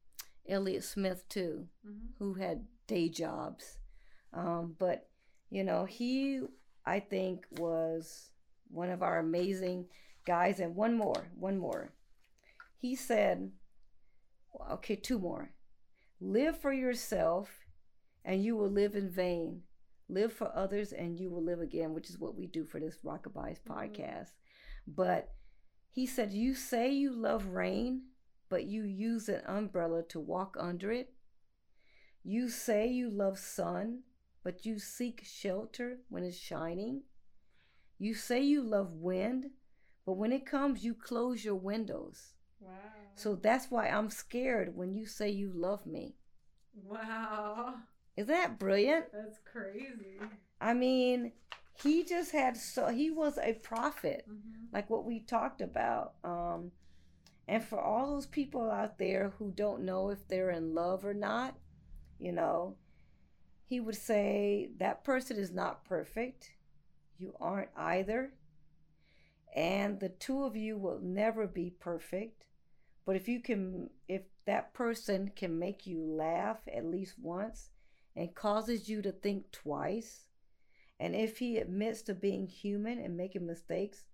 Elliott 0.48 0.84
Smith, 0.84 1.28
too 1.28 1.66
Mm-hmm. 1.86 2.06
who 2.18 2.34
had 2.34 2.64
day 2.86 3.08
jobs. 3.08 3.78
Um, 4.32 4.74
but, 4.78 5.08
you 5.50 5.64
know, 5.64 5.84
he, 5.84 6.40
I 6.86 7.00
think, 7.00 7.44
was 7.58 8.30
one 8.70 8.90
of 8.90 9.02
our 9.02 9.18
amazing 9.18 9.86
guys. 10.24 10.60
And 10.60 10.74
one 10.76 10.96
more, 10.96 11.28
one 11.38 11.58
more. 11.58 11.92
He 12.78 12.94
said, 12.96 13.52
okay, 14.70 14.96
two 14.96 15.18
more. 15.18 15.50
Live 16.20 16.58
for 16.58 16.72
yourself, 16.72 17.50
and 18.24 18.44
you 18.44 18.56
will 18.56 18.70
live 18.70 18.94
in 18.96 19.10
vain. 19.10 19.62
live 20.08 20.32
for 20.32 20.54
others 20.54 20.92
and 20.92 21.18
you 21.18 21.30
will 21.30 21.42
live 21.42 21.60
again, 21.60 21.94
which 21.94 22.10
is 22.10 22.18
what 22.18 22.36
we 22.36 22.46
do 22.46 22.66
for 22.66 22.78
this 22.78 22.98
Rockabye 23.02 23.56
Mhm. 23.56 23.64
podcast. 23.64 24.32
But 24.86 25.34
he 25.90 26.06
said, 26.06 26.32
You 26.32 26.54
say 26.54 26.92
you 26.92 27.12
love 27.12 27.46
rain, 27.46 28.10
but 28.50 28.64
you 28.66 28.82
use 28.84 29.30
an 29.30 29.42
umbrella 29.46 30.02
to 30.08 30.20
walk 30.20 30.56
under 30.60 30.92
it. 30.92 31.14
You 32.24 32.48
say 32.48 32.88
you 32.88 33.08
love 33.10 33.38
sun, 33.38 34.02
but 34.42 34.66
you 34.66 34.78
seek 34.78 35.24
shelter 35.24 36.00
when 36.08 36.24
it's 36.24 36.36
shining. 36.36 37.04
You 37.98 38.14
say 38.14 38.42
you 38.42 38.62
love 38.62 38.92
wind, 38.92 39.50
but 40.06 40.14
when 40.14 40.32
it 40.32 40.46
comes, 40.46 40.84
you 40.84 40.94
close 40.94 41.44
your 41.44 41.54
windows. 41.56 42.34
Wow. 42.60 42.70
So 43.14 43.34
that's 43.34 43.70
why 43.70 43.88
I'm 43.88 44.10
scared 44.10 44.76
when 44.76 44.94
you 44.94 45.06
say 45.06 45.28
you 45.30 45.52
love 45.54 45.86
me. 45.86 46.16
wow. 46.84 47.74
Isn't 48.16 48.28
that 48.34 48.58
brilliant? 48.58 49.06
That's 49.12 49.38
crazy. 49.50 50.18
I 50.60 50.74
mean, 50.74 51.32
he 51.82 52.04
just 52.04 52.32
had 52.32 52.56
so 52.56 52.88
he 52.88 53.10
was 53.10 53.38
a 53.38 53.54
prophet, 53.54 54.24
Mm-hmm. 54.28 54.66
like 54.72 54.90
what 54.90 55.04
we 55.04 55.20
talked 55.20 55.60
about. 55.62 56.14
Um, 56.22 56.72
and 57.48 57.64
for 57.64 57.80
all 57.80 58.08
those 58.14 58.26
people 58.26 58.70
out 58.70 58.98
there 58.98 59.32
who 59.38 59.50
don't 59.50 59.82
know 59.84 60.10
if 60.10 60.26
they're 60.28 60.50
in 60.50 60.74
love 60.74 61.04
or 61.04 61.14
not, 61.14 61.56
you 62.18 62.32
know, 62.32 62.76
he 63.66 63.80
would 63.80 63.96
say 63.96 64.70
that 64.78 65.04
person 65.04 65.36
is 65.38 65.50
not 65.52 65.84
perfect. 65.84 66.50
You 67.18 67.34
aren't 67.40 67.70
either. 67.76 68.32
And 69.54 70.00
the 70.00 70.08
two 70.08 70.44
of 70.44 70.56
you 70.56 70.78
will 70.78 71.00
never 71.00 71.46
be 71.46 71.70
perfect. 71.70 72.46
But 73.04 73.16
if 73.16 73.28
you 73.28 73.40
can, 73.40 73.90
if 74.08 74.22
that 74.46 74.72
person 74.72 75.30
can 75.34 75.58
make 75.58 75.86
you 75.86 76.00
laugh 76.02 76.58
at 76.72 76.86
least 76.86 77.18
once 77.18 77.70
and 78.16 78.34
causes 78.34 78.88
you 78.88 79.02
to 79.02 79.12
think 79.12 79.50
twice, 79.52 80.24
and 81.00 81.14
if 81.14 81.38
he 81.38 81.58
admits 81.58 82.02
to 82.02 82.14
being 82.14 82.46
human 82.46 82.98
and 82.98 83.16
making 83.16 83.46
mistakes, 83.46 84.04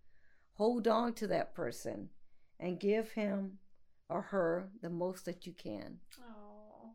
hold 0.55 0.89
on 0.89 1.13
to 1.15 1.27
that 1.29 1.55
person 1.55 2.09
and 2.59 2.81
give 2.81 3.13
him 3.13 3.59
or 4.09 4.23
her 4.23 4.71
the 4.81 4.91
most 4.91 5.27
that 5.27 5.47
you 5.47 5.53
can. 5.53 5.99
Oh, 6.21 6.91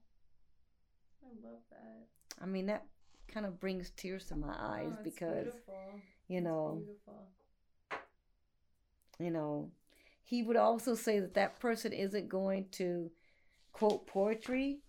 I 1.24 1.48
love 1.48 1.62
that. 1.70 2.08
I 2.42 2.46
mean, 2.46 2.66
that 2.66 2.86
kind 3.28 3.46
of 3.46 3.60
brings 3.60 3.92
tears 3.92 4.26
to 4.26 4.36
my 4.36 4.54
oh, 4.54 4.74
eyes 4.74 4.94
Oh, 4.94 5.04
because, 5.04 5.44
beautiful. 5.44 6.02
you 6.28 6.42
know. 6.42 6.82
You 9.20 9.32
know, 9.32 9.72
he 10.24 10.44
would 10.44 10.58
also 10.58 10.96
say 10.96 11.20
that 11.20 11.34
that 11.36 11.60
person 11.60 11.94
isn't 11.94 12.30
going 12.30 12.68
to 12.72 13.12
quote 13.72 14.08
poetry 14.08 14.80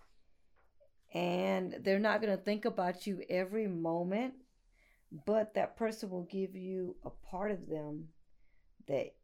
and 1.13 1.77
they're 1.83 1.99
not 1.99 2.21
going 2.21 2.37
to 2.37 2.43
think 2.43 2.65
about 2.65 3.07
you 3.07 3.23
every 3.31 3.69
moment, 3.69 4.35
but 5.27 5.55
that 5.55 5.77
person 5.77 6.11
will 6.11 6.25
give 6.25 6.57
you 6.57 6.97
a 7.05 7.11
part 7.11 7.53
of 7.53 7.69
them 7.69 8.09
that 8.89 9.15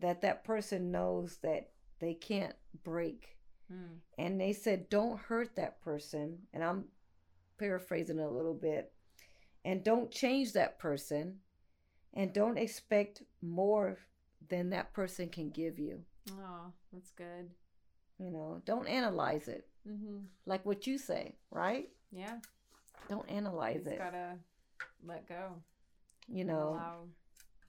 that 0.00 0.22
that 0.22 0.44
person 0.44 0.90
knows 0.90 1.38
that 1.42 1.70
they 2.00 2.14
can't 2.14 2.54
break. 2.84 3.36
Mm. 3.72 3.98
And 4.16 4.40
they 4.40 4.52
said 4.52 4.88
don't 4.88 5.18
hurt 5.18 5.56
that 5.56 5.82
person, 5.82 6.38
and 6.54 6.64
I'm 6.64 6.84
paraphrasing 7.58 8.18
a 8.18 8.30
little 8.30 8.54
bit. 8.54 8.92
And 9.64 9.84
don't 9.84 10.10
change 10.10 10.52
that 10.52 10.78
person 10.78 11.40
and 12.14 12.32
don't 12.32 12.58
expect 12.58 13.22
more 13.42 13.98
than 14.48 14.70
that 14.70 14.92
person 14.92 15.28
can 15.28 15.50
give 15.50 15.78
you. 15.78 16.00
Oh, 16.32 16.72
that's 16.92 17.10
good. 17.12 17.50
You 18.18 18.30
know, 18.30 18.60
don't 18.64 18.86
analyze 18.88 19.48
it. 19.48 19.66
Mm-hmm. 19.88 20.18
Like 20.46 20.64
what 20.66 20.86
you 20.86 20.98
say, 20.98 21.36
right? 21.50 21.88
Yeah. 22.12 22.36
Don't 23.08 23.28
analyze 23.30 23.84
Just 23.84 23.88
it. 23.94 23.98
gotta 23.98 24.32
let 25.06 25.28
go. 25.28 25.52
You 26.28 26.44
know, 26.44 26.70
allow 26.74 26.98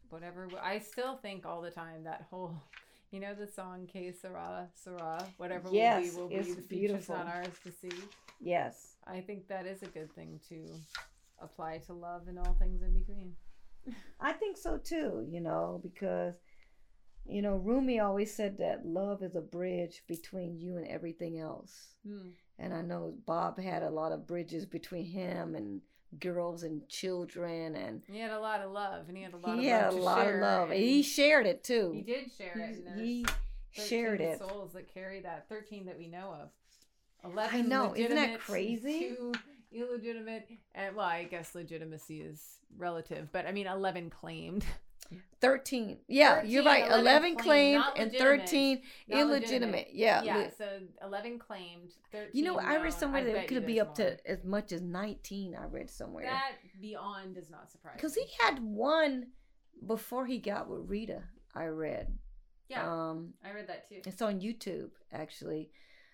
whatever. 0.10 0.48
I 0.62 0.80
still 0.80 1.16
think 1.18 1.46
all 1.46 1.62
the 1.62 1.72
time 1.72 2.04
that 2.04 2.26
whole, 2.30 2.56
you 3.12 3.20
know, 3.20 3.34
the 3.34 3.48
song 3.48 3.88
"Que 3.92 4.12
Sera 4.12 4.68
Sera," 4.74 5.26
whatever 5.38 5.70
Yes, 5.72 6.16
will 6.16 6.28
be 6.28 6.36
will 6.36 6.40
it's 6.42 6.48
be. 6.50 6.54
The 6.56 6.62
future's 6.62 6.68
beautiful. 7.08 7.16
not 7.18 7.28
ours 7.28 7.48
to 7.64 7.72
see. 7.72 7.92
yes. 8.42 8.96
I 9.08 9.22
think 9.22 9.48
that 9.48 9.66
is 9.66 9.82
a 9.84 9.88
good 9.88 10.12
thing 10.14 10.40
to 10.50 10.66
apply 11.42 11.78
to 11.88 11.94
love 11.94 12.24
and 12.28 12.38
all 12.38 12.56
things 12.60 12.82
in 12.82 12.92
between. 12.94 13.34
I 14.20 14.34
think 14.34 14.58
so 14.58 14.78
too, 14.78 15.26
you 15.30 15.42
know, 15.42 15.80
because 15.84 16.36
you 17.26 17.42
know, 17.44 17.56
Rumi 17.58 18.00
always 18.00 18.34
said 18.36 18.58
that 18.58 18.86
love 18.86 19.22
is 19.22 19.36
a 19.36 19.42
bridge 19.42 20.02
between 20.08 20.58
you 20.58 20.78
and 20.78 20.88
everything 20.88 21.40
else. 21.40 21.94
Hmm. 22.08 22.30
And 22.58 22.74
I 22.74 22.82
know 22.82 23.14
Bob 23.26 23.60
had 23.60 23.84
a 23.84 23.90
lot 23.90 24.12
of 24.12 24.26
bridges 24.26 24.66
between 24.66 25.06
him 25.06 25.54
and 25.56 25.82
girls 26.20 26.64
and 26.64 26.88
children 26.90 27.76
and 27.76 28.02
He 28.12 28.20
had 28.20 28.32
a 28.32 28.40
lot 28.40 28.62
of 28.62 28.72
love, 28.72 29.08
and 29.08 29.16
he 29.16 29.24
had 29.24 29.34
a 29.34 29.38
lot. 29.38 29.60
he 29.60 29.70
of 29.70 29.82
had 29.82 29.94
love 29.94 30.00
a 30.00 30.02
lot 30.02 30.28
of 30.28 30.40
love. 30.42 30.72
and 30.72 30.80
He 30.80 31.04
shared 31.04 31.46
it 31.46 31.64
too. 31.64 31.92
He 31.94 32.02
did 32.02 32.32
share 32.36 32.58
it. 32.58 33.00
He 33.00 33.26
shared 33.72 34.22
it. 34.22 34.40
Souls 34.40 34.74
that 34.74 34.92
carry 34.92 35.22
that. 35.22 35.48
Thirteen 35.48 35.86
that 35.86 35.98
we 35.98 36.08
know 36.08 36.36
of. 36.42 36.50
Eleven. 37.32 37.60
I 37.60 37.62
know, 37.62 37.94
isn't 37.96 38.16
that 38.16 38.40
crazy? 38.40 39.16
Two 39.16 39.34
illegitimate, 39.72 40.48
and 40.76 40.96
well, 40.96 41.06
I 41.06 41.24
guess 41.24 41.56
legitimacy 41.56 42.22
is 42.22 42.60
relative, 42.78 43.32
but 43.32 43.46
I 43.46 43.52
mean 43.52 43.68
eleven 43.68 44.10
claimed. 44.10 44.66
13. 45.42 45.98
Yeah, 46.08 46.36
13, 46.36 46.52
you're 46.52 46.64
right. 46.64 46.86
11 46.86 47.00
11 47.00 47.36
claimed, 47.38 47.84
claimed 47.84 48.14
and 48.14 48.20
13 48.20 48.82
Not 49.08 49.20
illegitimate. 49.22 49.88
Yeah. 49.94 50.22
Yeah, 50.22 50.50
so 50.56 50.68
eleven 51.02 51.40
claimed. 51.40 51.94
Thirteen. 52.12 52.32
You 52.34 52.44
know, 52.44 52.60
I 52.60 52.78
read 52.80 52.94
somewhere 52.94 53.24
that 53.24 53.36
it 53.36 53.48
could 53.48 53.66
be 53.66 53.80
up 53.80 53.98
more. 53.98 54.08
to 54.10 54.30
as 54.30 54.44
much 54.44 54.72
as 54.72 54.82
19. 54.82 55.56
I 55.56 55.66
read 55.66 55.90
somewhere. 55.90 56.26
That 56.26 56.52
beyond 56.80 57.36
does 57.36 57.50
not 57.50 57.72
surprise. 57.72 57.96
Because 57.96 58.14
he 58.16 58.26
had 58.42 58.60
one 58.62 59.28
before 59.88 60.26
he 60.26 60.38
got 60.38 60.70
with 60.70 60.82
Rita, 60.90 61.24
I 61.56 61.66
read. 61.68 62.16
Yeah, 62.68 62.86
Um, 63.10 63.34
I 63.44 63.52
read 63.52 63.68
that 63.68 63.90
too. 63.90 64.02
it's 64.06 64.22
on 64.22 64.42
YouTube, 64.42 64.90
actually. 65.12 65.72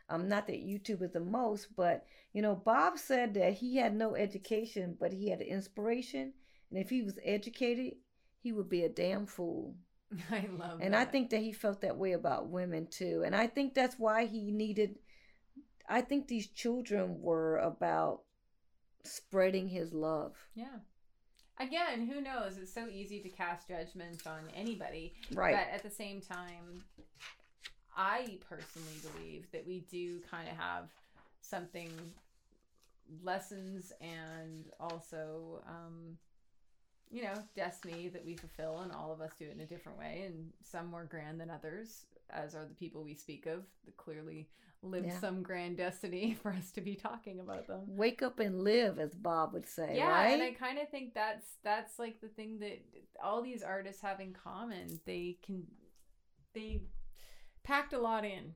Um, 0.09 0.27
not 0.27 0.47
that 0.47 0.65
YouTube 0.65 1.01
is 1.01 1.11
the 1.11 1.19
most, 1.19 1.75
but, 1.75 2.05
you 2.33 2.41
know, 2.41 2.55
Bob 2.55 2.97
said 2.97 3.33
that 3.33 3.53
he 3.53 3.77
had 3.77 3.95
no 3.95 4.15
education, 4.15 4.95
but 4.99 5.11
he 5.11 5.29
had 5.29 5.41
inspiration. 5.41 6.33
And 6.69 6.79
if 6.79 6.89
he 6.89 7.01
was 7.01 7.17
educated, 7.23 7.93
he 8.41 8.51
would 8.51 8.69
be 8.69 8.83
a 8.83 8.89
damn 8.89 9.25
fool. 9.25 9.75
I 10.31 10.47
love. 10.55 10.79
And 10.81 10.95
I 10.95 11.05
think 11.05 11.31
that 11.31 11.41
he 11.41 11.51
felt 11.51 11.81
that 11.81 11.97
way 11.97 12.11
about 12.11 12.49
women 12.49 12.87
too. 12.87 13.23
And 13.25 13.35
I 13.35 13.47
think 13.47 13.73
that's 13.73 13.97
why 13.97 14.25
he 14.25 14.51
needed 14.51 14.95
I 15.87 16.01
think 16.01 16.27
these 16.27 16.47
children 16.47 17.21
were 17.21 17.57
about 17.57 18.21
spreading 19.03 19.69
his 19.69 19.93
love. 19.93 20.33
Yeah. 20.55 20.79
Again, 21.59 22.07
who 22.07 22.21
knows? 22.21 22.57
It's 22.57 22.73
so 22.73 22.87
easy 22.87 23.21
to 23.21 23.29
cast 23.29 23.67
judgment 23.69 24.27
on 24.27 24.49
anybody. 24.55 25.13
Right. 25.33 25.55
But 25.55 25.73
at 25.73 25.83
the 25.83 25.89
same 25.89 26.21
time, 26.21 26.83
I 27.95 28.39
personally 28.49 28.97
believe 29.13 29.45
that 29.51 29.65
we 29.65 29.81
do 29.81 30.19
kind 30.29 30.49
of 30.49 30.55
have 30.57 30.89
something 31.41 31.89
lessons 33.23 33.93
and 34.01 34.65
also 34.79 35.63
um 35.67 36.17
you 37.11 37.21
know 37.23 37.33
destiny 37.55 38.07
that 38.09 38.25
we 38.25 38.33
fulfill 38.35 38.79
and 38.79 38.91
all 38.91 39.11
of 39.13 39.21
us 39.21 39.31
do 39.37 39.45
it 39.45 39.53
in 39.53 39.61
a 39.61 39.65
different 39.65 39.97
way 39.99 40.23
and 40.25 40.49
some 40.63 40.87
more 40.87 41.03
grand 41.05 41.39
than 41.39 41.51
others 41.51 42.05
as 42.31 42.55
are 42.55 42.65
the 42.65 42.73
people 42.73 43.03
we 43.03 43.13
speak 43.13 43.45
of 43.45 43.63
that 43.85 43.95
clearly 43.95 44.49
live 44.81 45.05
Yeah. 45.05 45.19
some 45.19 45.43
grand 45.43 45.77
destiny 45.77 46.33
for 46.41 46.51
us 46.51 46.71
to 46.71 46.81
be 46.81 46.95
talking 46.95 47.39
about 47.39 47.67
them 47.67 47.81
Wake 47.87 48.21
up 48.23 48.39
and 48.39 48.63
live, 48.63 48.99
as 48.99 49.13
Bob 49.13 49.53
would 49.53 49.67
say, 49.67 49.95
yeah 49.95 50.09
right? 50.09 50.33
and 50.33 50.41
i 50.43 50.51
kind 50.51 50.79
of 50.79 50.89
think 50.89 51.13
that's 51.13 51.45
that's 51.63 51.99
like 51.99 52.19
the 52.21 52.27
thing 52.27 52.59
that 52.59 52.83
all 53.23 53.41
these 53.43 53.61
artists 53.63 54.01
have 54.01 54.19
in 54.19 54.33
common 54.33 54.99
they 55.05 55.37
can 55.43 55.63
they 56.53 56.81
packed 57.65 57.93
a 57.93 57.99
lot 57.99 58.23
in 58.23 58.53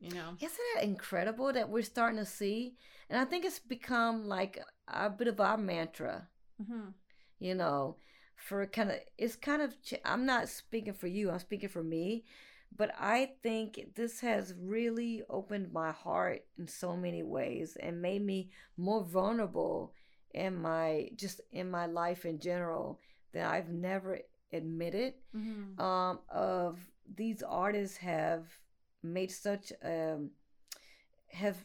you 0.00 0.10
know 0.10 0.36
Isn't 0.40 0.58
that 0.74 0.84
incredible 0.84 1.52
that 1.52 1.68
we're 1.68 1.82
starting 1.82 2.18
to 2.18 2.26
see? 2.26 2.74
And 3.08 3.18
I 3.18 3.24
think 3.24 3.44
it's 3.44 3.58
become 3.58 4.26
like 4.26 4.58
a 4.88 5.10
bit 5.10 5.28
of 5.28 5.40
our 5.40 5.56
mantra, 5.56 6.28
mm-hmm. 6.60 6.90
you 7.38 7.54
know, 7.54 7.96
for 8.34 8.66
kind 8.66 8.90
of, 8.90 8.96
it's 9.18 9.36
kind 9.36 9.62
of, 9.62 9.74
I'm 10.04 10.26
not 10.26 10.48
speaking 10.48 10.94
for 10.94 11.06
you, 11.06 11.30
I'm 11.30 11.38
speaking 11.38 11.68
for 11.68 11.82
me. 11.82 12.24
But 12.76 12.92
I 12.98 13.30
think 13.42 13.94
this 13.94 14.20
has 14.20 14.52
really 14.60 15.22
opened 15.30 15.72
my 15.72 15.92
heart 15.92 16.44
in 16.58 16.66
so 16.66 16.96
many 16.96 17.22
ways 17.22 17.76
and 17.78 18.02
made 18.02 18.24
me 18.24 18.50
more 18.76 19.04
vulnerable 19.04 19.92
in 20.32 20.60
my, 20.60 21.10
just 21.14 21.40
in 21.52 21.70
my 21.70 21.86
life 21.86 22.24
in 22.24 22.40
general 22.40 22.98
that 23.32 23.48
I've 23.48 23.68
never 23.68 24.18
admitted. 24.52 25.14
Mm-hmm. 25.36 25.80
um, 25.80 26.18
of 26.28 26.78
these 27.12 27.42
artists 27.42 27.98
have 27.98 28.44
made 29.02 29.30
such 29.30 29.72
um 29.84 30.30
have 31.30 31.56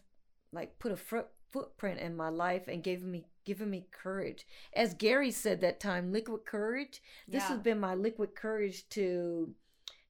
like 0.52 0.78
put 0.80 0.92
a 0.92 0.98
foot 0.98 1.28
footprint 1.52 2.00
in 2.00 2.16
my 2.16 2.30
life 2.30 2.68
and 2.68 2.84
gave 2.84 3.04
me 3.04 3.26
given 3.46 3.70
me 3.70 3.88
courage. 3.92 4.46
As 4.74 4.94
gary 4.94 5.32
said 5.32 5.62
that 5.62 5.80
time 5.80 6.12
liquid 6.12 6.46
courage. 6.46 7.02
This 7.28 7.44
yeah. 7.44 7.48
has 7.50 7.60
been 7.60 7.80
my 7.80 7.96
liquid 7.96 8.36
courage 8.36 8.88
to 8.90 9.54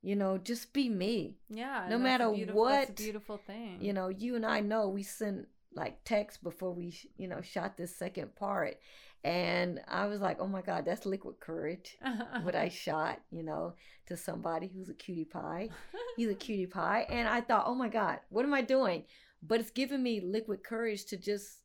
you 0.01 0.15
know 0.15 0.37
just 0.37 0.73
be 0.73 0.89
me. 0.89 1.35
Yeah 1.49 1.87
no 1.89 1.95
a 1.95 1.99
matter 1.99 2.25
a 2.25 2.31
what, 2.31 2.95
beautiful 2.95 3.37
thing. 3.37 3.77
you 3.81 3.93
know 3.93 4.09
you 4.09 4.35
and 4.35 4.45
i 4.45 4.59
know 4.59 4.89
we 4.89 5.03
sent 5.03 5.47
like 5.73 6.03
text 6.03 6.43
before 6.43 6.73
we 6.73 6.93
you 7.17 7.27
know 7.27 7.41
shot 7.41 7.77
this 7.77 7.95
second 7.95 8.35
part 8.35 8.77
And 9.23 9.81
I 9.87 10.05
was 10.05 10.21
like, 10.21 10.37
oh 10.39 10.47
my 10.47 10.61
God, 10.61 10.85
that's 10.85 11.05
liquid 11.05 11.39
courage. 11.39 11.97
what 12.43 12.55
I 12.55 12.69
shot, 12.85 13.19
you 13.31 13.43
know, 13.43 13.73
to 14.07 14.15
somebody 14.15 14.71
who's 14.73 14.89
a 14.89 14.93
cutie 14.93 15.25
pie. 15.25 15.69
He's 16.15 16.29
a 16.29 16.35
cutie 16.35 16.67
pie. 16.67 17.05
And 17.09 17.27
I 17.27 17.41
thought, 17.41 17.65
oh 17.67 17.75
my 17.75 17.89
God, 17.89 18.19
what 18.29 18.45
am 18.45 18.53
I 18.53 18.61
doing? 18.61 19.03
But 19.43 19.59
it's 19.59 19.71
given 19.71 20.01
me 20.01 20.21
liquid 20.21 20.63
courage 20.63 21.05
to 21.05 21.17
just 21.17 21.59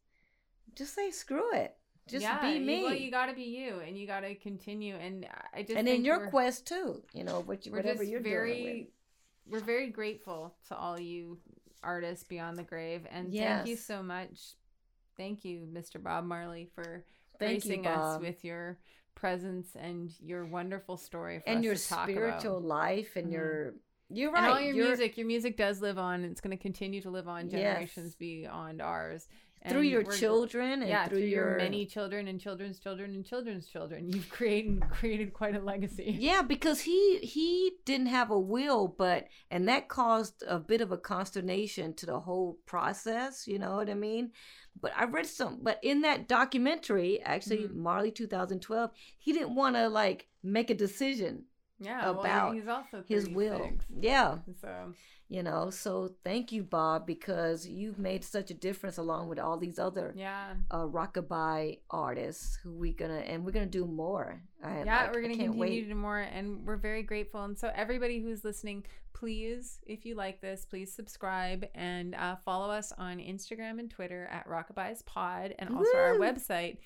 just 0.74 0.94
say 0.94 1.10
screw 1.10 1.54
it. 1.54 1.76
Just 2.08 2.22
yeah, 2.22 2.40
be 2.40 2.58
me. 2.58 2.78
You, 2.78 2.84
well, 2.84 2.94
you 2.94 3.10
got 3.10 3.26
to 3.26 3.34
be 3.34 3.44
you, 3.44 3.80
and 3.80 3.96
you 3.96 4.06
got 4.06 4.20
to 4.20 4.34
continue. 4.34 4.94
And 4.96 5.26
I 5.54 5.62
just 5.62 5.78
and 5.78 5.88
in 5.88 6.04
your 6.04 6.28
quest 6.28 6.66
too, 6.66 7.02
you 7.14 7.24
know, 7.24 7.40
what, 7.40 7.66
we're 7.66 7.78
whatever 7.78 8.00
just 8.00 8.10
you're 8.10 8.20
very, 8.20 8.62
doing. 8.62 8.86
we're 9.48 9.60
very 9.60 9.88
grateful 9.88 10.54
to 10.68 10.76
all 10.76 11.00
you 11.00 11.38
artists 11.82 12.24
beyond 12.24 12.58
the 12.58 12.62
grave, 12.62 13.06
and 13.10 13.32
thank 13.32 13.66
you 13.66 13.76
so 13.76 14.02
much. 14.02 14.56
Thank 15.16 15.44
you, 15.44 15.66
Mr. 15.72 16.02
Bob 16.02 16.24
Marley, 16.24 16.68
for 16.74 16.82
you, 16.82 17.13
gracing 17.38 17.86
us 17.86 18.20
with 18.20 18.44
your 18.44 18.78
presence 19.14 19.68
and 19.76 20.12
your 20.20 20.44
wonderful 20.44 20.96
story 20.96 21.38
for 21.40 21.48
and 21.48 21.58
us 21.58 21.64
your 21.64 21.74
to 21.74 21.88
talk 21.88 22.08
spiritual 22.08 22.58
about. 22.58 22.68
life 22.68 23.16
and 23.16 23.28
Mhm. 23.28 23.32
your 23.32 23.74
you're 24.10 24.36
And 24.36 24.44
right. 24.46 24.50
all 24.52 24.60
your 24.60 24.74
you're- 24.74 24.88
music, 24.88 25.16
your 25.16 25.26
music 25.26 25.56
does 25.56 25.80
live 25.80 25.98
on. 25.98 26.22
and 26.22 26.30
It's 26.30 26.40
going 26.40 26.56
to 26.56 26.62
continue 26.62 27.00
to 27.00 27.10
live 27.10 27.26
on 27.26 27.44
Yes. 27.44 27.52
generations 27.52 28.14
beyond 28.14 28.82
ours. 28.82 29.26
Through 29.68 29.82
your 29.82 30.02
children 30.02 30.82
and 30.82 30.88
yeah, 30.88 31.08
through, 31.08 31.18
your 31.20 31.56
many 31.56 31.86
children 31.86 32.28
and 32.28 32.40
children's 32.40 32.78
children 32.78 33.14
and 33.14 33.24
children's 33.24 33.66
children. 33.66 34.10
You've 34.12 34.28
created 34.28 34.80
created 34.90 35.32
quite 35.32 35.56
a 35.56 35.60
legacy. 35.60 36.16
Yeah, 36.18 36.42
because 36.42 36.80
he 36.80 37.18
he 37.18 37.72
didn't 37.84 38.08
have 38.08 38.30
a 38.30 38.38
will, 38.38 38.88
but 38.88 39.26
and 39.50 39.66
that 39.68 39.88
caused 39.88 40.42
a 40.46 40.58
bit 40.58 40.80
of 40.80 40.92
a 40.92 40.98
consternation 40.98 41.94
to 41.94 42.06
the 42.06 42.20
whole 42.20 42.58
process. 42.66 43.46
You 43.46 43.58
know 43.58 43.76
what 43.76 43.88
I 43.88 43.94
mean? 43.94 44.32
But 44.80 44.92
I 44.96 45.04
read 45.04 45.26
some, 45.26 45.60
but 45.62 45.78
in 45.82 46.02
that 46.02 46.28
documentary, 46.28 47.22
actually 47.22 47.68
Mhm. 47.68 47.74
Marley 47.76 48.10
2012, 48.10 48.90
he 49.18 49.32
didn't 49.32 49.54
want 49.54 49.76
to 49.76 49.88
like 49.88 50.28
make 50.42 50.68
a 50.68 50.74
decision 50.74 51.44
Yeah, 51.78 52.02
well, 52.10 52.20
About 52.20 52.54
he's 52.54 52.68
also 52.68 53.02
his 53.06 53.28
will. 53.28 53.72
Yeah, 54.00 54.38
So 54.60 54.94
you 55.34 55.42
know. 55.42 55.68
So 55.68 56.12
thank 56.22 56.52
you, 56.52 56.62
Bob, 56.62 57.06
because 57.06 57.66
you've 57.66 57.98
made 57.98 58.22
such 58.22 58.52
a 58.52 58.54
difference 58.54 58.98
along 58.98 59.28
with 59.28 59.40
all 59.40 59.58
these 59.58 59.80
other 59.80 60.14
yeah, 60.16 60.54
uh, 60.70 60.84
rockabye 60.86 61.78
artists 61.90 62.56
who 62.62 62.72
we 62.72 62.92
gonna 62.92 63.18
and 63.30 63.44
we're 63.44 63.50
gonna 63.50 63.66
do 63.66 63.84
more. 63.84 64.40
I, 64.62 64.84
yeah, 64.84 65.00
I- 65.00 65.06
we're 65.08 65.22
gonna 65.22 65.34
continue 65.34 65.60
wait. 65.60 65.80
to 65.82 65.88
do 65.88 65.94
more, 65.96 66.20
and 66.20 66.64
we're 66.64 66.76
very 66.76 67.02
grateful. 67.02 67.42
And 67.42 67.58
so 67.58 67.72
everybody 67.74 68.20
who's 68.20 68.44
listening, 68.44 68.86
please, 69.12 69.80
if 69.86 70.06
you 70.06 70.14
like 70.14 70.40
this, 70.40 70.64
please 70.64 70.92
subscribe 70.94 71.66
and 71.74 72.14
uh, 72.14 72.36
follow 72.36 72.70
us 72.70 72.92
on 72.96 73.18
Instagram 73.18 73.80
and 73.80 73.90
Twitter 73.90 74.28
at 74.30 74.48
Rockabye's 74.48 75.02
Pod, 75.02 75.52
and 75.58 75.74
also 75.74 75.96
our 75.96 76.14
website. 76.18 76.78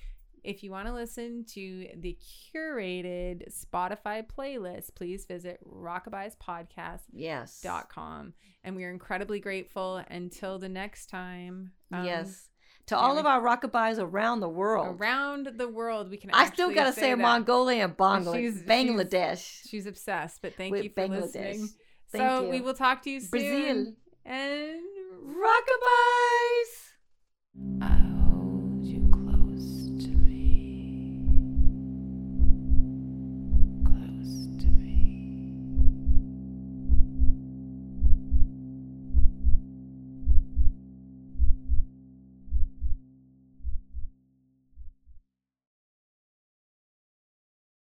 If 0.45 0.63
you 0.63 0.71
want 0.71 0.87
to 0.89 0.95
listen 0.95 1.45
to 1.55 1.87
the 1.97 2.17
curated 2.55 3.43
Spotify 3.53 4.25
playlist, 4.27 4.95
please 4.95 5.25
visit 5.27 5.59
rockabyespodcast.com. 5.67 6.99
Yes. 7.13 7.65
And 8.65 8.77
we 8.77 8.85
are 8.85 8.91
incredibly 8.91 9.41
grateful. 9.41 10.03
Until 10.11 10.59
the 10.59 10.69
next 10.69 11.07
time. 11.07 11.73
um, 11.93 12.05
yes. 12.05 12.49
To 12.87 12.97
all 12.97 13.19
of 13.19 13.27
our 13.27 13.41
rockabyes 13.43 13.99
around 13.99 14.41
the 14.41 14.49
world. 14.49 14.97
Around 14.99 15.51
the 15.59 15.69
world, 15.69 16.09
we 16.11 16.17
can. 16.17 16.31
I 16.33 16.47
still 16.47 16.73
gotta 16.73 16.93
say, 16.95 17.11
that. 17.11 17.19
Mongolia 17.19 17.85
and 17.85 17.95
Bangladesh. 17.97 18.35
She's- 18.35 18.63
Bangladesh. 18.63 19.61
She's 19.69 19.87
obsessed, 19.87 20.41
but 20.41 20.55
thank 20.55 20.75
you 20.83 20.89
for 20.89 21.03
Bangladesh. 21.03 21.21
listening. 21.23 21.69
Thank 22.11 22.25
so 22.25 22.45
you. 22.45 22.49
we 22.51 22.61
will 22.63 22.73
talk 22.73 23.03
to 23.03 23.11
you 23.11 23.21
soon. 23.21 23.29
Brazil. 23.31 23.93
And 24.25 24.81
Rockabye. 25.27 26.65
uh, 27.83 28.18